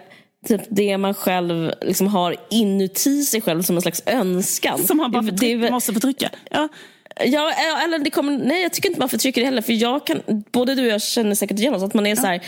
typ 0.47 0.61
det 0.69 0.97
man 0.97 1.13
själv 1.13 1.71
liksom 1.81 2.07
har 2.07 2.35
inuti 2.49 3.23
sig 3.23 3.41
själv 3.41 3.61
som 3.61 3.75
en 3.75 3.81
slags 3.81 4.03
önskan. 4.05 4.83
Som 4.83 4.97
man 4.97 5.11
bara 5.11 5.23
förtryck, 5.23 5.61
det, 5.61 5.71
måste 5.71 5.93
förtrycka? 5.93 6.29
Ja. 6.51 6.67
Ja, 7.25 7.53
eller 7.83 7.99
det 7.99 8.09
kommer, 8.09 8.37
nej 8.37 8.61
jag 8.61 8.73
tycker 8.73 8.89
inte 8.89 8.99
man 8.99 9.09
förtrycker 9.09 9.41
det 9.41 9.45
heller. 9.45 9.61
För 9.61 9.73
jag 9.73 10.07
kan, 10.07 10.21
både 10.51 10.75
du 10.75 10.81
och 10.81 10.87
jag 10.87 11.01
känner 11.01 11.35
säkert 11.35 11.59
igen 11.59 11.75
oss. 11.75 11.83
Att 11.83 11.93
man 11.93 12.05
är 12.05 12.09
ja. 12.09 12.15
så 12.15 12.27
här, 12.27 12.41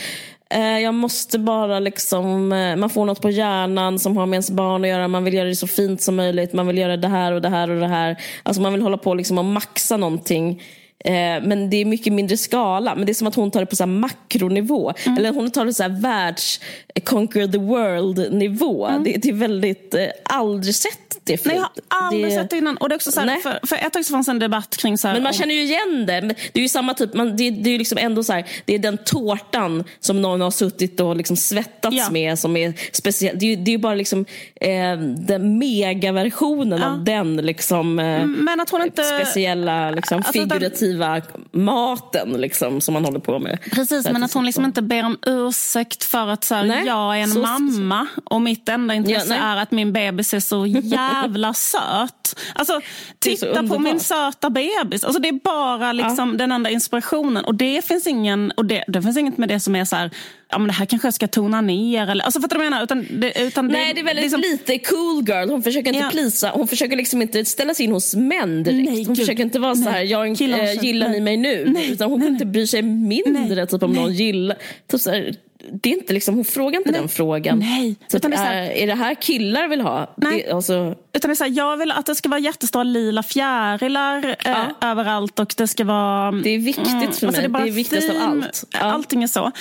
eh, 0.50 0.78
jag 0.78 0.94
måste 0.94 1.38
bara 1.38 1.80
liksom, 1.80 2.52
eh, 2.52 2.76
man 2.76 2.90
får 2.90 3.04
något 3.04 3.20
på 3.20 3.30
hjärnan 3.30 3.98
som 3.98 4.16
har 4.16 4.26
med 4.26 4.36
ens 4.36 4.50
barn 4.50 4.84
att 4.84 4.90
göra. 4.90 5.08
Man 5.08 5.24
vill 5.24 5.34
göra 5.34 5.48
det 5.48 5.56
så 5.56 5.66
fint 5.66 6.02
som 6.02 6.16
möjligt. 6.16 6.52
Man 6.52 6.66
vill 6.66 6.78
göra 6.78 6.96
det 6.96 7.08
här 7.08 7.32
och 7.32 7.42
det 7.42 7.48
här 7.48 7.70
och 7.70 7.80
det 7.80 7.88
här. 7.88 8.16
Alltså 8.42 8.62
man 8.62 8.72
vill 8.72 8.82
hålla 8.82 8.98
på 8.98 9.14
liksom 9.14 9.38
och 9.38 9.44
maxa 9.44 9.96
någonting 9.96 10.60
Eh, 10.60 10.81
men 11.04 11.70
det 11.70 11.76
är 11.76 11.84
mycket 11.84 12.12
mindre 12.12 12.36
skala. 12.36 12.94
Men 12.94 13.06
det 13.06 13.12
är 13.12 13.14
som 13.14 13.26
att 13.26 13.34
hon 13.34 13.50
tar 13.50 13.60
det 13.60 13.66
på 13.66 13.76
så 13.76 13.82
här 13.82 13.90
makronivå. 13.90 14.92
Mm. 15.06 15.18
Eller 15.18 15.32
hon 15.32 15.50
tar 15.50 15.64
det 15.64 15.74
så 15.74 15.82
här 15.82 16.00
världs 16.00 16.60
conquer 17.04 17.46
the 17.46 17.58
world 17.58 18.32
nivå. 18.32 18.86
Mm. 18.86 19.04
Det, 19.04 19.16
det, 19.16 19.28
är 19.28 19.32
väldigt, 19.32 19.94
eh, 19.94 20.06
aldrig 20.24 20.74
sett 20.74 21.18
det 21.24 21.36
förut. 21.36 21.56
Nej, 21.56 21.66
jag 21.88 21.96
har 21.96 22.06
aldrig 22.06 22.24
det... 22.24 22.30
sett 22.30 22.50
det 22.50 22.56
innan. 22.56 22.76
Och 22.76 22.88
det 22.88 22.92
är 22.92 22.96
också 22.96 23.12
så 23.12 23.20
här, 23.20 23.40
för, 23.40 23.66
för 23.66 23.76
ett 23.76 23.92
tag 23.92 24.06
fanns 24.06 24.28
en 24.28 24.38
debatt 24.38 24.76
kring 24.76 24.98
så 24.98 25.08
här, 25.08 25.14
Men 25.14 25.22
man 25.22 25.30
om... 25.30 25.38
känner 25.38 25.54
ju 25.54 25.62
igen 25.62 26.06
det. 26.06 26.20
det 26.52 26.60
är 26.60 26.62
ju 26.62 26.68
samma 26.68 26.94
typ, 26.94 27.14
man, 27.14 27.36
det, 27.36 27.50
det 27.50 27.70
är 27.70 27.78
liksom 27.78 27.98
ändå 27.98 28.24
så 28.24 28.32
här, 28.32 28.46
det 28.64 28.74
är 28.74 28.78
den 28.78 28.98
tårtan 28.98 29.84
som 30.00 30.22
någon 30.22 30.40
har 30.40 30.50
suttit 30.50 31.00
och 31.00 31.16
liksom 31.16 31.36
svettats 31.36 31.96
ja. 31.96 32.10
med 32.10 32.38
som 32.38 32.56
är 32.56 32.74
speciell. 32.92 33.38
Det 33.38 33.46
är 33.46 33.56
ju 33.56 33.56
det 33.56 33.74
är 33.74 33.78
bara 33.78 33.94
liksom 33.94 34.24
eh, 34.60 34.98
den 34.98 35.58
megaversionen 35.58 36.80
ja. 36.80 36.92
av 36.92 37.04
den 37.04 37.36
liksom, 37.36 37.98
eh, 37.98 38.26
Men 38.26 38.60
att 38.60 38.70
hon 38.70 38.82
inte... 38.82 39.04
speciella 39.04 39.90
liksom, 39.90 40.16
alltså, 40.16 40.32
figurativa 40.32 40.91
den... 40.98 41.22
maten 41.52 42.32
liksom, 42.32 42.80
som 42.80 42.94
man 42.94 43.04
håller 43.04 43.18
på 43.18 43.38
med. 43.38 43.58
Precis, 43.72 44.10
men 44.10 44.22
att 44.22 44.32
hon 44.32 44.44
liksom 44.44 44.64
inte 44.64 44.82
ber 44.82 45.04
om 45.04 45.18
ursäkt 45.26 46.04
för 46.04 46.28
att 46.28 46.44
så 46.44 46.54
här, 46.54 46.86
jag 46.86 47.18
är 47.18 47.22
en 47.22 47.30
så, 47.30 47.38
mamma 47.38 48.06
och 48.24 48.42
mitt 48.42 48.68
enda 48.68 48.94
intresse 48.94 49.34
ja, 49.34 49.42
är 49.42 49.56
att 49.56 49.70
min 49.70 49.92
bebis 49.92 50.34
är 50.34 50.40
så 50.40 50.66
jävla 50.82 51.54
söt. 51.54 52.40
Alltså, 52.54 52.80
titta 53.18 53.62
på 53.62 53.78
min 53.78 54.00
söta 54.00 54.50
bebis. 54.50 55.04
Alltså, 55.04 55.22
det 55.22 55.28
är 55.28 55.40
bara 55.44 55.92
liksom 55.92 56.30
ja. 56.30 56.36
den 56.36 56.52
enda 56.52 56.70
inspirationen. 56.70 57.44
Och 57.44 57.54
det 57.54 57.84
finns 57.84 58.06
ingen, 58.06 58.50
och 58.50 58.64
det, 58.64 58.84
det 58.88 59.02
finns 59.02 59.16
inget 59.16 59.38
med 59.38 59.48
det 59.48 59.60
som 59.60 59.76
är 59.76 59.84
så 59.84 59.96
här, 59.96 60.10
ja, 60.52 60.58
men 60.58 60.66
det 60.66 60.72
här 60.72 60.86
kanske 60.86 61.06
jag 61.06 61.14
ska 61.14 61.28
tona 61.28 61.60
ner. 61.60 62.10
Eller, 62.10 62.24
alltså, 62.24 62.40
fattar 62.40 62.56
du 62.56 62.58
vad 62.58 62.66
jag 62.66 62.70
menar? 62.70 62.84
Utan 62.84 63.06
det, 63.20 63.42
utan 63.42 63.68
Nej, 63.68 63.86
det, 63.86 63.92
det 63.94 64.00
är 64.00 64.04
väldigt 64.04 64.22
liksom... 64.22 64.40
lite 64.40 64.78
cool 64.78 65.24
girl. 65.28 65.50
Hon 65.50 65.62
försöker 65.62 65.88
inte 65.88 65.98
ja. 65.98 66.10
plisa. 66.10 66.50
Hon 66.54 66.68
försöker 66.68 66.96
liksom 66.96 67.22
inte 67.22 67.44
ställa 67.44 67.74
sig 67.74 67.84
in 67.84 67.92
hos 67.92 68.14
män 68.14 68.62
direkt. 68.62 68.90
Nej, 68.90 69.04
hon 69.04 69.14
Gud. 69.14 69.18
försöker 69.18 69.42
inte 69.42 69.58
vara 69.58 69.74
nej. 69.74 69.84
så 69.84 69.90
här, 69.90 70.02
jag, 70.02 70.26
äh, 70.26 70.84
gillar 70.84 71.08
nej. 71.08 71.20
ni 71.20 71.20
mig 71.20 71.36
nu? 71.36 71.64
Nej. 71.68 71.92
Utan 71.92 72.10
hon 72.10 72.20
nej, 72.20 72.28
inte 72.28 72.46
bry 72.46 72.66
sig 72.66 72.82
mindre 72.82 73.66
typ, 73.66 73.82
om 73.82 73.92
någon 73.92 74.14
gillar. 74.14 74.56
Typ, 74.88 75.00
så 75.00 75.10
här, 75.10 75.34
det 75.70 75.88
är 75.88 75.92
inte 75.92 76.12
liksom, 76.12 76.34
hon 76.34 76.44
frågar 76.44 76.78
inte 76.78 76.90
Nej. 76.90 77.00
den 77.00 77.08
frågan. 77.08 77.58
Nej. 77.58 77.96
Så 78.08 78.16
utan 78.16 78.30
det 78.30 78.36
är, 78.36 78.44
här, 78.44 78.62
är 78.62 78.86
det 78.86 78.94
här 78.94 79.14
killar 79.14 79.68
vill 79.68 79.80
ha? 79.80 80.14
Nej. 80.16 80.44
Det, 80.46 80.52
alltså... 80.52 80.94
Utan 81.12 81.28
det 81.28 81.32
är 81.32 81.34
så 81.34 81.44
här, 81.44 81.50
jag 81.50 81.76
vill 81.76 81.90
att 81.90 82.06
det 82.06 82.14
ska 82.14 82.28
vara 82.28 82.40
jättestora 82.40 82.84
lila 82.84 83.22
fjärilar 83.22 84.24
eh, 84.28 84.34
ja. 84.44 84.66
eh, 84.80 84.90
överallt 84.90 85.38
och 85.38 85.54
det 85.56 85.68
ska 85.68 85.84
vara... 85.84 86.32
Det 86.32 86.50
är 86.50 86.58
viktigt 86.58 86.84
för 86.84 86.90
mm, 86.90 86.98
mig. 86.98 87.06
Alltså 87.06 87.28
det, 87.30 87.38
är 87.38 87.48
det 87.48 87.70
är 87.70 87.72
viktigast 87.72 88.10
av 88.10 88.16
allt. 88.20 88.64
Ja. 88.72 88.78
Allting 88.78 89.22
är 89.22 89.26
så. 89.26 89.52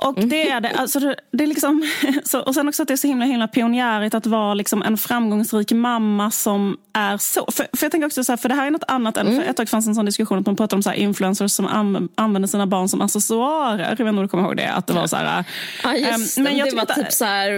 Och 0.00 0.18
mm. 0.18 0.28
det 0.28 0.50
är 0.50 0.60
det. 0.60 0.70
Alltså 0.70 1.00
det, 1.30 1.44
är 1.44 1.46
liksom, 1.46 1.84
så, 2.24 2.40
och 2.40 2.54
sen 2.54 2.68
också 2.68 2.82
att 2.82 2.88
det 2.88 2.94
är 2.94 2.96
så 2.96 3.06
himla, 3.06 3.24
himla 3.24 3.48
pionjärigt 3.48 4.14
att 4.14 4.26
vara 4.26 4.54
liksom 4.54 4.82
en 4.82 4.98
framgångsrik 4.98 5.72
mamma 5.72 6.30
som 6.30 6.76
är 6.92 7.16
så. 7.18 7.46
För, 7.52 7.66
för 7.76 7.84
jag 7.84 7.92
tänker 7.92 8.06
också 8.06 8.24
så 8.24 8.32
här, 8.32 8.36
för 8.36 8.48
det 8.48 8.54
här 8.54 8.66
är 8.66 8.70
något 8.70 8.84
annat 8.88 9.16
än, 9.16 9.26
mm. 9.26 9.42
för 9.42 9.50
ett 9.50 9.56
tag 9.56 9.68
fanns 9.68 9.86
en 9.86 9.94
sån 9.94 10.04
diskussion 10.04 10.38
att 10.38 10.46
man 10.46 10.56
pratar 10.56 10.76
om 10.76 10.82
så 10.82 10.92
influencers 10.92 11.52
som 11.52 11.66
an, 11.66 12.08
använder 12.14 12.48
sina 12.48 12.66
barn 12.66 12.88
som 12.88 13.00
accessoarer. 13.00 13.78
Jag 13.78 13.90
vet 13.90 14.00
inte 14.00 14.10
om 14.10 14.16
du 14.16 14.28
kommer 14.28 14.44
ihåg 14.44 14.56
det? 14.56 14.72
Att 14.72 14.86
det 14.86 14.92
var 14.92 15.06
så 15.06 15.16
här, 15.16 15.44
ja, 15.82 15.94
just 15.94 16.38
um, 16.38 16.44
men 16.44 16.56
jag 16.56 16.70
det 16.70 16.76
var 16.76 16.84
typ 16.84 17.12
så 17.12 17.24
här 17.24 17.50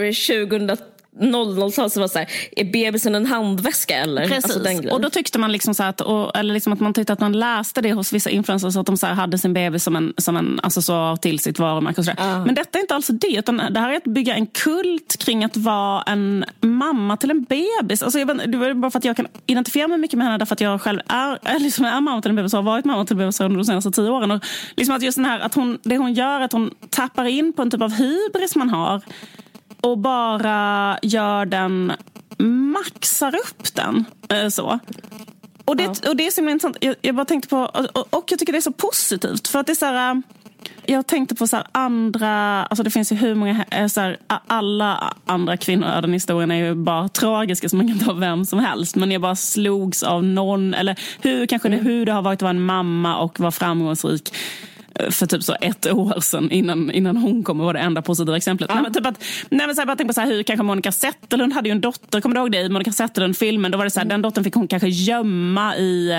2000 0.48 0.76
00-tal 1.20 1.90
så 1.90 2.00
var 2.00 2.08
så 2.08 2.18
här, 2.18 2.28
är 2.56 2.64
bebisen 2.64 3.14
en 3.14 3.26
handväska 3.26 3.96
eller? 3.96 4.22
Alltså 4.22 4.58
Precis, 4.58 4.76
alltså 4.76 4.94
och 4.94 5.00
då 5.00 5.10
tyckte 5.10 5.38
man 5.38 5.52
liksom 5.52 5.74
så 5.74 5.82
att, 5.82 6.00
och, 6.00 6.36
eller 6.36 6.54
liksom 6.54 6.72
att 6.72 6.80
man 6.80 6.94
tyckte 6.94 7.12
att 7.12 7.20
man 7.20 7.32
läste 7.32 7.80
det 7.80 7.92
hos 7.92 8.12
vissa 8.12 8.30
influencers 8.30 8.76
att 8.76 8.86
de 8.86 8.96
så 8.96 9.06
hade 9.06 9.38
sin 9.38 9.52
bebis 9.52 9.84
som 9.84 9.96
en, 9.96 10.14
som 10.18 10.36
en 10.36 10.60
accessoar 10.62 11.16
till 11.16 11.38
sitt 11.38 11.58
varumärke. 11.58 12.00
Och 12.00 12.04
så 12.04 12.10
uh. 12.10 12.46
Men 12.46 12.54
detta 12.54 12.78
är 12.78 12.82
inte 12.82 12.94
alls 12.94 13.06
det, 13.06 13.36
utan 13.36 13.56
det 13.56 13.80
här 13.80 13.92
är 13.92 13.96
att 13.96 14.04
bygga 14.04 14.34
en 14.34 14.46
kult 14.46 15.16
kring 15.18 15.44
att 15.44 15.56
vara 15.56 16.02
en 16.02 16.44
mamma 16.60 17.16
till 17.16 17.30
en 17.30 17.44
bebis. 17.44 18.02
Alltså 18.02 18.18
jag, 18.18 18.50
det 18.50 18.58
var 18.58 18.74
bara 18.74 18.90
för 18.90 18.98
att 18.98 19.04
jag 19.04 19.16
kan 19.16 19.26
identifiera 19.46 19.88
mig 19.88 19.98
mycket 19.98 20.18
med 20.18 20.26
henne 20.26 20.38
därför 20.38 20.54
att 20.54 20.60
jag 20.60 20.80
själv 20.80 21.00
är, 21.08 21.58
liksom 21.58 21.84
är 21.84 22.00
mamma 22.00 22.22
till 22.22 22.30
en 22.30 22.36
bebis 22.36 22.54
och 22.54 22.58
har 22.58 22.72
varit 22.72 22.84
mamma 22.84 23.04
till 23.04 23.14
en 23.14 23.18
bebis 23.18 23.40
under 23.40 23.56
de 23.56 23.64
senaste 23.64 23.90
tio 23.90 24.10
åren. 24.10 24.30
Och 24.30 24.44
liksom 24.76 24.96
att 24.96 25.02
just 25.02 25.16
den 25.16 25.24
här, 25.24 25.40
att 25.40 25.54
hon, 25.54 25.78
det 25.82 25.96
hon 25.96 26.14
gör 26.14 26.40
att 26.40 26.52
hon 26.52 26.74
tappar 26.90 27.24
in 27.24 27.52
på 27.52 27.62
en 27.62 27.70
typ 27.70 27.82
av 27.82 27.92
hybris 27.92 28.56
man 28.56 28.70
har 28.70 29.02
och 29.82 29.98
bara 29.98 30.98
gör 31.02 31.46
den, 31.46 31.92
maxar 32.38 33.34
upp 33.36 33.74
den. 33.74 34.04
Eh, 34.28 34.48
så. 34.48 34.78
Och 35.64 35.76
det, 35.76 35.82
ja. 35.82 36.10
och 36.10 36.16
det 36.16 36.26
är 36.26 36.30
så 36.30 36.40
intressant. 36.40 36.76
Jag, 36.80 36.96
jag, 37.00 37.14
bara 37.14 37.24
tänkte 37.24 37.48
på, 37.48 37.58
och, 37.58 38.14
och, 38.14 38.24
jag 38.30 38.38
tycker 38.38 38.52
det 38.52 38.58
är 38.58 38.60
så 38.60 38.72
positivt. 38.72 39.48
För 39.48 39.58
att 39.58 39.66
det 39.66 39.72
är 39.72 39.74
så 39.74 39.86
här, 39.86 40.14
eh, 40.14 40.20
jag 40.86 41.06
tänkte 41.06 41.34
på 41.34 41.46
så 41.46 41.58
andra, 41.72 42.64
alltså 42.64 42.82
det 42.82 42.90
finns 42.90 43.12
ju 43.12 43.16
hur 43.16 43.34
många, 43.34 43.64
eh, 43.70 43.86
så 43.86 44.00
här, 44.00 44.16
alla 44.46 45.14
andra 45.26 45.56
kvinnoöden 45.56 46.10
i 46.10 46.12
historien 46.12 46.50
är 46.50 46.56
ju 46.56 46.74
bara 46.74 47.08
tragiska 47.08 47.68
så 47.68 47.76
man 47.76 47.88
kan 47.88 47.98
ta 47.98 48.12
vem 48.12 48.44
som 48.44 48.58
helst. 48.58 48.96
Men 48.96 49.10
jag 49.10 49.20
bara 49.20 49.36
slogs 49.36 50.02
av 50.02 50.24
någon, 50.24 50.74
eller 50.74 51.00
hur, 51.20 51.46
kanske 51.46 51.68
mm. 51.68 51.84
det, 51.84 51.90
hur 51.90 52.06
det 52.06 52.12
har 52.12 52.22
varit 52.22 52.38
att 52.38 52.42
vara 52.42 52.50
en 52.50 52.62
mamma 52.62 53.16
och 53.16 53.40
vara 53.40 53.52
framgångsrik 53.52 54.34
för 55.10 55.26
typ 55.26 55.42
så 55.42 55.56
ett 55.60 55.92
år 55.92 56.20
sedan 56.20 56.50
innan, 56.50 56.90
innan 56.90 57.16
hon 57.16 57.42
kom 57.42 57.60
och 57.60 57.66
var 57.66 57.74
det 57.74 57.80
enda 57.80 58.02
positiva 58.02 58.36
exemplet. 58.36 58.70
Ja. 58.70 58.74
Nej, 58.74 58.82
men 58.82 58.92
typ 58.92 59.06
att, 59.06 59.24
nej, 59.48 59.66
men 59.66 59.76
så 59.76 59.80
här, 59.80 59.86
bara 59.86 59.96
tänk 59.96 60.08
på 60.08 60.14
så 60.14 60.20
här, 60.20 60.28
hur 60.28 60.42
kanske 60.42 60.62
Monica 60.62 60.92
Zetterlund 60.92 61.52
hade 61.52 61.68
ju 61.68 61.72
en 61.72 61.80
dotter, 61.80 62.20
kommer 62.20 62.34
du 62.34 62.40
ihåg 62.40 62.52
det 62.52 62.60
i 62.60 62.68
Monica 62.68 62.92
Zetterlund-filmen? 62.92 63.70
Då 63.70 63.78
var 63.78 63.84
det 63.84 63.90
så 63.90 64.00
här, 64.00 64.06
den 64.06 64.22
dottern 64.22 64.44
fick 64.44 64.54
hon 64.54 64.68
kanske 64.68 64.88
gömma 64.88 65.76
i 65.76 66.12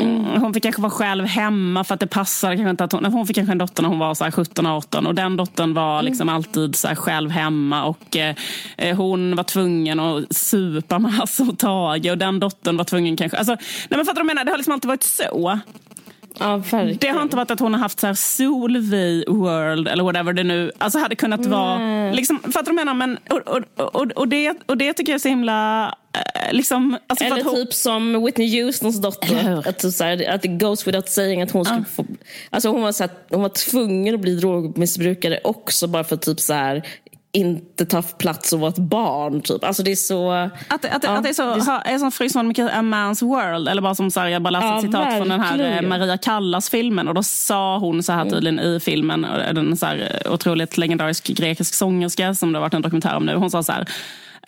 Mm, 0.00 0.24
hon 0.24 0.54
fick 0.54 0.62
kanske 0.62 0.82
vara 0.82 0.90
själv 0.90 1.24
hemma 1.24 1.84
för 1.84 1.94
att 1.94 2.00
det 2.00 2.06
passade 2.06 2.56
kanske 2.56 2.70
inte 2.70 2.84
att 2.84 2.92
hon, 2.92 3.04
hon 3.04 3.26
fick 3.26 3.36
kanske 3.36 3.52
en 3.52 3.58
dotter 3.58 3.82
när 3.82 3.88
hon 3.88 3.98
var 3.98 4.14
17-18 4.14 5.06
och 5.06 5.14
den 5.14 5.36
dottern 5.36 5.74
var 5.74 5.94
mm. 5.94 6.04
liksom 6.04 6.28
mm. 6.28 6.34
alltid 6.34 6.76
så 6.76 6.88
själv 6.88 7.30
hemma 7.30 7.84
och 7.84 8.16
eh, 8.16 8.96
hon 8.96 9.36
var 9.36 9.44
tvungen 9.44 10.00
att 10.00 10.36
supa 10.36 10.98
Hasse 10.98 11.42
och 11.42 11.58
Tage 11.58 12.10
och 12.10 12.18
den 12.18 12.40
dottern 12.40 12.76
var 12.76 12.84
tvungen 12.84 13.16
kanske, 13.16 13.38
alltså, 13.38 13.52
nej 13.54 13.96
men 13.96 14.04
fattar 14.04 14.20
du 14.20 14.26
menar, 14.26 14.44
det 14.44 14.50
har 14.50 14.58
liksom 14.58 14.74
alltid 14.74 14.88
varit 14.88 15.02
så. 15.02 15.60
Ja, 16.38 16.62
det 17.00 17.08
har 17.08 17.22
inte 17.22 17.36
varit 17.36 17.50
att 17.50 17.60
hon 17.60 17.74
har 17.74 17.80
haft 17.80 18.00
så 18.00 18.06
här 18.06 18.14
Solvi 18.14 19.24
World 19.28 19.88
eller 19.88 20.04
whatever 20.04 20.32
det 20.32 20.44
nu 20.44 20.72
alltså 20.78 20.98
hade 20.98 21.14
kunnat 21.14 21.40
Nej. 21.40 21.50
vara. 21.50 22.12
Liksom, 22.12 22.38
fattar 22.38 22.62
du 22.62 22.76
vad 22.76 22.86
jag 22.86 22.86
menar? 22.86 22.94
Men, 22.94 23.18
och, 23.30 23.56
och, 23.56 23.94
och, 23.94 24.12
och, 24.12 24.28
det, 24.28 24.54
och 24.66 24.76
det 24.76 24.92
tycker 24.92 25.12
jag 25.12 25.14
är 25.14 25.22
så 25.22 25.28
himla... 25.28 25.86
Eh, 26.12 26.52
liksom, 26.52 26.98
alltså 27.06 27.24
eller 27.24 27.44
hon... 27.44 27.54
typ 27.54 27.74
som 27.74 28.24
Whitney 28.24 28.62
Houstons 28.62 29.00
dotter. 29.00 29.68
Att, 29.68 29.94
så 29.94 30.04
här, 30.04 30.30
att 30.30 30.42
det 30.42 30.48
goes 30.48 30.86
without 30.86 31.08
saying 31.08 31.42
att 31.42 31.50
hon 31.50 31.64
skulle 31.64 31.84
få... 31.84 32.04
Alltså 32.50 32.68
hon, 32.68 32.82
var 32.82 32.92
så 32.92 33.02
här, 33.02 33.10
hon 33.30 33.42
var 33.42 33.48
tvungen 33.48 34.14
att 34.14 34.20
bli 34.20 34.34
drogmissbrukare 34.34 35.40
också 35.44 35.86
bara 35.86 36.04
för 36.04 36.16
typ 36.16 36.40
så 36.40 36.52
här, 36.52 36.86
inte 37.36 37.86
ta 37.86 38.02
plats 38.02 38.52
och 38.52 38.60
vara 38.60 38.68
ett 38.68 38.78
barn. 38.78 39.40
Typ. 39.40 39.64
Alltså 39.64 39.82
det 39.82 39.92
är 39.92 39.96
så... 39.96 40.30
Att, 40.30 40.50
att, 40.68 41.04
ja, 41.04 41.10
att 41.10 41.22
det 41.22 41.28
är 41.28 41.32
så, 41.32 41.42
det 41.42 41.56
är 41.56 41.60
så, 41.60 41.80
är 41.84 41.98
som 41.98 42.12
Frysman 42.12 42.48
mycket 42.48 42.66
A 42.66 42.82
Man's 42.82 43.24
World. 43.24 43.68
Eller 43.68 43.82
bara 43.82 43.94
som 43.94 44.10
så 44.10 44.20
här, 44.20 44.28
jag 44.28 44.42
bara 44.42 44.50
läste 44.50 44.66
ja, 44.66 44.76
ett 44.76 44.84
citat 44.84 45.00
verkligen. 45.00 45.18
från 45.18 45.28
den 45.28 45.40
här 45.40 45.82
eh, 45.82 45.88
Maria 45.88 46.18
Callas-filmen. 46.18 47.08
Och 47.08 47.14
då 47.14 47.22
sa 47.22 47.78
hon 47.78 48.02
så 48.02 48.12
här 48.12 48.20
mm. 48.20 48.32
tydligen 48.32 48.60
i 48.60 48.80
filmen, 48.80 49.24
en 49.24 49.76
så 49.76 49.86
här 49.86 50.22
otroligt 50.30 50.78
legendarisk 50.78 51.26
grekisk 51.26 51.74
sångerska 51.74 52.34
som 52.34 52.52
det 52.52 52.58
har 52.58 52.60
varit 52.60 52.74
en 52.74 52.82
dokumentär 52.82 53.16
om 53.16 53.26
nu. 53.26 53.34
Hon 53.34 53.50
sa 53.50 53.62
så 53.62 53.72
här 53.72 53.88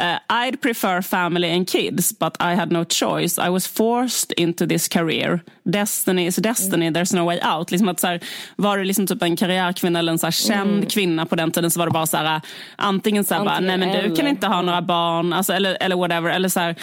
Uh, 0.00 0.18
I'd 0.30 0.60
prefer 0.60 1.02
family 1.02 1.50
and 1.50 1.66
kids, 1.66 2.12
but 2.12 2.36
I 2.40 2.54
had 2.54 2.70
no 2.70 2.84
choice. 2.84 3.36
I 3.38 3.50
was 3.50 3.66
forced 3.66 4.32
into 4.32 4.66
this 4.66 4.88
career. 4.88 5.40
Destiny 5.70 6.26
is 6.26 6.36
destiny, 6.36 6.88
mm. 6.88 6.94
there's 6.94 7.14
no 7.14 7.24
way 7.24 7.40
out. 7.42 7.70
Liksom 7.70 7.88
att 7.88 8.00
så 8.00 8.06
här, 8.06 8.20
var 8.56 8.78
du 8.78 8.84
liksom 8.84 9.06
typ 9.06 9.22
en 9.22 9.36
karriärkvinna 9.36 9.98
eller 9.98 10.12
en 10.12 10.18
så 10.18 10.26
här 10.26 10.30
känd 10.30 10.70
mm. 10.70 10.86
kvinna 10.86 11.26
på 11.26 11.36
den 11.36 11.50
tiden 11.50 11.70
så 11.70 11.78
var 11.78 11.86
det 11.86 11.92
bara 11.92 12.06
så 12.06 12.16
här, 12.16 12.40
antingen 12.76 13.24
så 13.24 13.34
här, 13.34 13.40
antingen 13.40 13.66
bara, 13.66 13.76
nej 13.76 14.02
men 14.02 14.10
du 14.10 14.16
kan 14.16 14.26
inte 14.26 14.46
ha 14.46 14.62
några 14.62 14.82
barn, 14.82 15.32
alltså, 15.32 15.52
eller, 15.52 15.76
eller 15.80 15.96
whatever. 15.96 16.30
Eller 16.30 16.48
så 16.48 16.60
här, 16.60 16.76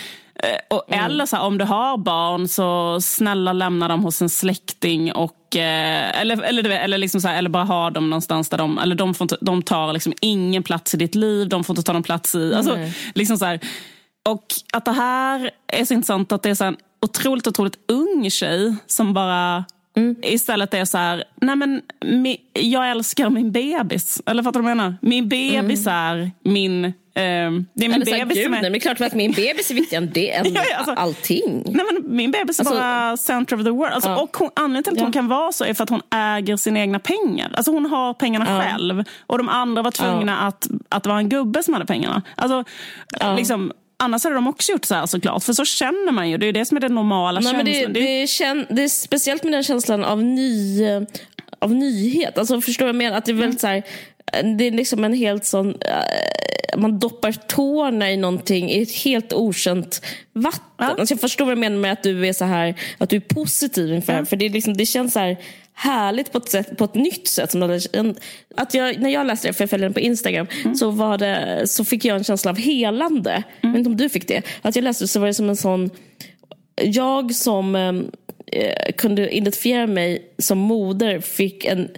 och, 0.70 0.84
mm. 0.88 1.06
Eller 1.06 1.26
så 1.26 1.36
här, 1.36 1.44
om 1.44 1.58
du 1.58 1.66
har 1.66 1.98
barn 1.98 2.48
så 2.48 3.02
snälla 3.02 3.54
lämna 3.54 3.88
dem 3.88 4.04
hos 4.04 4.22
en 4.22 4.30
släkting 4.30 5.14
och 5.14 5.56
eh, 5.56 6.22
eller, 6.22 6.42
eller, 6.42 6.70
eller, 6.70 6.98
liksom 6.98 7.22
så 7.22 7.28
här, 7.28 7.38
eller 7.38 7.50
bara 7.50 7.64
ha 7.64 7.90
dem 7.90 8.10
någonstans 8.10 8.50
där 8.50 8.58
de, 8.58 8.78
eller 8.80 8.96
de, 8.96 9.14
får 9.14 9.26
inte, 9.26 9.38
de 9.42 9.62
tar 9.62 9.94
liksom 9.94 10.14
ingen 10.22 10.64
plats 10.64 10.94
i 10.94 10.98
ditt 10.98 11.16
liv, 11.16 11.50
de 11.50 11.64
får 11.64 11.74
inte 11.74 11.86
ta 11.86 11.94
någon 11.94 12.04
plats 12.04 12.36
i, 12.36 12.54
alltså, 12.54 12.78
liksom 13.14 13.38
så 13.38 13.46
här, 13.46 13.60
och 14.30 14.46
att 14.74 14.86
det 14.86 14.92
här 14.92 15.52
är 15.68 15.86
så 15.86 15.94
intressant 15.94 16.32
att 16.32 16.44
det 16.44 16.50
är 16.50 16.56
så 16.56 16.64
en 16.64 16.78
otroligt, 17.02 17.48
otroligt 17.48 17.78
ung 17.88 18.30
tjej 18.30 18.76
som 18.88 19.14
bara 19.14 19.66
Mm. 19.98 20.16
Istället 20.22 20.74
är 20.74 20.86
så 20.86 20.98
här, 20.98 21.24
nej 21.42 21.56
men 21.56 21.82
jag 22.54 22.92
älskar 22.92 23.30
min 23.30 23.52
bebis. 23.52 24.22
Eller 24.26 24.44
fattar 24.44 24.60
du 24.60 24.64
vad 24.64 24.72
jag 24.72 24.78
menar? 24.78 24.96
Min 25.02 25.30
bebis 25.30 25.88
mm. 25.88 25.98
är 25.98 26.32
min 26.44 26.94
Um, 27.18 27.66
det 27.74 27.86
är 27.86 27.90
min 27.90 28.00
bebis 28.00 28.38
gud, 28.38 28.44
som 28.44 28.54
är... 28.54 28.62
Nej, 28.62 28.72
men 28.72 28.80
klart 28.80 29.02
att 29.02 29.14
min 29.14 29.32
bebis 29.32 29.72
är 29.72 29.76
viktigare 29.76 30.04
än, 30.04 30.12
det, 30.14 30.32
än 30.32 30.46
ja, 30.54 30.62
alltså, 30.78 30.94
allting. 30.94 31.64
Nej, 31.66 31.86
men 31.92 32.16
min 32.16 32.32
bebis 32.32 32.60
är 32.60 32.64
alltså, 32.64 32.76
bara 32.76 33.18
center 33.18 33.56
of 33.56 33.64
the 33.64 33.70
world. 33.70 33.94
Alltså, 33.94 34.10
ja. 34.10 34.22
och 34.22 34.38
hon, 34.38 34.50
anledningen 34.56 34.84
till 34.84 34.94
att 34.94 35.00
ja. 35.00 35.04
hon 35.04 35.12
kan 35.12 35.28
vara 35.28 35.52
så 35.52 35.66
är 35.66 35.74
för 35.74 35.84
att 35.84 35.90
hon 35.90 36.02
äger 36.16 36.58
sina 36.58 36.80
egna 36.80 37.00
pengar. 37.00 37.52
Alltså 37.54 37.72
hon 37.72 37.86
har 37.86 38.14
pengarna 38.14 38.46
ja. 38.50 38.62
själv. 38.62 39.04
Och 39.28 39.38
de 39.38 39.50
andra 39.50 39.82
var 39.82 39.92
tvungna 39.92 40.40
att, 40.40 40.68
att 40.90 41.04
det 41.04 41.10
var 41.10 41.18
en 41.18 41.30
gubbe 41.30 41.64
som 41.64 41.74
hade 41.74 41.86
pengarna. 41.86 42.22
Alltså, 42.36 42.64
liksom, 43.38 43.72
Annars 43.98 44.24
hade 44.24 44.36
de 44.36 44.48
också 44.48 44.72
gjort 44.72 44.86
så 44.86 44.96
här 44.96 45.06
såklart. 45.06 45.44
För 45.44 45.54
så 45.54 45.66
känner 45.66 46.12
man 46.12 46.30
ju. 46.30 46.38
Det 46.38 46.46
är 46.46 46.54
det 46.54 46.66
som 46.66 46.78
är 46.78 46.82
den 46.82 46.96
normala 46.96 47.40
Nej, 47.40 47.52
känslan. 47.52 47.94
Det, 47.94 48.00
det, 48.00 48.22
är, 48.22 48.28
kän, 48.28 48.66
det 48.70 48.84
är 48.84 48.88
speciellt 48.88 49.44
med 49.44 49.54
den 49.54 49.64
känslan 49.64 50.04
av, 50.04 50.24
ny, 50.24 50.82
av 51.60 51.72
nyhet. 51.72 52.38
Alltså, 52.38 52.62
förstår 52.62 52.88
jag 52.88 52.96
mer? 52.96 53.12
Att 53.12 53.26
det 53.26 53.32
är 53.32 53.34
väldigt 53.34 53.64
mm. 53.64 53.84
så 53.84 53.88
här, 53.88 54.15
det 54.58 54.68
är 54.68 54.72
liksom 54.72 55.04
en 55.04 55.14
helt 55.14 55.46
sån 55.46 55.78
man 56.78 57.00
doppar 57.00 57.32
tårna 57.32 58.12
i 58.12 58.18
någonting 58.18 58.72
i 58.72 58.82
ett 58.82 58.92
helt 58.92 59.34
okänt 59.34 60.02
vatten. 60.34 60.62
Ja. 60.78 60.96
Alltså 61.00 61.14
jag 61.14 61.22
förstår 61.22 61.46
vad 61.46 61.58
du 61.58 61.60
menar 61.60 61.78
med 61.78 61.92
att 61.92 62.04
du 62.04 62.28
är 62.28 62.34
så 62.34 62.46
här, 62.46 62.76
att 62.98 63.10
du 63.10 63.16
är 63.16 63.20
positiv 63.20 63.94
inför 63.94 64.14
ja. 64.14 64.26
För 64.26 64.36
det, 64.36 64.50
liksom, 64.50 64.78
det 64.78 64.86
känns 64.86 65.14
så 65.14 65.20
här 65.20 65.38
härligt 65.74 66.32
på 66.32 66.38
ett, 66.38 66.50
sätt, 66.50 66.78
på 66.78 66.84
ett 66.84 66.96
nytt 66.96 67.28
sätt. 67.28 67.52
Som 67.52 67.84
att 68.56 68.74
jag, 68.74 69.00
när 69.00 69.10
jag 69.10 69.28
läste 69.28 69.48
det, 69.48 69.54
för 69.54 69.64
jag 69.64 69.70
följer 69.70 69.86
den 69.86 69.94
på 69.94 70.00
Instagram, 70.00 70.48
mm. 70.64 70.76
så, 70.76 70.92
var 70.92 71.18
det, 71.18 71.62
så 71.68 71.86
fick 71.86 72.06
jag 72.06 72.18
en 72.18 72.24
känsla 72.24 72.52
av 72.52 72.58
helande. 72.58 73.32
Mm. 73.32 73.44
Jag 73.62 73.70
vet 73.70 73.78
inte 73.78 73.90
om 73.90 73.98
du 73.98 74.10
fick 74.10 74.28
det. 74.28 74.42
Att 74.62 74.76
jag 74.76 74.84
läste 74.84 75.04
det 75.04 75.08
så 75.08 75.20
var 75.20 75.28
det 75.28 75.34
som 75.34 75.50
en 75.50 75.56
sån... 75.56 75.90
Jag 76.82 77.36
som 77.36 77.76
eh, 77.76 78.92
kunde 78.98 79.30
identifiera 79.30 79.88
mig 79.88 80.22
som 80.38 80.58
moder 80.58 81.20
fick 81.20 81.66
en 81.66 81.90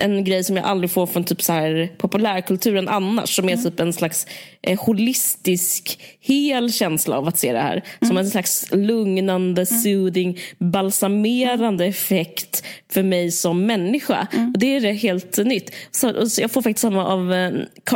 en 0.00 0.24
grej 0.24 0.44
som 0.44 0.56
jag 0.56 0.64
aldrig 0.64 0.90
får 0.90 1.06
från 1.06 1.24
typ 1.24 1.42
så 1.42 1.52
här 1.52 1.92
populärkulturen 1.98 2.88
annars. 2.88 3.36
Som 3.36 3.48
är 3.48 3.52
mm. 3.52 3.64
typ 3.64 3.80
en 3.80 3.92
slags 3.92 4.26
eh, 4.62 4.84
holistisk, 4.84 6.00
hel 6.20 6.72
känsla 6.72 7.16
av 7.18 7.28
att 7.28 7.38
se 7.38 7.52
det 7.52 7.58
här. 7.58 7.72
Mm. 7.72 8.08
Som 8.08 8.16
en 8.16 8.30
slags 8.30 8.66
lugnande, 8.72 9.66
mm. 9.70 9.80
soothing, 9.80 10.38
balsamerande 10.58 11.86
effekt 11.86 12.64
för 12.92 13.02
mig 13.02 13.30
som 13.30 13.66
människa. 13.66 14.26
Mm. 14.32 14.52
Och 14.52 14.58
det 14.58 14.76
är 14.76 14.80
det 14.80 14.92
helt 14.92 15.36
nytt. 15.38 15.74
Så, 15.90 16.30
så 16.30 16.40
jag 16.40 16.50
får 16.50 16.62
faktiskt 16.62 16.82
samma 16.82 17.06
av 17.06 17.32
eh, 17.32 17.50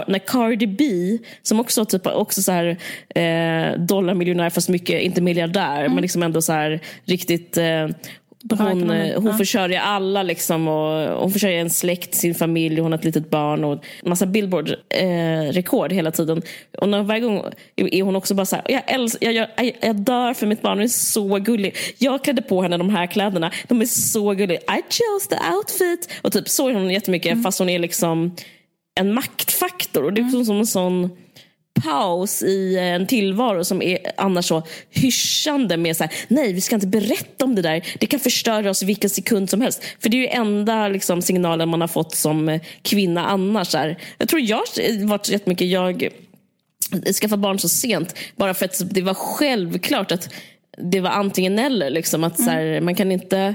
när 0.07 0.19
Cardi 0.19 0.67
B, 0.67 0.85
som 1.43 1.61
också 1.61 1.85
typ 1.85 2.07
också 2.07 2.43
så 2.43 2.53
här 2.53 2.67
eh, 3.15 3.79
dollarmiljonär 3.79 4.51
fast 4.51 4.69
mycket, 4.69 5.03
inte 5.03 5.21
miljardär, 5.21 5.77
men 5.77 5.93
mm. 5.93 6.03
liksom 6.03 6.23
ändå 6.23 6.43
så 6.43 6.53
här 6.53 6.81
riktigt 7.05 7.57
eh, 7.57 7.89
hon, 8.51 8.90
eh, 8.90 9.14
hon 9.14 9.26
ja. 9.26 9.38
försörjer 9.38 9.80
alla 9.80 10.22
liksom 10.22 10.68
och 10.68 11.20
hon 11.20 11.30
försörjer 11.30 11.61
en 11.61 11.70
släkt, 11.70 12.14
sin 12.14 12.34
familj, 12.34 12.80
hon 12.80 12.92
har 12.92 12.99
ett 12.99 13.05
litet 13.05 13.30
barn 13.30 13.64
och 13.64 13.84
massa 14.03 14.26
Billboard-rekord 14.26 15.92
eh, 15.92 15.97
hela 15.97 16.11
tiden. 16.11 16.42
Och 16.78 16.88
när, 16.88 17.03
varje 17.03 17.20
gång 17.20 17.42
är 17.76 18.03
hon 18.03 18.16
också 18.16 18.34
bara 18.34 18.47
så 18.47 18.57
här, 18.57 18.64
jag, 18.68 18.82
älskar, 18.86 19.30
jag, 19.30 19.49
jag, 19.57 19.76
jag 19.80 19.97
dör 19.97 20.34
för 20.34 20.47
mitt 20.47 20.62
barn, 20.62 20.78
hon 20.78 20.84
är 20.84 20.88
så 20.88 21.38
gullig. 21.38 21.76
Jag 21.99 22.24
klädde 22.24 22.42
på 22.42 22.62
henne 22.62 22.76
de 22.76 22.90
här 22.90 23.07
kläderna, 23.07 23.51
de 23.68 23.80
är 23.80 23.86
så 23.86 24.32
gulliga. 24.32 24.59
I 24.59 24.82
chose 24.90 25.28
the 25.30 25.55
outfit. 25.57 26.20
Och 26.22 26.32
typ 26.32 26.49
så 26.49 26.68
är 26.68 26.74
hon 26.74 26.90
jättemycket 26.90 27.32
mm. 27.32 27.42
fast 27.42 27.59
hon 27.59 27.68
är 27.68 27.78
liksom 27.78 28.36
en 29.01 29.14
maktfaktor. 29.14 30.05
Och 30.05 30.12
det 30.12 30.20
är 30.20 30.28
mm. 30.28 30.45
som 30.45 30.59
en 30.59 30.66
sån 30.66 31.11
paus 31.83 32.43
i 32.43 32.79
en 32.79 33.07
tillvaro 33.07 33.64
som 33.64 33.83
är 33.83 33.99
annars 34.16 34.45
så 34.45 34.62
hyschande 34.91 35.77
med 35.77 35.97
så 35.97 36.05
här, 36.05 36.12
nej 36.29 36.53
vi 36.53 36.61
ska 36.61 36.75
inte 36.75 36.87
berätta 36.87 37.45
om 37.45 37.55
det 37.55 37.62
där, 37.62 37.87
det 38.01 38.07
kan 38.07 38.20
förstöra 38.20 38.70
oss 38.70 38.83
vilken 38.83 39.11
sekund 39.11 39.51
som 39.51 39.61
helst. 39.61 39.83
För 40.01 40.09
det 40.09 40.16
är 40.16 40.18
ju 40.18 40.29
enda 40.29 40.89
liksom, 40.89 41.22
signalen 41.22 41.68
man 41.68 41.81
har 41.81 41.89
fått 41.89 42.14
som 42.14 42.61
kvinna 42.83 43.27
annars. 43.27 43.75
Här. 43.75 43.99
Jag 44.18 44.29
tror 44.29 44.41
jag 44.41 44.57
har 44.57 45.07
varit 45.07 45.29
jättemycket, 45.29 45.68
jag 45.68 46.11
skaffade 47.20 47.43
barn 47.43 47.59
så 47.59 47.68
sent 47.68 48.14
bara 48.37 48.55
för 48.55 48.64
att 48.64 48.83
det 48.91 49.03
var 49.03 49.14
självklart 49.14 50.12
att 50.12 50.35
det 50.79 51.01
var 51.01 51.11
antingen 51.11 51.59
eller. 51.59 51.91
Liksom, 51.91 52.25
att, 52.25 52.37
så 52.37 52.51
här, 52.51 52.66
mm. 52.66 52.85
man, 52.85 52.95
kan 52.95 53.12
inte, 53.12 53.55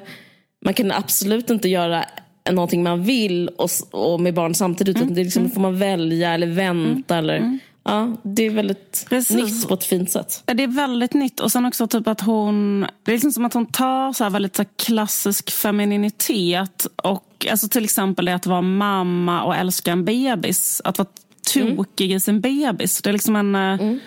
man 0.65 0.73
kan 0.73 0.91
absolut 0.91 1.49
inte 1.49 1.69
göra 1.69 2.05
någonting 2.51 2.83
man 2.83 3.03
vill 3.03 3.47
och, 3.47 3.69
och 3.91 4.19
med 4.19 4.33
barn 4.33 4.55
samtidigt. 4.55 4.97
Mm. 4.97 5.13
Det 5.13 5.23
liksom, 5.23 5.41
mm. 5.41 5.51
får 5.51 5.61
man 5.61 5.79
välja 5.79 6.33
eller 6.33 6.47
vänta. 6.47 7.17
Mm. 7.17 7.25
Eller, 7.25 7.37
mm. 7.37 7.59
Ja, 7.89 8.15
det 8.23 8.43
är 8.43 8.49
väldigt 8.49 9.05
Precis. 9.09 9.35
nytt 9.35 9.67
på 9.67 9.73
ett 9.73 9.83
fint 9.83 10.11
sätt. 10.11 10.43
Det 10.45 10.63
är 10.63 10.67
väldigt 10.67 11.13
nytt. 11.13 11.39
Och 11.39 11.51
sen 11.51 11.65
också 11.65 11.87
typ 11.87 12.07
att 12.07 12.21
hon... 12.21 12.81
Det 13.03 13.11
är 13.11 13.15
liksom 13.15 13.31
som 13.31 13.45
att 13.45 13.53
hon 13.53 13.65
tar 13.65 14.13
så 14.13 14.29
väldigt 14.29 14.55
så 14.55 14.65
klassisk 14.65 15.51
femininitet. 15.51 16.87
Och 16.95 17.47
alltså 17.51 17.69
till 17.69 17.83
exempel 17.83 18.25
det 18.25 18.35
att 18.35 18.45
vara 18.45 18.61
mamma 18.61 19.43
och 19.43 19.55
älska 19.55 19.91
en 19.91 20.05
bebis. 20.05 20.81
Att 20.83 20.97
vara 20.97 21.07
tokig 21.53 22.05
mm. 22.05 22.17
i 22.17 22.19
sin 22.19 22.41
bebis. 22.41 23.01
Det 23.01 23.09
är 23.09 23.13
liksom 23.13 23.35
en, 23.35 23.55
eh, 23.55 23.61
mm. 23.61 23.99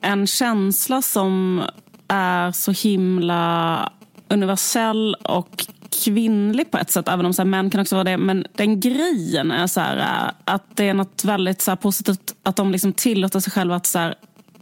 en 0.00 0.26
känsla 0.26 1.02
som 1.02 1.62
är 2.08 2.52
så 2.52 2.72
himla 2.72 3.92
universell 4.28 5.14
och 5.14 5.66
kvinnlig 6.04 6.70
på 6.70 6.78
ett 6.78 6.90
sätt, 6.90 7.08
även 7.08 7.26
om 7.26 7.32
så 7.32 7.42
här, 7.42 7.46
män 7.46 7.70
kan 7.70 7.80
också 7.80 7.94
vara 7.94 8.04
det. 8.04 8.16
Men 8.16 8.46
den 8.52 8.80
grejen 8.80 9.50
är 9.50 9.66
så 9.66 9.80
här, 9.80 9.96
äh, 9.96 10.54
att 10.54 10.76
det 10.76 10.88
är 10.88 10.94
något 10.94 11.24
väldigt 11.24 11.62
så 11.62 11.70
här, 11.70 11.76
positivt 11.76 12.34
att 12.42 12.56
de 12.56 12.72
liksom 12.72 12.92
tillåter 12.92 13.40
sig 13.40 13.52
själva 13.52 13.76
att 13.76 13.86
så 13.86 13.98
här, 13.98 14.14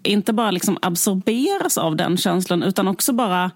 inte 0.02 0.32
bara 0.32 0.50
liksom 0.50 0.78
absorberas 0.82 1.78
av 1.78 1.96
den 1.96 2.16
känslan 2.16 2.62
utan 2.62 2.88
också 2.88 3.12
bara 3.12 3.50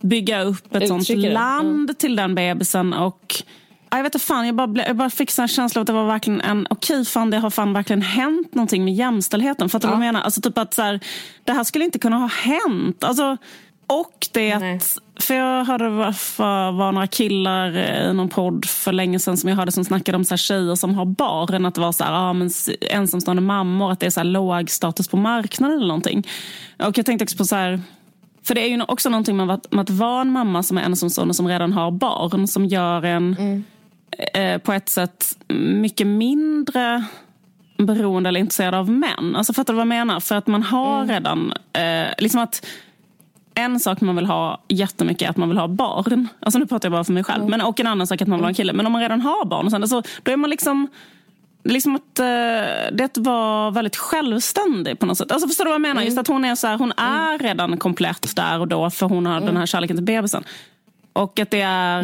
bygga 0.00 0.42
upp 0.42 0.74
ett 0.74 0.88
sånt 0.88 1.08
land 1.08 1.90
mm. 1.90 1.94
till 1.98 2.16
den 2.16 2.34
bebisen. 2.34 2.92
Och 2.92 3.34
jag 3.90 4.02
vet 4.02 4.14
inte 4.14 4.26
fan, 4.26 4.46
jag 4.46 4.54
bara, 4.54 4.86
jag 4.86 4.96
bara 4.96 5.10
fick 5.10 5.38
en 5.38 5.48
känsla 5.48 5.78
av 5.78 5.82
att 5.82 5.86
det 5.86 5.92
var 5.92 6.06
verkligen 6.06 6.40
en, 6.40 6.66
okej 6.70 6.96
okay, 6.96 7.04
fan 7.04 7.30
det 7.30 7.38
har 7.38 7.50
fan 7.50 7.72
verkligen 7.72 8.02
hänt 8.02 8.54
någonting 8.54 8.84
med 8.84 8.94
jämställdheten. 8.94 9.68
Fattar 9.68 9.88
du 9.88 9.94
ja. 9.94 9.98
vad 9.98 10.06
jag 10.06 10.12
menar? 10.12 10.24
Alltså 10.24 10.40
typ 10.40 10.58
att 10.58 10.74
så 10.74 10.82
här, 10.82 11.00
det 11.44 11.52
här 11.52 11.64
skulle 11.64 11.84
inte 11.84 11.98
kunna 11.98 12.16
ha 12.16 12.26
hänt. 12.26 13.04
Alltså, 13.04 13.36
och 13.86 14.28
det 14.32 14.52
att, 14.52 14.98
för 15.20 15.34
jag 15.34 15.64
hörde 15.64 15.88
var, 15.88 16.72
var 16.72 16.92
några 16.92 17.06
killar 17.06 17.76
i 17.76 18.14
någon 18.14 18.28
podd 18.28 18.64
för 18.64 18.92
länge 18.92 19.18
sedan 19.18 19.36
som 19.36 19.48
jag 19.48 19.56
hörde 19.56 19.72
som 19.72 19.84
snackade 19.84 20.16
om 20.16 20.24
så 20.24 20.32
här 20.32 20.36
tjejer 20.36 20.74
som 20.74 20.94
har 20.94 21.04
barn. 21.04 21.66
Att 21.66 21.74
det 21.74 21.80
var 21.80 21.92
så 21.92 22.04
här, 22.04 22.12
ah, 22.12 22.32
men 22.32 22.50
ensamstående 22.80 23.42
mammor, 23.42 23.92
att 23.92 24.00
det 24.00 24.06
är 24.06 24.10
så 24.10 24.20
här 24.20 24.24
låg 24.24 24.70
status 24.70 25.08
på 25.08 25.16
marknaden 25.16 25.76
eller 25.76 25.86
någonting. 25.86 26.26
Och 26.78 26.98
jag 26.98 27.06
tänkte 27.06 27.22
också 27.22 27.36
på 27.36 27.44
så 27.44 27.56
här, 27.56 27.80
för 28.42 28.54
det 28.54 28.60
är 28.60 28.68
ju 28.68 28.82
också 28.82 29.08
någonting 29.08 29.36
med 29.36 29.50
att, 29.50 29.72
med 29.72 29.82
att 29.82 29.90
vara 29.90 30.20
en 30.20 30.30
mamma 30.30 30.62
som 30.62 30.78
är 30.78 30.82
ensamstående 30.82 31.34
som 31.34 31.48
redan 31.48 31.72
har 31.72 31.90
barn 31.90 32.48
som 32.48 32.66
gör 32.66 33.04
en 33.04 33.36
mm. 33.38 33.64
eh, 34.34 34.58
på 34.58 34.72
ett 34.72 34.88
sätt 34.88 35.36
mycket 35.48 36.06
mindre 36.06 37.04
beroende 37.78 38.28
eller 38.28 38.40
intresserad 38.40 38.74
av 38.74 38.90
män. 38.90 39.36
Alltså 39.36 39.52
fattar 39.52 39.72
du 39.72 39.76
vad 39.76 39.80
jag 39.80 39.88
menar? 39.88 40.20
För 40.20 40.34
att 40.34 40.46
man 40.46 40.62
har 40.62 41.02
mm. 41.02 41.08
redan, 41.08 41.52
eh, 41.72 42.14
liksom 42.18 42.40
att 42.40 42.66
en 43.54 43.80
sak 43.80 44.00
man 44.00 44.16
vill 44.16 44.26
ha 44.26 44.62
jättemycket 44.68 45.26
är 45.26 45.30
att 45.30 45.36
man 45.36 45.48
vill 45.48 45.58
ha 45.58 45.68
barn. 45.68 46.28
Alltså 46.40 46.58
nu 46.58 46.66
pratar 46.66 46.86
jag 46.86 46.92
bara 46.92 47.04
för 47.04 47.12
mig 47.12 47.24
själv. 47.24 47.42
Mm. 47.42 47.50
Men, 47.50 47.60
och 47.60 47.80
en 47.80 47.86
annan 47.86 48.06
sak 48.06 48.20
är 48.20 48.24
att 48.24 48.28
man 48.28 48.38
vill 48.38 48.44
ha 48.44 48.48
en 48.48 48.54
kille. 48.54 48.72
Men 48.72 48.86
om 48.86 48.92
man 48.92 49.02
redan 49.02 49.20
har 49.20 49.44
barn, 49.44 49.70
sen, 49.70 49.82
alltså, 49.82 50.02
då 50.22 50.32
är 50.32 50.36
man 50.36 50.50
liksom... 50.50 50.88
Liksom 51.66 51.94
att, 51.94 52.20
uh, 52.20 52.24
det 52.92 53.00
är 53.00 53.04
att 53.04 53.18
vara 53.18 53.70
väldigt 53.70 53.96
självständig 53.96 54.98
på 54.98 55.06
något 55.06 55.18
sätt. 55.18 55.32
Alltså 55.32 55.48
förstår 55.48 55.64
du 55.64 55.70
vad 55.70 55.74
jag 55.74 55.80
menar? 55.80 55.94
Mm. 55.94 56.04
Just 56.04 56.18
att 56.18 56.28
hon 56.28 56.44
är 56.44 56.54
så 56.54 56.66
här, 56.66 56.78
hon 56.78 56.92
mm. 56.92 57.14
är 57.14 57.38
redan 57.38 57.78
komplett 57.78 58.36
där 58.36 58.60
och 58.60 58.68
då 58.68 58.90
för 58.90 59.06
hon 59.06 59.26
har 59.26 59.36
mm. 59.36 59.46
den 59.46 59.56
här 59.56 59.66
kärleken 59.66 59.96
till 59.96 60.04
bebisen. 60.04 60.44
Och 61.12 61.38
att 61.38 61.50
det 61.50 61.60
är 61.60 62.02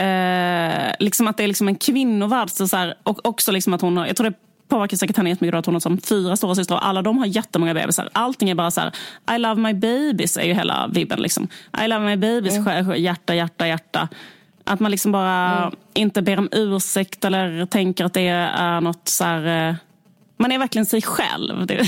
uh, 0.00 0.94
liksom 0.98 1.28
att 1.28 1.36
det 1.36 1.42
är 1.42 1.48
liksom 1.48 1.68
en 1.68 1.76
kvinnovärld. 1.76 2.50
Så, 2.50 2.68
så 2.68 2.76
här, 2.76 2.94
och 3.02 3.26
också 3.26 3.52
liksom 3.52 3.74
att 3.74 3.80
hon 3.80 3.96
har, 3.96 4.06
jag 4.06 4.16
tror 4.16 4.30
det 4.30 4.36
påverkar 4.70 4.96
säkert 4.96 5.16
henne 5.16 5.30
jättemycket 5.30 5.58
att 5.58 5.66
hon 5.66 5.74
har 5.74 5.80
som 5.80 5.98
fyra 5.98 6.36
stora 6.36 6.54
systrar 6.54 6.78
alla 6.78 7.02
de 7.02 7.18
har 7.18 7.26
jättemånga 7.26 7.74
bebisar. 7.74 8.08
Allting 8.12 8.50
är 8.50 8.54
bara 8.54 8.70
så 8.70 8.80
här, 8.80 8.92
I 9.36 9.38
love 9.38 9.60
my 9.60 9.74
babies 9.74 10.36
är 10.36 10.44
ju 10.44 10.54
hela 10.54 10.88
vibben. 10.88 11.22
Liksom. 11.22 11.48
I 11.84 11.88
love 11.88 12.06
my 12.06 12.16
babies, 12.16 12.56
mm. 12.56 13.02
hjärta, 13.02 13.34
hjärta, 13.34 13.66
hjärta. 13.66 14.08
Att 14.64 14.80
man 14.80 14.90
liksom 14.90 15.12
bara 15.12 15.58
mm. 15.58 15.74
inte 15.94 16.22
ber 16.22 16.38
om 16.38 16.48
ursäkt 16.52 17.24
eller 17.24 17.66
tänker 17.66 18.04
att 18.04 18.14
det 18.14 18.28
är 18.28 18.80
något 18.80 19.08
så 19.08 19.24
här... 19.24 19.68
Eh, 19.68 19.74
man 20.36 20.52
är 20.52 20.58
verkligen 20.58 20.86
sig 20.86 21.02
själv. 21.02 21.66
Det, 21.66 21.74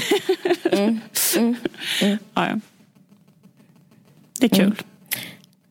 mm. 0.72 1.00
mm. 1.36 1.56
mm. 2.02 2.18
Ja, 2.34 2.48
ja. 2.48 2.60
det 4.40 4.46
är 4.46 4.56
kul. 4.56 4.64
Mm. 4.64 4.76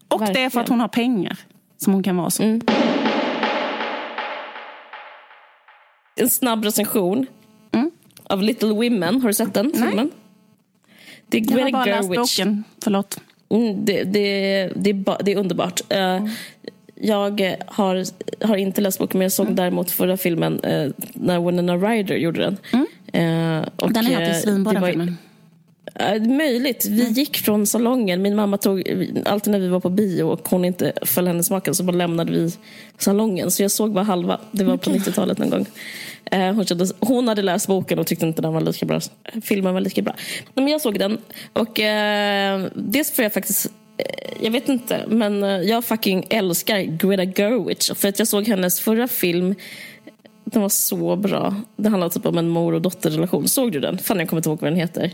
Och 0.08 0.22
verkligen. 0.22 0.34
det 0.34 0.46
är 0.46 0.50
för 0.50 0.60
att 0.60 0.70
hon 0.70 0.80
har 0.80 0.88
pengar 0.88 1.38
som 1.78 1.94
hon 1.94 2.04
kan 2.04 2.18
vara 2.18 2.30
så. 2.30 2.44
En 6.16 6.30
snabb 6.30 6.64
recension 6.64 7.26
mm. 7.72 7.92
av 8.24 8.42
Little 8.42 8.70
Women. 8.70 9.22
Har 9.22 9.28
du 9.28 9.34
sett 9.34 9.54
den 9.54 9.72
filmen? 9.74 10.12
Det 11.28 11.38
är 11.38 11.42
Greta 11.42 11.60
Jag 11.60 11.66
har 11.66 11.72
bara 11.72 11.86
Gerwich. 11.86 12.18
läst 12.18 12.38
boken. 12.38 12.64
Förlåt. 12.84 13.20
Mm, 13.50 13.86
det, 13.86 14.04
det, 14.04 14.70
det, 14.76 14.94
det, 15.24 15.32
är 15.32 15.38
underbart. 15.38 15.82
Mm. 15.90 16.30
Jag 16.96 17.56
har, 17.68 18.06
har 18.46 18.58
inte 18.58 18.82
läst 18.82 19.00
boken, 19.00 19.18
men 19.18 19.26
jag 19.26 19.32
såg 19.32 19.46
mm. 19.46 19.56
däremot 19.56 19.92
förra 19.92 20.18
filmen 20.18 20.66
uh, 20.66 20.92
när 21.14 21.40
Winona 21.46 21.78
Ryder 21.78 22.16
gjorde 22.16 22.40
den. 22.40 22.58
Uh, 23.24 23.68
och, 23.76 23.94
den 23.94 24.08
är 24.08 24.20
helt 24.20 24.44
svinbra, 24.44 24.74
den 24.74 24.86
filmen. 24.86 25.18
Uh, 26.02 26.28
möjligt. 26.28 26.86
Vi 26.86 27.02
mm. 27.02 27.14
gick 27.14 27.38
från 27.38 27.68
salongen. 27.68 28.22
Min 28.22 28.36
mamma 28.36 28.58
tog, 28.58 28.84
alltid 29.26 29.52
när 29.52 29.60
vi 29.60 29.68
var 29.68 29.80
på 29.80 29.90
bio 29.90 30.24
och 30.24 30.50
hon 30.50 30.66
inte 30.66 30.94
föll 31.02 31.28
hennes 31.28 31.46
smaken 31.46 31.76
så 31.76 31.84
bara 31.84 31.98
lämnade 31.98 32.32
vi 32.32 32.52
salongen. 32.98 33.52
Så 33.52 33.64
jag 33.64 33.72
såg 33.72 33.94
bara 33.94 34.04
halva. 34.04 34.40
Det 34.52 34.64
var 34.64 34.74
okay. 34.74 34.94
på 34.94 35.00
90-talet 35.00 35.38
någon 35.38 35.50
gång. 35.50 35.66
Uh, 36.36 36.54
hon, 36.54 36.66
kände, 36.66 36.88
hon 37.00 37.28
hade 37.28 37.42
läst 37.42 37.68
boken 37.68 38.00
och 38.00 38.08
tyckte 38.08 38.26
inte 38.26 38.42
den 38.42 38.54
var 38.54 38.62
lika 38.62 38.86
bra. 38.86 39.00
Filmen 39.42 39.74
var 39.74 39.82
lika 39.82 40.02
bra. 40.02 40.16
Men 40.54 40.68
jag 40.68 40.82
såg 40.82 41.00
den 41.00 41.18
och 41.54 41.80
uh, 41.80 42.70
dels 42.76 43.12
för 43.12 43.24
jag 43.24 43.34
faktiskt 43.34 43.72
jag 44.42 44.52
vet 44.52 44.70
inte, 44.70 45.06
men 45.08 45.42
jag 45.68 45.86
fucking 45.86 46.26
älskar 46.30 46.80
Greta 46.82 47.24
Gerwich. 47.24 47.92
För 47.96 48.08
att 48.08 48.20
jag 48.20 48.28
såg 48.28 48.48
hennes 48.48 48.80
förra 48.80 49.08
film 49.08 49.56
den 50.44 50.62
var 50.62 50.70
så 50.70 51.16
bra. 51.16 51.56
Det 51.76 51.90
handlar 51.90 52.10
typ 52.10 52.26
om 52.26 52.38
en 52.38 52.50
mor 52.50 52.74
och 52.74 52.82
dotterrelation. 52.82 53.48
Såg 53.48 53.72
du 53.72 53.80
den? 53.80 53.98
Fan, 53.98 54.20
jag 54.20 54.30
kommer 54.30 54.40
inte 54.40 54.50
ihåg 54.50 54.62
vad 54.62 54.72
den 54.72 54.80
heter. 54.80 55.12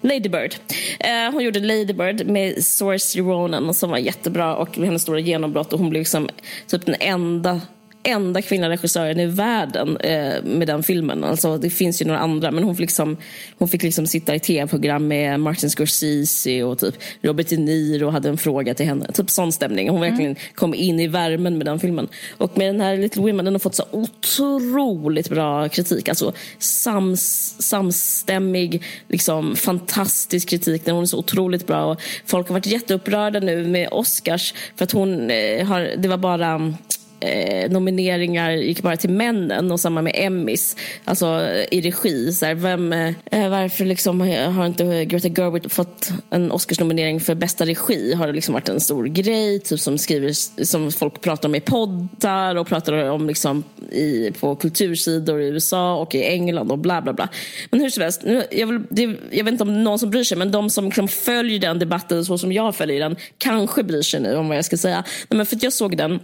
Lady 0.00 0.28
Bird. 0.28 0.54
Eh, 1.00 1.32
hon 1.32 1.44
gjorde 1.44 1.60
Lady 1.60 1.92
Bird 1.92 2.26
med 2.26 2.64
Saoirse 2.64 3.18
Ronan 3.18 3.74
som 3.74 3.90
var 3.90 3.98
jättebra 3.98 4.56
och 4.56 4.76
hennes 4.76 5.02
stora 5.02 5.20
genombrott 5.20 5.72
och 5.72 5.78
hon 5.78 5.90
blev 5.90 6.00
liksom 6.00 6.28
typ 6.66 6.86
den 6.86 6.96
enda 7.00 7.60
enda 8.08 8.42
kvinnliga 8.42 8.70
regissören 8.70 9.20
i 9.20 9.26
världen 9.26 9.96
eh, 9.96 10.42
med 10.44 10.66
den 10.66 10.82
filmen. 10.82 11.24
Alltså, 11.24 11.58
det 11.58 11.70
finns 11.70 12.02
ju 12.02 12.06
några 12.06 12.20
andra, 12.20 12.50
men 12.50 12.64
hon 12.64 12.74
fick 12.74 12.80
liksom, 12.80 13.16
hon 13.58 13.68
fick 13.68 13.82
liksom 13.82 14.06
sitta 14.06 14.34
i 14.34 14.40
tv-program 14.40 15.08
med 15.08 15.40
Martin 15.40 15.70
Scorsese 15.70 16.62
och 16.62 16.78
typ 16.78 16.94
Robert 17.22 17.48
De 17.48 17.56
Niro 17.56 18.10
hade 18.10 18.28
en 18.28 18.38
fråga 18.38 18.74
till 18.74 18.86
henne. 18.86 19.12
Typ 19.12 19.30
sån 19.30 19.52
stämning. 19.52 19.88
Hon 19.88 20.00
verkligen 20.00 20.30
mm. 20.30 20.42
kom 20.54 20.74
in 20.74 21.00
i 21.00 21.06
värmen 21.06 21.58
med 21.58 21.66
den 21.66 21.80
filmen. 21.80 22.08
Och 22.38 22.58
med 22.58 22.68
den 22.68 22.80
här 22.80 22.96
Little 22.96 23.22
Women, 23.22 23.44
den 23.44 23.54
har 23.54 23.58
fått 23.58 23.74
så 23.74 23.84
otroligt 23.90 25.30
bra 25.30 25.68
kritik. 25.68 26.08
Alltså 26.08 26.32
sams, 26.58 27.54
samstämmig, 27.58 28.82
liksom, 29.08 29.56
fantastisk 29.56 30.48
kritik. 30.48 30.84
Den 30.84 30.96
är 30.96 31.04
så 31.04 31.18
otroligt 31.18 31.66
bra. 31.66 31.84
Och 31.84 32.00
folk 32.26 32.48
har 32.48 32.54
varit 32.54 32.66
jätteupprörda 32.66 33.40
nu 33.40 33.66
med 33.66 33.88
Oscars 33.92 34.54
för 34.76 34.84
att 34.84 34.92
hon 34.92 35.30
eh, 35.30 35.66
har, 35.66 35.80
det 35.98 36.08
var 36.08 36.16
bara 36.16 36.74
eh, 37.20 37.70
nomineringar 37.70 38.50
gick 38.50 38.82
bara 38.82 38.96
till 38.96 39.10
männen 39.10 39.72
och 39.72 39.80
samma 39.80 40.02
med 40.02 40.12
Emmys, 40.14 40.76
alltså 41.04 41.26
eh, 41.26 41.64
i 41.70 41.80
regi. 41.80 42.32
Så 42.32 42.46
här, 42.46 42.54
vem, 42.54 42.92
eh, 42.92 43.14
eh, 43.30 43.48
varför 43.48 43.84
liksom 43.84 44.20
har 44.20 44.66
inte 44.66 45.04
Greta 45.04 45.28
Gerwig 45.28 45.70
fått 45.70 46.10
en 46.30 46.52
Oscarsnominering 46.52 47.20
för 47.20 47.34
bästa 47.34 47.66
regi? 47.66 48.14
Har 48.14 48.26
det 48.26 48.32
liksom 48.32 48.54
varit 48.54 48.68
en 48.68 48.80
stor 48.80 49.04
grej 49.04 49.60
typ 49.60 49.80
som, 49.80 49.98
skriver, 49.98 50.64
som 50.64 50.92
folk 50.92 51.20
pratar 51.20 51.48
om 51.48 51.54
i 51.54 51.60
poddar 51.60 52.56
och 52.56 52.66
pratar 52.66 53.10
om 53.10 53.26
liksom 53.26 53.64
i, 53.92 54.32
på 54.40 54.56
kultursidor 54.56 55.40
i 55.40 55.48
USA 55.48 55.96
och 55.96 56.14
i 56.14 56.24
England 56.24 56.72
och 56.72 56.78
bla 56.78 57.02
bla 57.02 57.12
bla. 57.12 57.28
Men 57.70 57.80
hur 57.80 57.90
som 57.90 58.02
helst, 58.02 58.22
nu, 58.24 58.44
jag, 58.50 58.66
vill, 58.66 58.80
det, 58.90 59.02
jag 59.30 59.44
vet 59.44 59.52
inte 59.52 59.62
om 59.62 59.84
någon 59.84 59.98
som 59.98 60.10
bryr 60.10 60.24
sig 60.24 60.38
men 60.38 60.50
de 60.50 60.70
som 60.70 60.84
liksom 60.84 61.08
följer 61.08 61.58
den 61.58 61.78
debatten 61.78 62.24
så 62.24 62.38
som 62.38 62.52
jag 62.52 62.76
följer 62.76 63.00
den 63.00 63.16
kanske 63.38 63.82
bryr 63.82 64.02
sig 64.02 64.20
nu 64.20 64.36
om 64.36 64.48
vad 64.48 64.56
jag 64.56 64.64
ska 64.64 64.76
säga. 64.76 65.04
Nej, 65.28 65.36
men 65.36 65.46
för 65.46 65.58
jag 65.60 65.72
såg 65.72 65.96
den 65.96 66.20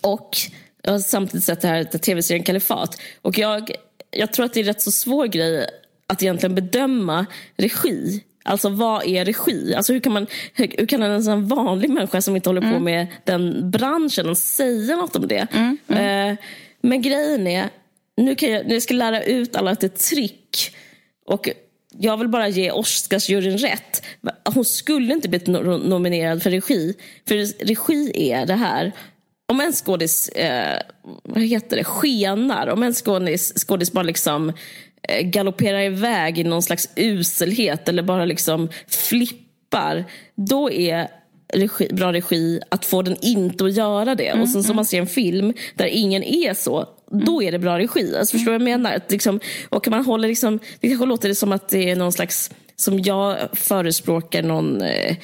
och 0.00 0.36
jag 0.82 0.92
har 0.92 0.98
samtidigt 0.98 1.44
sett 1.44 1.60
det 1.60 1.68
här 1.68 1.84
tv-serien 1.84 2.44
Kalifat. 2.44 3.00
Och 3.22 3.38
jag, 3.38 3.70
jag 4.10 4.32
tror 4.32 4.46
att 4.46 4.54
det 4.54 4.60
är 4.60 4.64
rätt 4.64 4.82
så 4.82 4.92
svår 4.92 5.26
grej 5.26 5.66
att 6.06 6.22
egentligen 6.22 6.54
bedöma 6.54 7.26
regi. 7.56 8.24
Alltså 8.44 8.68
vad 8.68 9.06
är 9.06 9.24
regi? 9.24 9.74
Alltså 9.74 9.92
hur 9.92 10.00
kan, 10.00 10.12
man, 10.12 10.26
hur, 10.54 10.74
hur 10.78 10.86
kan 10.86 11.02
en 11.02 11.24
sån 11.24 11.48
vanlig 11.48 11.90
människa 11.90 12.20
som 12.20 12.36
inte 12.36 12.48
håller 12.48 12.62
mm. 12.62 12.74
på 12.74 12.80
med 12.80 13.06
den 13.24 13.70
branschen 13.70 14.36
säga 14.36 14.96
något 14.96 15.16
om 15.16 15.28
det? 15.28 15.46
Mm. 15.52 15.78
Mm. 15.88 16.32
Eh, 16.32 16.38
men 16.80 17.02
grejen 17.02 17.46
är, 17.46 17.68
nu 18.16 18.34
kan 18.34 18.50
jag, 18.50 18.72
jag 18.72 18.82
ska 18.82 18.94
lära 18.94 19.22
ut 19.22 19.56
alla 19.56 19.72
ett 19.72 19.98
trick. 19.98 20.76
Och 21.26 21.48
jag 21.98 22.16
vill 22.16 22.28
bara 22.28 22.48
ge 22.48 22.70
Oscarsjuryn 22.70 23.58
rätt. 23.58 24.02
Hon 24.44 24.64
skulle 24.64 25.14
inte 25.14 25.28
blivit 25.28 25.48
nominerad 25.48 26.42
för 26.42 26.50
regi. 26.50 26.94
För 27.28 27.64
regi 27.64 28.30
är 28.32 28.46
det 28.46 28.54
här 28.54 28.92
om 29.52 29.60
en 29.60 29.72
skådis, 29.72 30.28
eh, 30.28 30.80
vad 31.22 31.42
heter 31.42 31.76
det, 31.76 31.84
skenar, 31.84 32.66
om 32.66 32.82
en 32.82 32.94
skådis, 32.94 33.52
skådis 33.56 33.92
bara 33.92 34.02
liksom 34.02 34.52
eh, 35.02 35.26
galopperar 35.26 35.80
iväg 35.80 36.38
i 36.38 36.44
någon 36.44 36.62
slags 36.62 36.88
uselhet 36.96 37.88
eller 37.88 38.02
bara 38.02 38.24
liksom 38.24 38.68
flippar, 38.86 40.04
då 40.34 40.70
är 40.70 41.08
regi, 41.54 41.88
bra 41.92 42.12
regi 42.12 42.60
att 42.68 42.84
få 42.84 43.02
den 43.02 43.16
inte 43.22 43.64
att 43.64 43.76
göra 43.76 44.14
det. 44.14 44.28
Mm, 44.28 44.42
och 44.42 44.48
sen 44.48 44.62
så 44.62 44.66
mm. 44.66 44.76
man 44.76 44.84
ser 44.84 44.98
en 44.98 45.06
film 45.06 45.54
där 45.74 45.86
ingen 45.86 46.22
är 46.22 46.54
så, 46.54 46.86
då 47.10 47.42
är 47.42 47.52
det 47.52 47.58
bra 47.58 47.78
regi. 47.78 48.16
Alltså, 48.16 48.32
förstår 48.32 48.52
du 48.52 48.58
vad 48.58 48.68
jag 48.68 48.78
menar? 48.78 48.92
Att 48.92 49.10
liksom, 49.10 49.40
och 49.68 49.88
man 49.88 50.04
håller 50.04 50.28
liksom, 50.28 50.58
det 50.80 50.88
kanske 50.88 51.06
låter 51.06 51.34
som 51.34 51.52
att 51.52 51.68
det 51.68 51.90
är 51.90 51.96
någon 51.96 52.12
slags, 52.12 52.50
som 52.76 52.98
jag 52.98 53.36
förespråkar 53.52 54.42
någon 54.42 54.82
eh, 54.82 55.16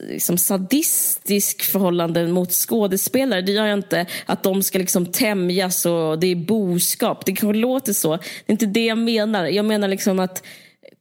liksom 0.00 0.38
sadistisk 0.38 1.62
förhållande 1.62 2.26
mot 2.26 2.52
skådespelare. 2.52 3.42
Det 3.42 3.52
gör 3.52 3.66
jag 3.66 3.78
inte 3.78 4.06
att 4.26 4.42
de 4.42 4.62
ska 4.62 4.78
liksom 4.78 5.06
tämjas 5.06 5.86
och 5.86 6.18
det 6.18 6.26
är 6.26 6.36
boskap. 6.36 7.26
Det 7.26 7.32
kanske 7.32 7.58
låter 7.58 7.92
så. 7.92 8.16
Det 8.16 8.22
är 8.46 8.52
inte 8.52 8.66
det 8.66 8.84
jag 8.84 8.98
menar. 8.98 9.44
Jag 9.44 9.64
menar 9.64 9.88
liksom 9.88 10.18
att 10.18 10.42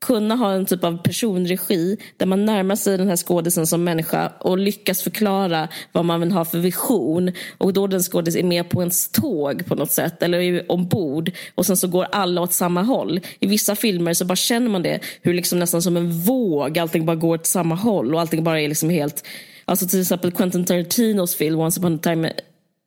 kunna 0.04 0.36
ha 0.36 0.54
en 0.54 0.66
typ 0.66 0.84
av 0.84 0.97
personregi 0.97 1.97
där 2.18 2.26
man 2.26 2.45
närmar 2.45 2.76
sig 2.76 2.97
den 2.97 3.08
här 3.08 3.16
skådisen 3.16 3.68
som 3.68 3.84
människa 3.84 4.32
och 4.39 4.58
lyckas 4.58 5.01
förklara 5.01 5.68
vad 5.91 6.06
man 6.06 6.20
vill 6.20 6.32
ha 6.32 6.45
för 6.45 6.58
vision. 6.58 7.32
Och 7.58 7.74
då 7.74 7.88
den 7.88 7.99
skådis 7.99 8.36
är 8.36 8.43
med 8.43 8.70
på 8.70 8.82
ens 8.82 9.10
tåg 9.10 9.66
på 9.66 9.76
något 9.76 9.91
sätt 9.91 10.24
eller 10.24 10.39
är 10.39 10.72
ombord 10.72 11.32
och 11.56 11.66
sen 11.66 11.78
så 11.78 11.88
går 11.88 12.08
alla 12.12 12.41
åt 12.41 12.54
samma 12.54 12.82
håll. 12.82 13.20
I 13.39 13.47
vissa 13.47 13.76
filmer 13.76 14.14
så 14.14 14.26
bara 14.26 14.36
känner 14.36 14.70
man 14.70 14.84
det, 14.84 14.99
hur 15.22 15.34
liksom 15.34 15.60
nästan 15.60 15.82
som 15.82 15.97
en 15.97 16.12
våg 16.12 16.80
allting 16.80 17.06
bara 17.06 17.16
går 17.16 17.36
åt 17.36 17.45
samma 17.45 17.76
håll 17.76 18.14
och 18.14 18.22
allting 18.22 18.43
bara 18.43 18.62
är 18.62 18.68
liksom 18.68 18.89
helt 18.89 19.24
Alltså 19.66 19.88
till 19.88 20.01
exempel 20.01 20.32
Quentin 20.32 20.66
Tarantinos 20.66 21.36
film 21.36 21.60
Once 21.60 21.80
upon 21.80 21.95
a 21.95 21.99
time 22.04 22.32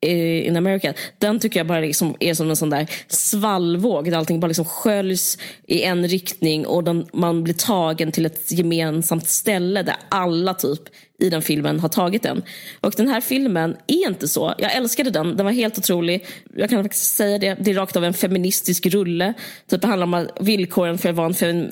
in 0.00 0.56
America. 0.56 0.94
Den 1.18 1.40
tycker 1.40 1.60
jag 1.60 1.66
bara 1.66 1.80
liksom 1.80 2.16
är 2.20 2.34
som 2.34 2.50
en 2.50 2.56
sån 2.56 2.70
där 2.70 2.90
svallvåg 3.08 4.10
där 4.10 4.18
allting 4.18 4.40
bara 4.40 4.46
liksom 4.46 4.64
sköljs 4.64 5.38
i 5.66 5.82
en 5.82 6.08
riktning 6.08 6.66
och 6.66 6.84
den, 6.84 7.06
man 7.12 7.44
blir 7.44 7.54
tagen 7.54 8.12
till 8.12 8.26
ett 8.26 8.52
gemensamt 8.52 9.28
ställe 9.28 9.82
där 9.82 9.96
alla 10.08 10.54
typ 10.54 10.82
i 11.18 11.30
den 11.30 11.42
filmen 11.42 11.80
har 11.80 11.88
tagit 11.88 12.22
den. 12.22 12.42
Och 12.80 12.94
den 12.96 13.08
här 13.08 13.20
filmen 13.20 13.76
är 13.86 14.06
inte 14.06 14.28
så. 14.28 14.54
Jag 14.58 14.74
älskade 14.74 15.10
den, 15.10 15.36
den 15.36 15.46
var 15.46 15.52
helt 15.52 15.78
otrolig. 15.78 16.26
Jag 16.56 16.70
kan 16.70 16.84
faktiskt 16.84 17.14
säga 17.14 17.38
det, 17.38 17.56
det 17.60 17.70
är 17.70 17.74
rakt 17.74 17.96
av 17.96 18.04
en 18.04 18.14
feministisk 18.14 18.86
rulle. 18.86 19.34
Typ 19.70 19.80
det 19.80 19.88
handlar 19.88 20.06
om 20.06 20.28
villkoren 20.40 20.98
för 20.98 21.08
att 21.08 21.14
vara 21.14 21.26
en, 21.26 21.34
fem, 21.34 21.68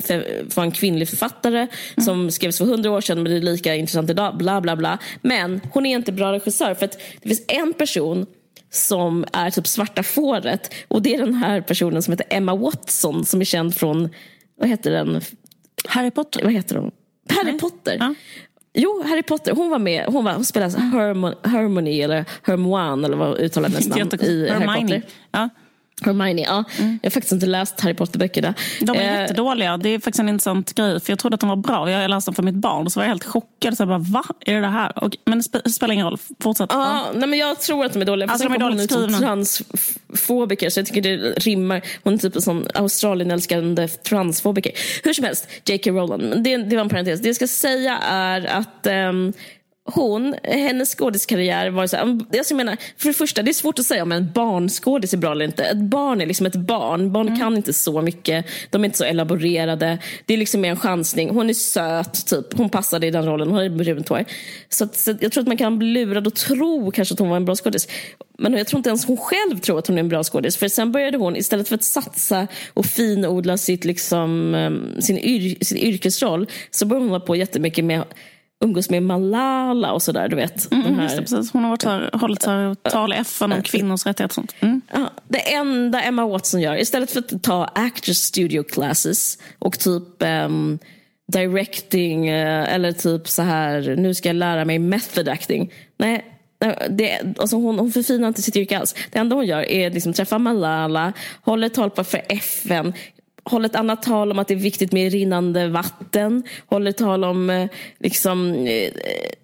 för, 0.51 0.63
en 0.63 0.71
kvinnlig 0.71 1.09
författare 1.09 1.59
mm. 1.59 2.05
som 2.05 2.31
skrevs 2.31 2.59
för 2.59 2.65
hundra 2.65 2.91
år 2.91 3.01
sedan 3.01 3.23
men 3.23 3.33
det 3.33 3.39
är 3.39 3.43
lika 3.43 3.75
intressant 3.75 4.11
idag. 4.11 4.37
Bla 4.37 4.61
bla 4.61 4.77
bla. 4.77 4.99
Men 5.23 5.61
hon 5.73 5.87
är 5.87 5.97
inte 5.97 6.13
bra 6.13 6.33
regissör 6.33 6.75
för 6.75 6.85
att 6.85 6.99
det 7.23 7.29
finns 7.29 7.45
en 7.49 7.73
person 7.73 8.27
som 8.71 9.25
är 9.33 9.51
typ 9.51 9.67
svarta 9.67 10.03
fåret 10.03 10.75
och 10.89 11.03
det 11.03 11.15
är 11.15 11.19
den 11.19 11.35
här 11.35 11.61
personen 11.61 12.03
som 12.03 12.13
heter 12.13 12.27
Emma 12.31 12.57
Watson 12.57 13.25
som 13.25 13.41
är 13.41 13.45
känd 13.45 13.75
från, 13.75 14.09
vad 14.59 14.69
heter 14.69 14.91
den? 14.91 15.21
Harry 15.89 16.11
Potter. 16.11 16.43
Vad 16.43 16.53
heter 16.53 16.77
hon? 16.77 16.91
Harry. 17.29 17.59
Potter. 17.59 17.97
Ja. 18.01 18.15
Jo, 18.75 19.03
Harry 19.09 19.23
Potter. 19.23 19.53
Hon 19.53 19.71
var 19.71 19.79
med. 19.79 20.05
Hon, 20.07 20.25
var, 20.25 20.33
hon 20.33 20.45
spelade 20.45 20.79
Hermione, 20.81 21.37
Hermione 21.45 21.91
eller 22.03 22.25
Hermoine 22.43 23.07
eller 23.07 23.17
vad 23.17 23.39
uttalar 23.39 23.69
hennes 23.69 23.89
namn 23.89 24.11
i 24.23 24.49
Harry 24.51 24.67
Potter. 24.83 25.03
Ja. 25.33 25.49
Hermione, 26.03 26.43
ja. 26.43 26.65
Mm. 26.79 26.99
Jag 27.03 27.11
har 27.11 27.15
faktiskt 27.15 27.33
inte 27.33 27.47
läst 27.47 27.81
Harry 27.81 27.95
Potter-böckerna. 27.95 28.55
De 28.81 28.97
är 28.97 29.15
eh, 29.15 29.21
jättedåliga. 29.21 29.77
Det 29.77 29.89
är 29.89 29.99
faktiskt 29.99 30.21
en 30.21 30.29
intressant 30.29 30.75
grej. 30.75 31.01
För 31.01 31.13
Jag 31.13 31.19
trodde 31.19 31.35
att 31.35 31.41
de 31.41 31.49
var 31.49 31.57
bra. 31.57 31.91
Jag 31.91 32.11
läste 32.11 32.29
dem 32.29 32.35
för 32.35 32.43
mitt 32.43 32.55
barn 32.55 32.87
och 32.87 32.93
så 32.93 33.01
var 33.01 33.05
jag 33.05 33.09
helt 33.09 33.25
chockad. 33.25 33.77
Så 33.77 33.81
jag 33.81 33.89
bara, 33.89 33.99
va? 33.99 34.25
Är 34.47 34.55
det 34.55 34.61
det 34.61 34.67
här? 34.67 35.05
Och, 35.05 35.17
men 35.25 35.43
det 35.65 35.71
spelar 35.71 35.95
ingen 35.95 36.07
roll. 36.07 36.19
Fortsätt. 36.41 36.71
Ja, 36.73 37.07
nej, 37.15 37.29
men 37.29 37.39
jag 37.39 37.61
tror 37.61 37.85
att 37.85 37.93
de 37.93 38.03
är 38.03 38.07
dåliga. 38.07 38.31
Alltså, 38.31 38.49
de 38.49 38.55
är 38.55 38.59
dåligt 38.59 38.93
skrivna. 38.93 39.19
transfobiker 39.19 40.71
så 40.71 40.81
jag 40.81 40.87
tycker 40.87 41.03
det 41.03 41.17
rimmar. 41.17 41.83
Hon 42.03 42.15
är 42.15 42.19
typ 42.19 42.37
en 42.37 42.43
sån 42.43 42.67
Australien-älskande 42.75 43.89
transfobiker. 43.89 44.73
Hur 45.05 45.13
som 45.13 45.25
helst, 45.25 45.49
J.K. 45.65 45.91
Rowland. 45.91 46.45
Det, 46.45 46.57
det 46.57 46.77
var 46.77 46.83
en 46.83 46.89
parentes. 46.89 47.21
Det 47.21 47.29
jag 47.29 47.37
ska 47.37 47.47
säga 47.47 47.99
är 47.99 48.47
att 48.47 48.87
um, 48.87 49.33
hon, 49.87 50.35
hennes 50.43 50.95
skådiskarriär 50.95 51.71
var 51.71 51.87
så 51.87 51.97
här, 51.97 52.19
jag 52.31 52.57
menar, 52.57 52.77
för 52.97 53.09
det 53.09 53.15
första, 53.15 53.43
det 53.43 53.51
är 53.51 53.53
svårt 53.53 53.79
att 53.79 53.85
säga 53.85 54.03
om 54.03 54.13
en 54.13 54.33
barnskådis 54.33 55.13
är 55.13 55.19
bra 55.19 55.33
eller 55.33 55.45
inte. 55.45 55.65
Ett 55.65 55.79
barn 55.79 56.21
är 56.21 56.27
liksom 56.27 56.47
ett 56.47 56.55
barn. 56.55 57.13
Barn 57.13 57.29
mm. 57.29 57.41
kan 57.41 57.57
inte 57.57 57.73
så 57.73 58.03
mycket. 58.03 58.47
De 58.71 58.83
är 58.83 58.85
inte 58.85 58.99
så 58.99 59.05
elaborerade. 59.05 59.99
Det 60.27 60.35
är 60.35 60.39
liksom 60.39 60.61
mer 60.61 60.71
en 60.71 60.77
chansning. 60.77 61.31
Hon 61.31 61.51
är 61.51 61.55
söt, 61.55 62.27
typ. 62.27 62.59
Hon 62.59 62.69
passade 62.69 63.07
i 63.07 63.11
den 63.11 63.27
rollen. 63.27 63.49
Hon 63.49 63.57
har 63.57 63.69
brunt 63.69 64.09
hår. 64.09 64.25
Så, 64.69 64.85
att, 64.85 64.97
så 64.97 65.15
jag 65.21 65.33
tror 65.33 65.43
att 65.43 65.49
man 65.49 65.57
kan 65.57 65.79
bli 65.79 65.89
lurad 65.89 66.27
och 66.27 66.35
tro 66.35 66.91
kanske 66.91 67.15
att 67.15 67.19
hon 67.19 67.29
var 67.29 67.37
en 67.37 67.45
bra 67.45 67.57
skådis. 67.57 67.89
Men 68.39 68.53
jag 68.53 68.67
tror 68.67 68.79
inte 68.79 68.89
ens 68.89 69.07
hon 69.07 69.17
själv 69.17 69.59
tror 69.59 69.79
att 69.79 69.87
hon 69.87 69.97
är 69.97 70.01
en 70.01 70.09
bra 70.09 70.25
skådis. 70.25 70.57
För 70.57 70.69
sen 70.69 70.93
började 70.93 71.19
hon, 71.19 71.37
istället 71.37 71.69
för 71.69 71.75
att 71.75 71.85
satsa 71.85 72.47
och 72.75 72.87
finodla 72.87 73.57
sitt, 73.57 73.85
liksom, 73.85 74.55
ehm, 74.55 75.01
sin, 75.01 75.19
yr, 75.19 75.65
sin 75.65 75.79
yrkesroll, 75.79 76.47
så 76.71 76.87
började 76.87 77.05
hon 77.05 77.11
hålla 77.11 77.25
på 77.25 77.37
jättemycket 77.37 77.85
med 77.85 78.05
umgås 78.65 78.91
med 78.91 79.03
Malala 79.03 79.93
och 79.93 80.03
sådär. 80.03 80.29
Du 80.29 80.37
vet, 80.37 80.73
mm, 80.73 80.99
här... 80.99 81.21
precis. 81.21 81.53
Hon 81.53 81.63
har 81.63 81.71
varit 81.71 81.85
här, 81.85 82.11
hållit 82.13 82.47
här, 82.47 82.75
tal 82.75 83.13
i 83.13 83.17
FN 83.17 83.53
om 83.53 83.63
kvinnors 83.63 84.07
rättigheter. 84.07 84.25
Och 84.25 84.35
sånt. 84.35 84.55
Mm. 84.61 84.81
Ja, 84.93 85.11
det 85.29 85.55
enda 85.55 86.03
Emma 86.03 86.27
Watson 86.27 86.61
gör, 86.61 86.77
istället 86.77 87.11
för 87.11 87.19
att 87.19 87.43
ta 87.43 87.65
actors 87.75 88.17
studio 88.17 88.63
classes 88.63 89.39
och 89.59 89.79
typ 89.79 90.23
um, 90.23 90.79
directing 91.33 92.31
uh, 92.31 92.75
eller 92.75 92.93
typ 92.93 93.29
så 93.29 93.43
här, 93.43 93.97
nu 93.99 94.15
ska 94.15 94.29
jag 94.29 94.37
lära 94.37 94.65
mig 94.65 94.79
method 94.79 95.29
acting. 95.29 95.73
Nej, 95.97 96.25
det, 96.91 97.21
alltså 97.39 97.57
hon, 97.57 97.79
hon 97.79 97.93
förfinar 97.93 98.29
inte 98.29 98.43
sitt 98.43 98.57
yrke 98.57 98.79
alls. 98.79 98.95
Det 99.13 99.19
enda 99.19 99.37
hon 99.37 99.47
gör 99.47 99.63
är 99.63 99.87
att 99.87 99.95
liksom 99.95 100.13
träffa 100.13 100.39
Malala, 100.39 101.13
håller 101.43 101.69
tal 101.69 101.91
för 101.91 102.23
FN, 102.29 102.93
håller 103.45 103.67
ett 103.67 103.77
annat 103.77 104.03
tal 104.03 104.31
om 104.31 104.39
att 104.39 104.49
det 104.49 104.55
är 104.55 104.59
viktigt 104.59 104.93
med 104.93 105.13
rinnande 105.13 105.69
vatten. 105.69 106.43
Håller 106.67 106.93
tal 106.93 107.25
om 107.25 107.51
eh, 107.51 107.69
liksom, 107.99 108.55
eh, 108.55 108.93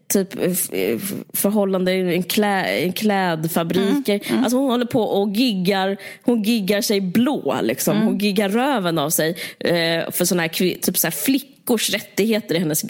typ 0.09 0.35
eh, 0.35 0.99
förhållande 1.35 1.93
i 1.93 2.23
klä, 2.23 2.93
klädfabriker. 2.93 4.15
Mm, 4.15 4.27
mm. 4.29 4.45
Alltså 4.45 4.59
hon 4.59 4.71
håller 4.71 4.87
på 4.87 5.03
och 5.03 5.31
giggar, 5.31 5.97
hon 6.23 6.43
giggar 6.43 6.81
sig 6.81 7.01
blå. 7.01 7.57
Liksom. 7.63 7.97
Mm. 7.97 8.07
Hon 8.07 8.19
giggar 8.19 8.49
röven 8.49 8.99
av 8.99 9.11
sig 9.11 9.37
för 10.11 10.25
såna 10.25 10.43
här, 10.43 10.49
typ 10.81 10.99
så 10.99 11.07
här 11.07 11.13
flickor 11.13 11.61
flickors 11.71 11.91
rättigheter 11.91 12.55
är 12.55 12.59
hennes, 12.59 12.85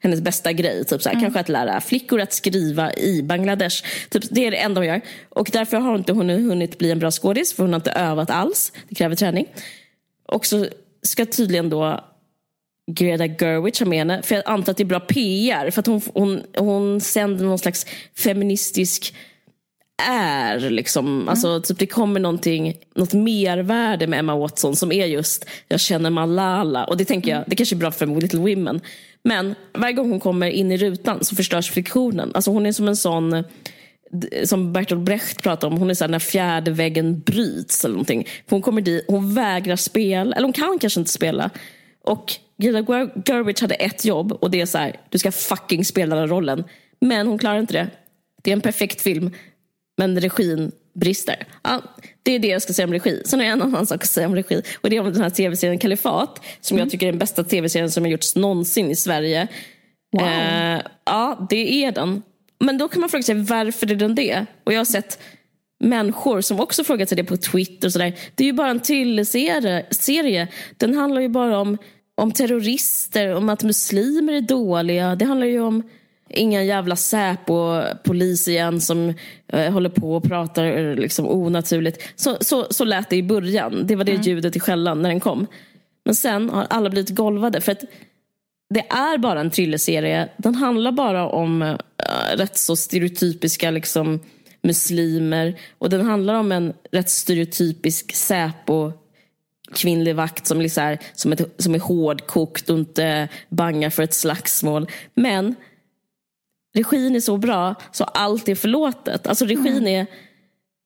hennes 0.00 0.20
bästa 0.20 0.52
grej. 0.52 0.84
Typ 0.84 1.02
så 1.02 1.08
här, 1.08 1.16
mm. 1.16 1.24
Kanske 1.24 1.40
att 1.40 1.48
lära 1.48 1.80
flickor 1.80 2.20
att 2.20 2.32
skriva 2.32 2.92
i 2.92 3.22
Bangladesh. 3.22 3.84
Typ, 4.10 4.24
det 4.30 4.46
är 4.46 4.50
det 4.50 4.56
enda 4.56 4.80
hon 4.80 4.86
gör. 4.86 5.00
Och 5.28 5.48
därför 5.52 5.76
har 5.76 5.94
inte 5.94 6.12
hon 6.12 6.30
hunnit 6.30 6.78
bli 6.78 6.90
en 6.90 6.98
bra 6.98 7.10
skådis, 7.10 7.52
för 7.52 7.62
hon 7.62 7.72
har 7.72 7.80
inte 7.80 7.92
övat 7.92 8.30
alls. 8.30 8.72
Det 8.88 8.94
kräver 8.94 9.16
träning. 9.16 9.46
Och 10.26 10.46
så 10.46 10.66
ska 11.02 11.26
tydligen 11.26 11.70
då 11.70 12.04
Greta 12.92 13.26
Gerwig 13.26 13.78
ha 13.78 13.86
med 13.86 13.98
henne. 13.98 14.22
För 14.22 14.34
jag 14.34 14.44
antar 14.46 14.70
att 14.70 14.76
det 14.76 14.82
är 14.82 14.84
bra 14.84 15.00
PR. 15.00 15.70
För 15.70 15.80
att 15.80 15.86
hon, 15.86 16.00
hon, 16.14 16.42
hon 16.56 17.00
sänder 17.00 17.44
någon 17.44 17.58
slags 17.58 17.86
feministisk 18.16 19.14
är. 20.02 20.70
Liksom. 20.70 21.06
Mm. 21.06 21.28
Alltså, 21.28 21.60
typ 21.60 21.78
det 21.78 21.86
kommer 21.86 22.20
någonting, 22.20 22.74
något 22.94 23.12
mervärde 23.12 24.06
med 24.06 24.18
Emma 24.18 24.36
Watson 24.36 24.76
som 24.76 24.92
är 24.92 25.06
just 25.06 25.46
jag 25.68 25.80
känner 25.80 26.10
Malala. 26.10 26.84
Och 26.84 26.96
det 26.96 27.04
tänker 27.04 27.30
jag, 27.30 27.44
det 27.46 27.56
kanske 27.56 27.74
är 27.74 27.78
bra 27.78 27.90
för 27.90 28.06
Little 28.06 28.40
Women. 28.40 28.80
Men 29.22 29.54
varje 29.72 29.94
gång 29.94 30.10
hon 30.10 30.20
kommer 30.20 30.46
in 30.46 30.72
i 30.72 30.76
rutan 30.76 31.24
så 31.24 31.36
förstörs 31.36 31.70
friktionen. 31.70 32.30
Alltså 32.34 32.50
hon 32.50 32.66
är 32.66 32.72
som 32.72 32.88
en 32.88 32.96
sån 32.96 33.44
som 34.44 34.72
Bertolt 34.72 35.00
Brecht 35.00 35.42
pratar 35.42 35.68
om, 35.68 35.76
hon 35.76 35.90
är 35.90 35.94
så 35.94 36.04
här, 36.04 36.10
när 36.10 36.18
fjärde 36.18 36.70
väggen 36.70 37.20
bryts 37.20 37.84
eller 37.84 37.94
någonting. 37.94 38.28
Hon 38.48 38.62
kommer 38.62 38.80
dit, 38.80 39.04
hon 39.08 39.34
vägrar 39.34 39.76
spela, 39.76 40.36
eller 40.36 40.46
hon 40.46 40.52
kan 40.52 40.78
kanske 40.78 41.00
inte 41.00 41.12
spela. 41.12 41.50
Och 42.04 42.32
Greta 42.58 43.10
Gerwig 43.26 43.60
hade 43.60 43.74
ett 43.74 44.04
jobb 44.04 44.32
och 44.32 44.50
det 44.50 44.60
är 44.60 44.66
så 44.66 44.78
här, 44.78 45.00
du 45.10 45.18
ska 45.18 45.32
fucking 45.32 45.84
spela 45.84 46.16
den 46.16 46.28
rollen. 46.28 46.64
Men 47.00 47.26
hon 47.26 47.38
klarar 47.38 47.58
inte 47.58 47.72
det. 47.72 47.88
Det 48.42 48.50
är 48.50 48.52
en 48.52 48.60
perfekt 48.60 49.00
film 49.00 49.30
men 49.96 50.20
regin 50.20 50.72
brister. 50.94 51.46
Ja, 51.62 51.82
det 52.22 52.32
är 52.32 52.38
det 52.38 52.48
jag 52.48 52.62
ska 52.62 52.72
säga 52.72 52.86
om 52.86 52.92
regi. 52.92 53.22
Sen 53.24 53.38
har 53.38 53.46
jag 53.46 53.52
en 53.52 53.62
annan 53.62 53.86
sak 53.86 54.02
att 54.02 54.10
säga 54.10 54.26
om 54.26 54.34
regi. 54.34 54.62
Och 54.80 54.90
det 54.90 54.96
är 54.96 55.00
om 55.00 55.12
den 55.12 55.22
här 55.22 55.30
tv-serien 55.30 55.78
Kalifat. 55.78 56.44
Som 56.60 56.74
mm. 56.74 56.84
jag 56.84 56.90
tycker 56.90 57.06
är 57.06 57.12
den 57.12 57.18
bästa 57.18 57.44
tv-serien 57.44 57.90
som 57.90 58.04
har 58.04 58.10
gjorts 58.10 58.36
någonsin 58.36 58.90
i 58.90 58.96
Sverige. 58.96 59.48
Wow. 60.12 60.28
Eh, 60.28 60.80
ja, 61.04 61.46
det 61.50 61.84
är 61.84 61.92
den. 61.92 62.22
Men 62.58 62.78
då 62.78 62.88
kan 62.88 63.00
man 63.00 63.10
fråga 63.10 63.22
sig 63.22 63.34
varför 63.34 63.90
är 63.90 63.96
den 63.96 64.14
det? 64.14 64.46
Och 64.64 64.72
jag 64.72 64.80
har 64.80 64.84
sett 64.84 65.18
människor 65.80 66.40
som 66.40 66.60
också 66.60 66.84
frågat 66.84 67.08
sig 67.08 67.16
det 67.16 67.24
på 67.24 67.36
Twitter. 67.36 67.88
Och 67.88 67.92
så 67.92 67.98
där. 67.98 68.18
Det 68.34 68.44
är 68.44 68.46
ju 68.46 68.52
bara 68.52 68.70
en 68.70 68.80
thriller-serie. 68.80 70.48
Den 70.76 70.94
handlar 70.94 71.20
ju 71.20 71.28
bara 71.28 71.58
om, 71.58 71.78
om 72.14 72.32
terrorister, 72.32 73.34
om 73.34 73.48
att 73.48 73.62
muslimer 73.62 74.32
är 74.32 74.40
dåliga. 74.40 75.14
Det 75.14 75.24
handlar 75.24 75.46
ju 75.46 75.60
om 75.60 75.82
Ingen 76.28 76.66
jävla 76.66 76.96
Säpo-polis 76.96 78.48
igen 78.48 78.80
som 78.80 79.14
eh, 79.48 79.72
håller 79.72 79.88
på 79.88 80.16
och 80.16 80.24
pratar 80.24 80.64
eh, 80.64 80.94
liksom 80.94 81.28
onaturligt. 81.28 82.02
Så, 82.16 82.36
så, 82.40 82.66
så 82.70 82.84
lät 82.84 83.10
det 83.10 83.16
i 83.16 83.22
början. 83.22 83.86
Det 83.86 83.96
var 83.96 84.04
det 84.04 84.12
mm. 84.12 84.22
ljudet 84.22 84.56
i 84.56 84.60
skällan 84.60 85.02
när 85.02 85.08
den 85.08 85.20
kom. 85.20 85.46
Men 86.04 86.14
sen 86.14 86.50
har 86.50 86.66
alla 86.70 86.90
blivit 86.90 87.10
golvade. 87.10 87.60
För 87.60 87.72
att 87.72 87.84
det 88.70 88.86
är 88.88 89.18
bara 89.18 89.40
en 89.40 89.50
thrillerserie. 89.50 90.28
Den 90.36 90.54
handlar 90.54 90.92
bara 90.92 91.28
om 91.28 91.62
äh, 91.62 91.76
rätt 92.36 92.58
så 92.58 92.76
stereotypiska 92.76 93.70
liksom, 93.70 94.20
muslimer. 94.62 95.60
Och 95.78 95.90
den 95.90 96.06
handlar 96.06 96.34
om 96.34 96.52
en 96.52 96.72
rätt 96.92 97.10
stereotypisk 97.10 98.14
Säpo 98.14 98.92
kvinnlig 99.74 100.14
vakt 100.16 100.46
som, 100.46 100.60
liksom 100.60 100.96
som, 101.14 101.32
är, 101.32 101.38
som 101.58 101.74
är 101.74 101.78
hårdkokt 101.78 102.70
och 102.70 102.78
inte 102.78 103.28
bangar 103.48 103.90
för 103.90 104.02
ett 104.02 104.14
slagsmål. 104.14 104.90
Men 105.14 105.54
regin 106.74 107.16
är 107.16 107.20
så 107.20 107.36
bra 107.36 107.74
så 107.92 108.04
allt 108.04 108.48
är 108.48 108.54
förlåtet. 108.54 109.26
Alltså 109.26 109.44
regin 109.44 109.66
mm. 109.66 109.86
är, 109.86 110.06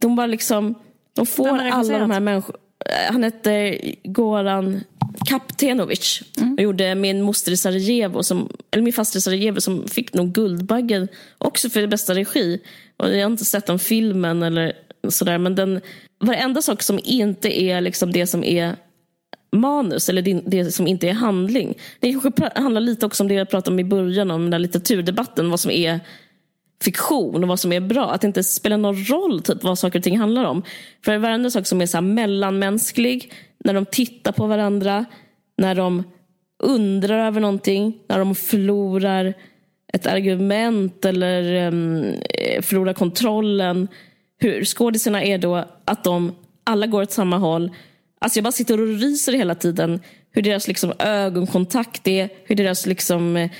de 0.01 0.17
bara 0.17 0.27
liksom, 0.27 0.75
de 1.13 1.27
får 1.27 1.59
alla 1.59 1.99
de 1.99 2.11
här 2.11 2.21
människorna. 2.21 2.59
Eh, 2.87 3.13
han 3.13 3.23
hette 3.23 3.79
Goran 4.05 4.81
Kaptenovic 5.27 6.23
mm. 6.37 6.55
och 6.55 6.63
gjorde 6.63 6.95
Min 6.95 7.23
moster 7.23 7.53
i 7.53 7.57
Sarajevo, 7.57 8.23
som, 8.23 8.49
eller 8.71 8.83
Min 8.85 8.93
faster 8.93 9.19
i 9.19 9.23
Sarajevo 9.23 9.61
som 9.61 9.89
fick 9.89 10.15
nog 10.15 10.33
Guldbaggen 10.33 11.09
också 11.39 11.71
för 11.71 11.87
bästa 11.87 12.15
regi. 12.15 12.61
Och 12.97 13.17
jag 13.17 13.25
har 13.25 13.31
inte 13.31 13.45
sett 13.45 13.67
den 13.67 13.79
filmen 13.79 14.43
eller 14.43 14.73
sådär 15.09 15.39
men 15.39 15.55
den, 15.55 15.81
varenda 16.21 16.63
sak 16.63 16.83
som 16.83 17.01
inte 17.05 17.63
är 17.63 17.81
liksom 17.81 18.13
det 18.13 18.27
som 18.27 18.45
är 18.45 18.77
manus 19.53 20.09
eller 20.09 20.51
det 20.51 20.73
som 20.73 20.87
inte 20.87 21.09
är 21.09 21.13
handling. 21.13 21.75
Det 22.01 22.13
kanske 22.13 22.51
handlar 22.55 22.81
lite 22.81 23.07
också 23.07 23.23
om 23.23 23.29
det 23.29 23.35
jag 23.35 23.51
pratade 23.51 23.75
om 23.75 23.81
i 23.81 23.85
början 23.85 24.31
om 24.31 24.43
den 24.43 24.51
där 24.51 24.59
litteraturdebatten, 24.59 25.51
vad 25.51 25.61
som 25.61 25.71
är 25.71 26.01
fiktion 26.83 27.43
och 27.43 27.49
vad 27.49 27.61
som 27.61 27.73
är 27.73 27.81
bra. 27.81 28.11
Att 28.11 28.21
det 28.21 28.27
inte 28.27 28.45
spelar 28.45 28.77
någon 28.77 29.05
roll 29.05 29.43
typ, 29.43 29.65
vad 29.65 29.79
saker 29.79 29.99
och 29.99 30.03
ting 30.03 30.19
handlar 30.19 30.45
om. 30.45 30.63
För 31.05 31.19
varenda 31.19 31.51
sak 31.51 31.67
som 31.67 31.81
är 31.81 31.87
så 31.87 31.97
här 31.97 32.03
mellanmänsklig, 32.03 33.33
när 33.65 33.75
de 33.75 33.87
tittar 33.87 34.33
på 34.33 34.47
varandra, 34.47 35.05
när 35.57 35.75
de 35.75 36.03
undrar 36.63 37.27
över 37.27 37.41
någonting, 37.41 37.99
när 38.09 38.19
de 38.19 38.35
förlorar 38.35 39.35
ett 39.93 40.07
argument 40.07 41.05
eller 41.05 41.67
um, 41.67 42.15
förlorar 42.63 42.93
kontrollen. 42.93 43.89
Hur 44.39 44.65
skådisarna 44.65 45.23
är 45.23 45.39
då 45.39 45.65
att 45.85 46.05
de 46.05 46.35
alla 46.65 46.87
går 46.87 47.03
åt 47.03 47.13
samma 47.13 47.37
håll 47.37 47.71
Alltså 48.19 48.39
jag 48.39 48.45
bara 48.45 48.53
sitter 48.53 48.81
och 48.81 48.87
ryser 48.87 49.33
hela 49.33 49.55
tiden. 49.55 50.01
Hur 50.31 50.43
deras 50.43 50.69
liksom 50.69 50.93
ögonkontakt 50.99 52.09
är, 52.09 52.29
hur 52.45 52.57
deras 52.57 52.87
liksom 52.87 53.37
eh, 53.37 53.51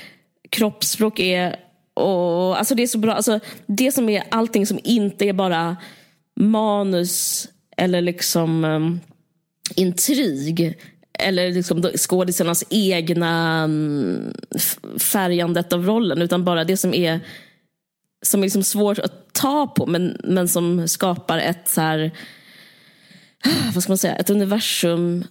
kroppsspråk 0.49 1.19
är. 1.19 1.55
Och, 1.99 2.59
alltså 2.59 2.75
det 2.75 2.83
är 2.83 2.87
så 2.87 2.97
bra. 2.97 3.13
Alltså 3.13 3.39
det 3.65 3.91
som 3.91 4.09
är 4.09 4.23
allting 4.31 4.65
som 4.65 4.79
inte 4.83 5.25
är 5.25 5.33
bara 5.33 5.77
manus 6.39 7.47
eller 7.77 8.01
liksom 8.01 8.63
um, 8.63 8.99
intrig 9.75 10.77
eller 11.19 11.51
liksom 11.51 11.83
skådisarnas 11.95 12.63
egna 12.69 13.63
um, 13.63 14.33
färgandet 14.99 15.73
av 15.73 15.85
rollen 15.85 16.21
utan 16.21 16.45
bara 16.45 16.63
det 16.63 16.77
som 16.77 16.93
är 16.93 17.19
som 18.25 18.39
är 18.39 18.45
liksom 18.45 18.63
svårt 18.63 18.99
att 18.99 19.33
ta 19.33 19.67
på 19.67 19.85
men, 19.85 20.17
men 20.23 20.47
som 20.47 20.87
skapar 20.87 21.37
ett 21.37 21.69
så 21.69 21.81
här 21.81 22.11
vad 23.73 23.83
ska 23.83 23.91
man 23.91 23.97
säga, 23.97 24.15
ett 24.15 24.29
universum 24.29 25.23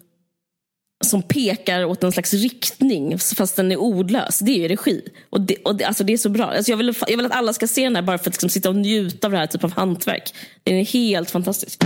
som 1.04 1.22
pekar 1.22 1.84
åt 1.84 2.04
en 2.04 2.12
slags 2.12 2.34
riktning 2.34 3.18
fast 3.18 3.56
den 3.56 3.72
är 3.72 3.76
ordlös. 3.76 4.38
Det 4.38 4.50
är 4.50 4.56
ju 4.56 4.68
regi. 4.68 5.02
Och 5.30 5.40
det, 5.40 5.56
och 5.56 5.76
det, 5.76 5.84
alltså 5.84 6.04
det 6.04 6.12
är 6.12 6.16
så 6.16 6.28
bra. 6.28 6.44
Alltså 6.44 6.72
jag, 6.72 6.76
vill, 6.76 6.94
jag 7.06 7.16
vill 7.16 7.26
att 7.26 7.32
alla 7.32 7.52
ska 7.52 7.66
se 7.66 7.84
den 7.84 7.96
här 7.96 8.02
bara 8.02 8.18
för 8.18 8.30
att 8.30 8.34
liksom 8.34 8.50
sitta 8.50 8.68
och 8.68 8.76
njuta 8.76 9.26
av 9.26 9.30
det 9.30 9.38
här 9.38 9.46
typen 9.46 9.70
av 9.70 9.76
hantverk. 9.76 10.34
Den 10.62 10.74
är 10.74 10.84
helt 10.84 11.30
fantastisk. 11.30 11.82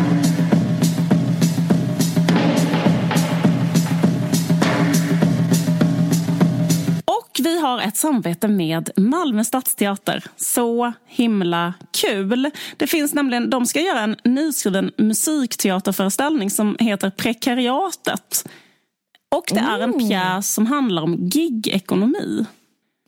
Och 7.05 7.41
vi 7.41 7.61
har 7.61 7.81
ett 7.81 7.97
samarbete 7.97 8.49
med 8.49 8.91
Malmö 8.97 9.45
stadsteater. 9.45 10.25
Så 10.37 10.93
himla 11.07 11.75
kul! 11.91 12.51
Det 12.77 12.87
finns 12.87 13.15
nämligen, 13.15 13.51
de 13.51 13.67
ska 13.67 13.81
göra 13.81 14.01
en 14.01 14.17
nyskriven 14.25 14.91
musikteaterföreställning 14.97 16.51
som 16.51 16.77
heter 16.81 17.11
Prekariatet. 17.11 18.45
Och 19.33 19.45
det 19.49 19.61
är 19.61 19.81
en 19.81 19.99
pjäs 19.99 20.55
som 20.55 20.67
handlar 20.67 21.03
om 21.03 21.15
gigekonomi. 21.15 22.45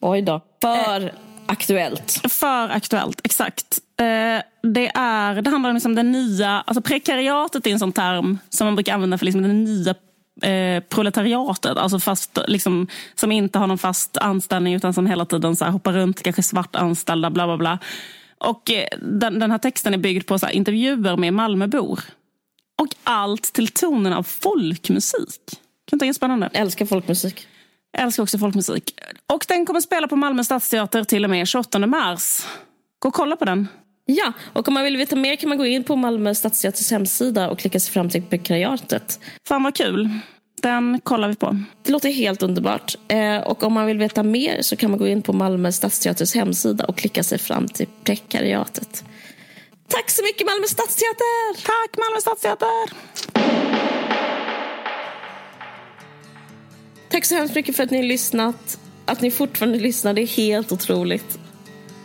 Oj 0.01 0.22
då. 0.22 0.41
För 0.62 1.05
eh, 1.05 1.11
aktuellt. 1.47 2.20
För 2.29 2.68
aktuellt, 2.68 3.20
exakt. 3.25 3.79
Eh, 4.01 4.43
det, 4.62 4.91
är, 4.95 5.43
det 5.43 5.51
handlar 5.51 5.70
om 5.70 5.77
liksom 5.77 5.95
den 5.95 6.12
nya, 6.12 6.51
alltså 6.51 6.83
prekariatet 6.83 7.66
är 7.66 7.70
en 7.70 7.79
sån 7.79 7.93
term 7.93 8.39
som 8.49 8.64
man 8.64 8.75
brukar 8.75 8.95
använda 8.95 9.18
för 9.18 9.25
liksom 9.25 9.43
den 9.43 9.64
nya 9.64 9.95
eh, 10.43 10.83
proletariatet, 10.83 11.77
alltså 11.77 11.99
fast, 11.99 12.39
liksom, 12.49 12.87
som 13.14 13.33
inte 13.33 13.59
har 13.59 13.66
någon 13.66 13.79
fast 13.79 14.16
anställning 14.16 14.75
utan 14.75 14.95
som 14.95 15.07
hela 15.07 15.25
tiden 15.25 15.57
så 15.57 15.64
här, 15.64 15.72
hoppar 15.72 15.93
runt, 15.93 16.22
kanske 16.22 16.43
svart 16.43 16.77
anställda, 16.77 17.31
bla 17.31 17.47
bla 17.47 17.57
bla. 17.57 17.79
Och 18.39 18.70
eh, 18.70 18.89
den, 19.03 19.39
den, 19.39 19.51
här 19.51 19.59
texten 19.59 19.95
är 19.95 19.99
byggd 19.99 20.27
på 20.27 20.39
så 20.39 20.47
här, 20.47 20.53
intervjuer 20.53 21.16
med 21.16 21.35
Malmöbor. 21.35 22.01
Och 22.83 22.89
allt 23.05 23.43
till 23.53 23.68
tonen 23.68 24.12
av 24.12 24.22
folkmusik. 24.22 25.61
Kan 25.91 26.03
inte 26.03 26.14
spännande? 26.14 26.51
Jag 26.53 26.61
älskar 26.62 26.87
folkmusik. 26.87 27.49
Jag 27.93 28.03
älskar 28.03 28.22
också 28.22 28.39
folkmusik. 28.39 28.95
Och 29.32 29.45
den 29.49 29.66
kommer 29.66 29.80
spela 29.80 30.09
på 30.09 30.16
Malmö 30.16 30.45
stadsteater 30.45 31.05
till 31.05 31.24
och 31.24 31.30
med 31.30 31.49
28 31.49 31.87
mars. 31.87 32.47
Gå 32.99 33.09
och 33.09 33.14
kolla 33.14 33.37
på 33.37 33.45
den. 33.45 33.68
Ja, 34.07 34.32
och 34.53 34.68
om 34.68 34.74
man 34.74 34.85
vill 34.85 34.97
veta 34.97 35.16
mer 35.16 35.37
kan 35.37 35.49
man 35.49 35.59
gå 35.59 35.66
in 35.66 35.85
på 35.85 35.97
Malmö 35.97 36.35
stadsteaters 36.35 36.91
hemsida 36.91 37.51
och 37.51 37.59
klicka 37.59 37.80
sig 37.80 37.93
fram 37.93 38.11
till 38.11 38.22
prekariatet. 38.22 39.20
Fan 39.49 39.62
vad 39.62 39.74
kul. 39.74 40.09
Den 40.62 41.01
kollar 41.03 41.28
vi 41.28 41.35
på. 41.35 41.59
Det 41.82 41.93
låter 41.93 42.09
helt 42.09 42.43
underbart. 42.43 42.95
Eh, 43.09 43.37
och 43.37 43.62
om 43.62 43.72
man 43.72 43.87
vill 43.87 43.99
veta 43.99 44.22
mer 44.22 44.62
så 44.62 44.76
kan 44.76 44.91
man 44.91 44.99
gå 44.99 45.07
in 45.07 45.22
på 45.22 45.32
Malmö 45.32 45.72
stadsteaters 45.72 46.35
hemsida 46.35 46.85
och 46.85 46.97
klicka 46.97 47.22
sig 47.22 47.39
fram 47.39 47.68
till 47.68 47.87
prekariatet. 48.05 49.05
Tack 49.89 50.11
så 50.11 50.22
mycket 50.22 50.47
Malmö 50.47 50.66
stadsteater! 50.66 51.55
Tack 51.55 51.99
Malmö 51.99 52.20
stadsteater! 52.20 54.03
Tack 57.15 57.25
så 57.25 57.35
hemskt 57.35 57.55
mycket 57.55 57.77
för 57.77 57.83
att 57.83 57.91
ni 57.91 57.97
har 57.97 58.05
lyssnat. 58.05 58.79
Att 59.05 59.21
ni 59.21 59.31
fortfarande 59.31 59.79
lyssnar, 59.79 60.15
det 60.15 60.23
är 60.23 60.27
helt 60.27 60.73
otroligt. 60.73 61.39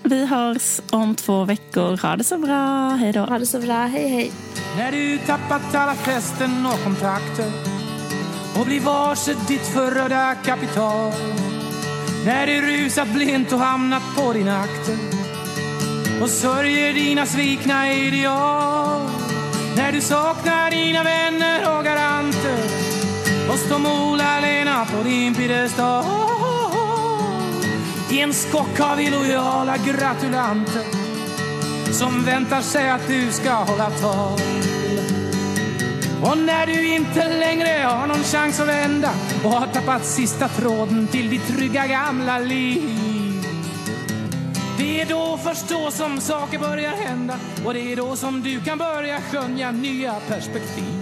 Vi 0.03 0.25
hörs 0.25 0.81
om 0.91 1.15
två 1.15 1.43
veckor. 1.45 1.97
Ha 2.01 2.15
det 2.15 2.23
så 2.23 2.37
bra. 2.37 2.89
Hej 2.89 3.13
då. 3.13 3.19
Ha 3.19 3.39
det 3.39 3.45
så 3.45 3.59
bra. 3.59 3.85
Hej, 3.85 4.07
hej. 4.07 4.31
När 4.77 4.91
du 4.91 5.17
tappat 5.17 5.75
alla 5.75 5.95
fästen 5.95 6.65
och 6.65 6.83
kontakter 6.83 7.51
och 8.59 8.65
bli 8.65 8.79
varse 8.79 9.35
ditt 9.47 9.67
förödda 9.67 10.35
kapital. 10.35 11.13
När 12.25 12.47
du 12.47 12.61
rusat 12.61 13.07
blint 13.07 13.53
och 13.53 13.59
hamnat 13.59 14.03
på 14.15 14.33
din 14.33 14.47
akter 14.47 14.97
och 16.21 16.29
sörjer 16.29 16.93
dina 16.93 17.25
svikna 17.25 17.93
ideal. 17.93 19.09
När 19.77 19.91
du 19.91 20.01
saknar 20.01 20.71
dina 20.71 21.03
vänner 21.03 21.77
och 21.77 21.83
garanter 21.83 22.88
och 23.49 23.59
står 23.59 23.79
mol 23.79 24.21
alena 24.21 24.85
på 24.85 25.03
din 25.03 25.35
piedestal. 25.35 26.05
I 28.11 28.19
en 28.19 28.33
skock 28.33 28.79
av 28.79 29.01
illojala 29.01 29.77
gratulanter 29.77 30.83
som 31.91 32.23
väntar 32.23 32.61
sig 32.61 32.89
att 32.89 33.07
du 33.07 33.31
ska 33.31 33.53
hålla 33.53 33.89
tal. 33.89 34.39
Och 36.23 36.37
när 36.37 36.65
du 36.65 36.95
inte 36.95 37.39
längre 37.39 37.83
har 37.83 38.07
någon 38.07 38.23
chans 38.23 38.59
att 38.59 38.67
vända 38.67 39.09
och 39.43 39.51
har 39.51 39.67
tappat 39.67 40.05
sista 40.05 40.47
tråden 40.47 41.07
till 41.07 41.29
ditt 41.29 41.47
trygga 41.47 41.87
gamla 41.87 42.39
liv. 42.39 42.89
Det 44.77 45.01
är 45.01 45.05
då 45.05 45.39
först 45.43 45.69
då 45.69 45.91
som 45.91 46.19
saker 46.19 46.59
börjar 46.59 46.91
hända 46.91 47.35
och 47.65 47.73
det 47.73 47.91
är 47.91 47.95
då 47.95 48.15
som 48.15 48.41
du 48.41 48.59
kan 48.59 48.77
börja 48.77 49.21
skönja 49.21 49.71
nya 49.71 50.13
perspektiv. 50.27 50.98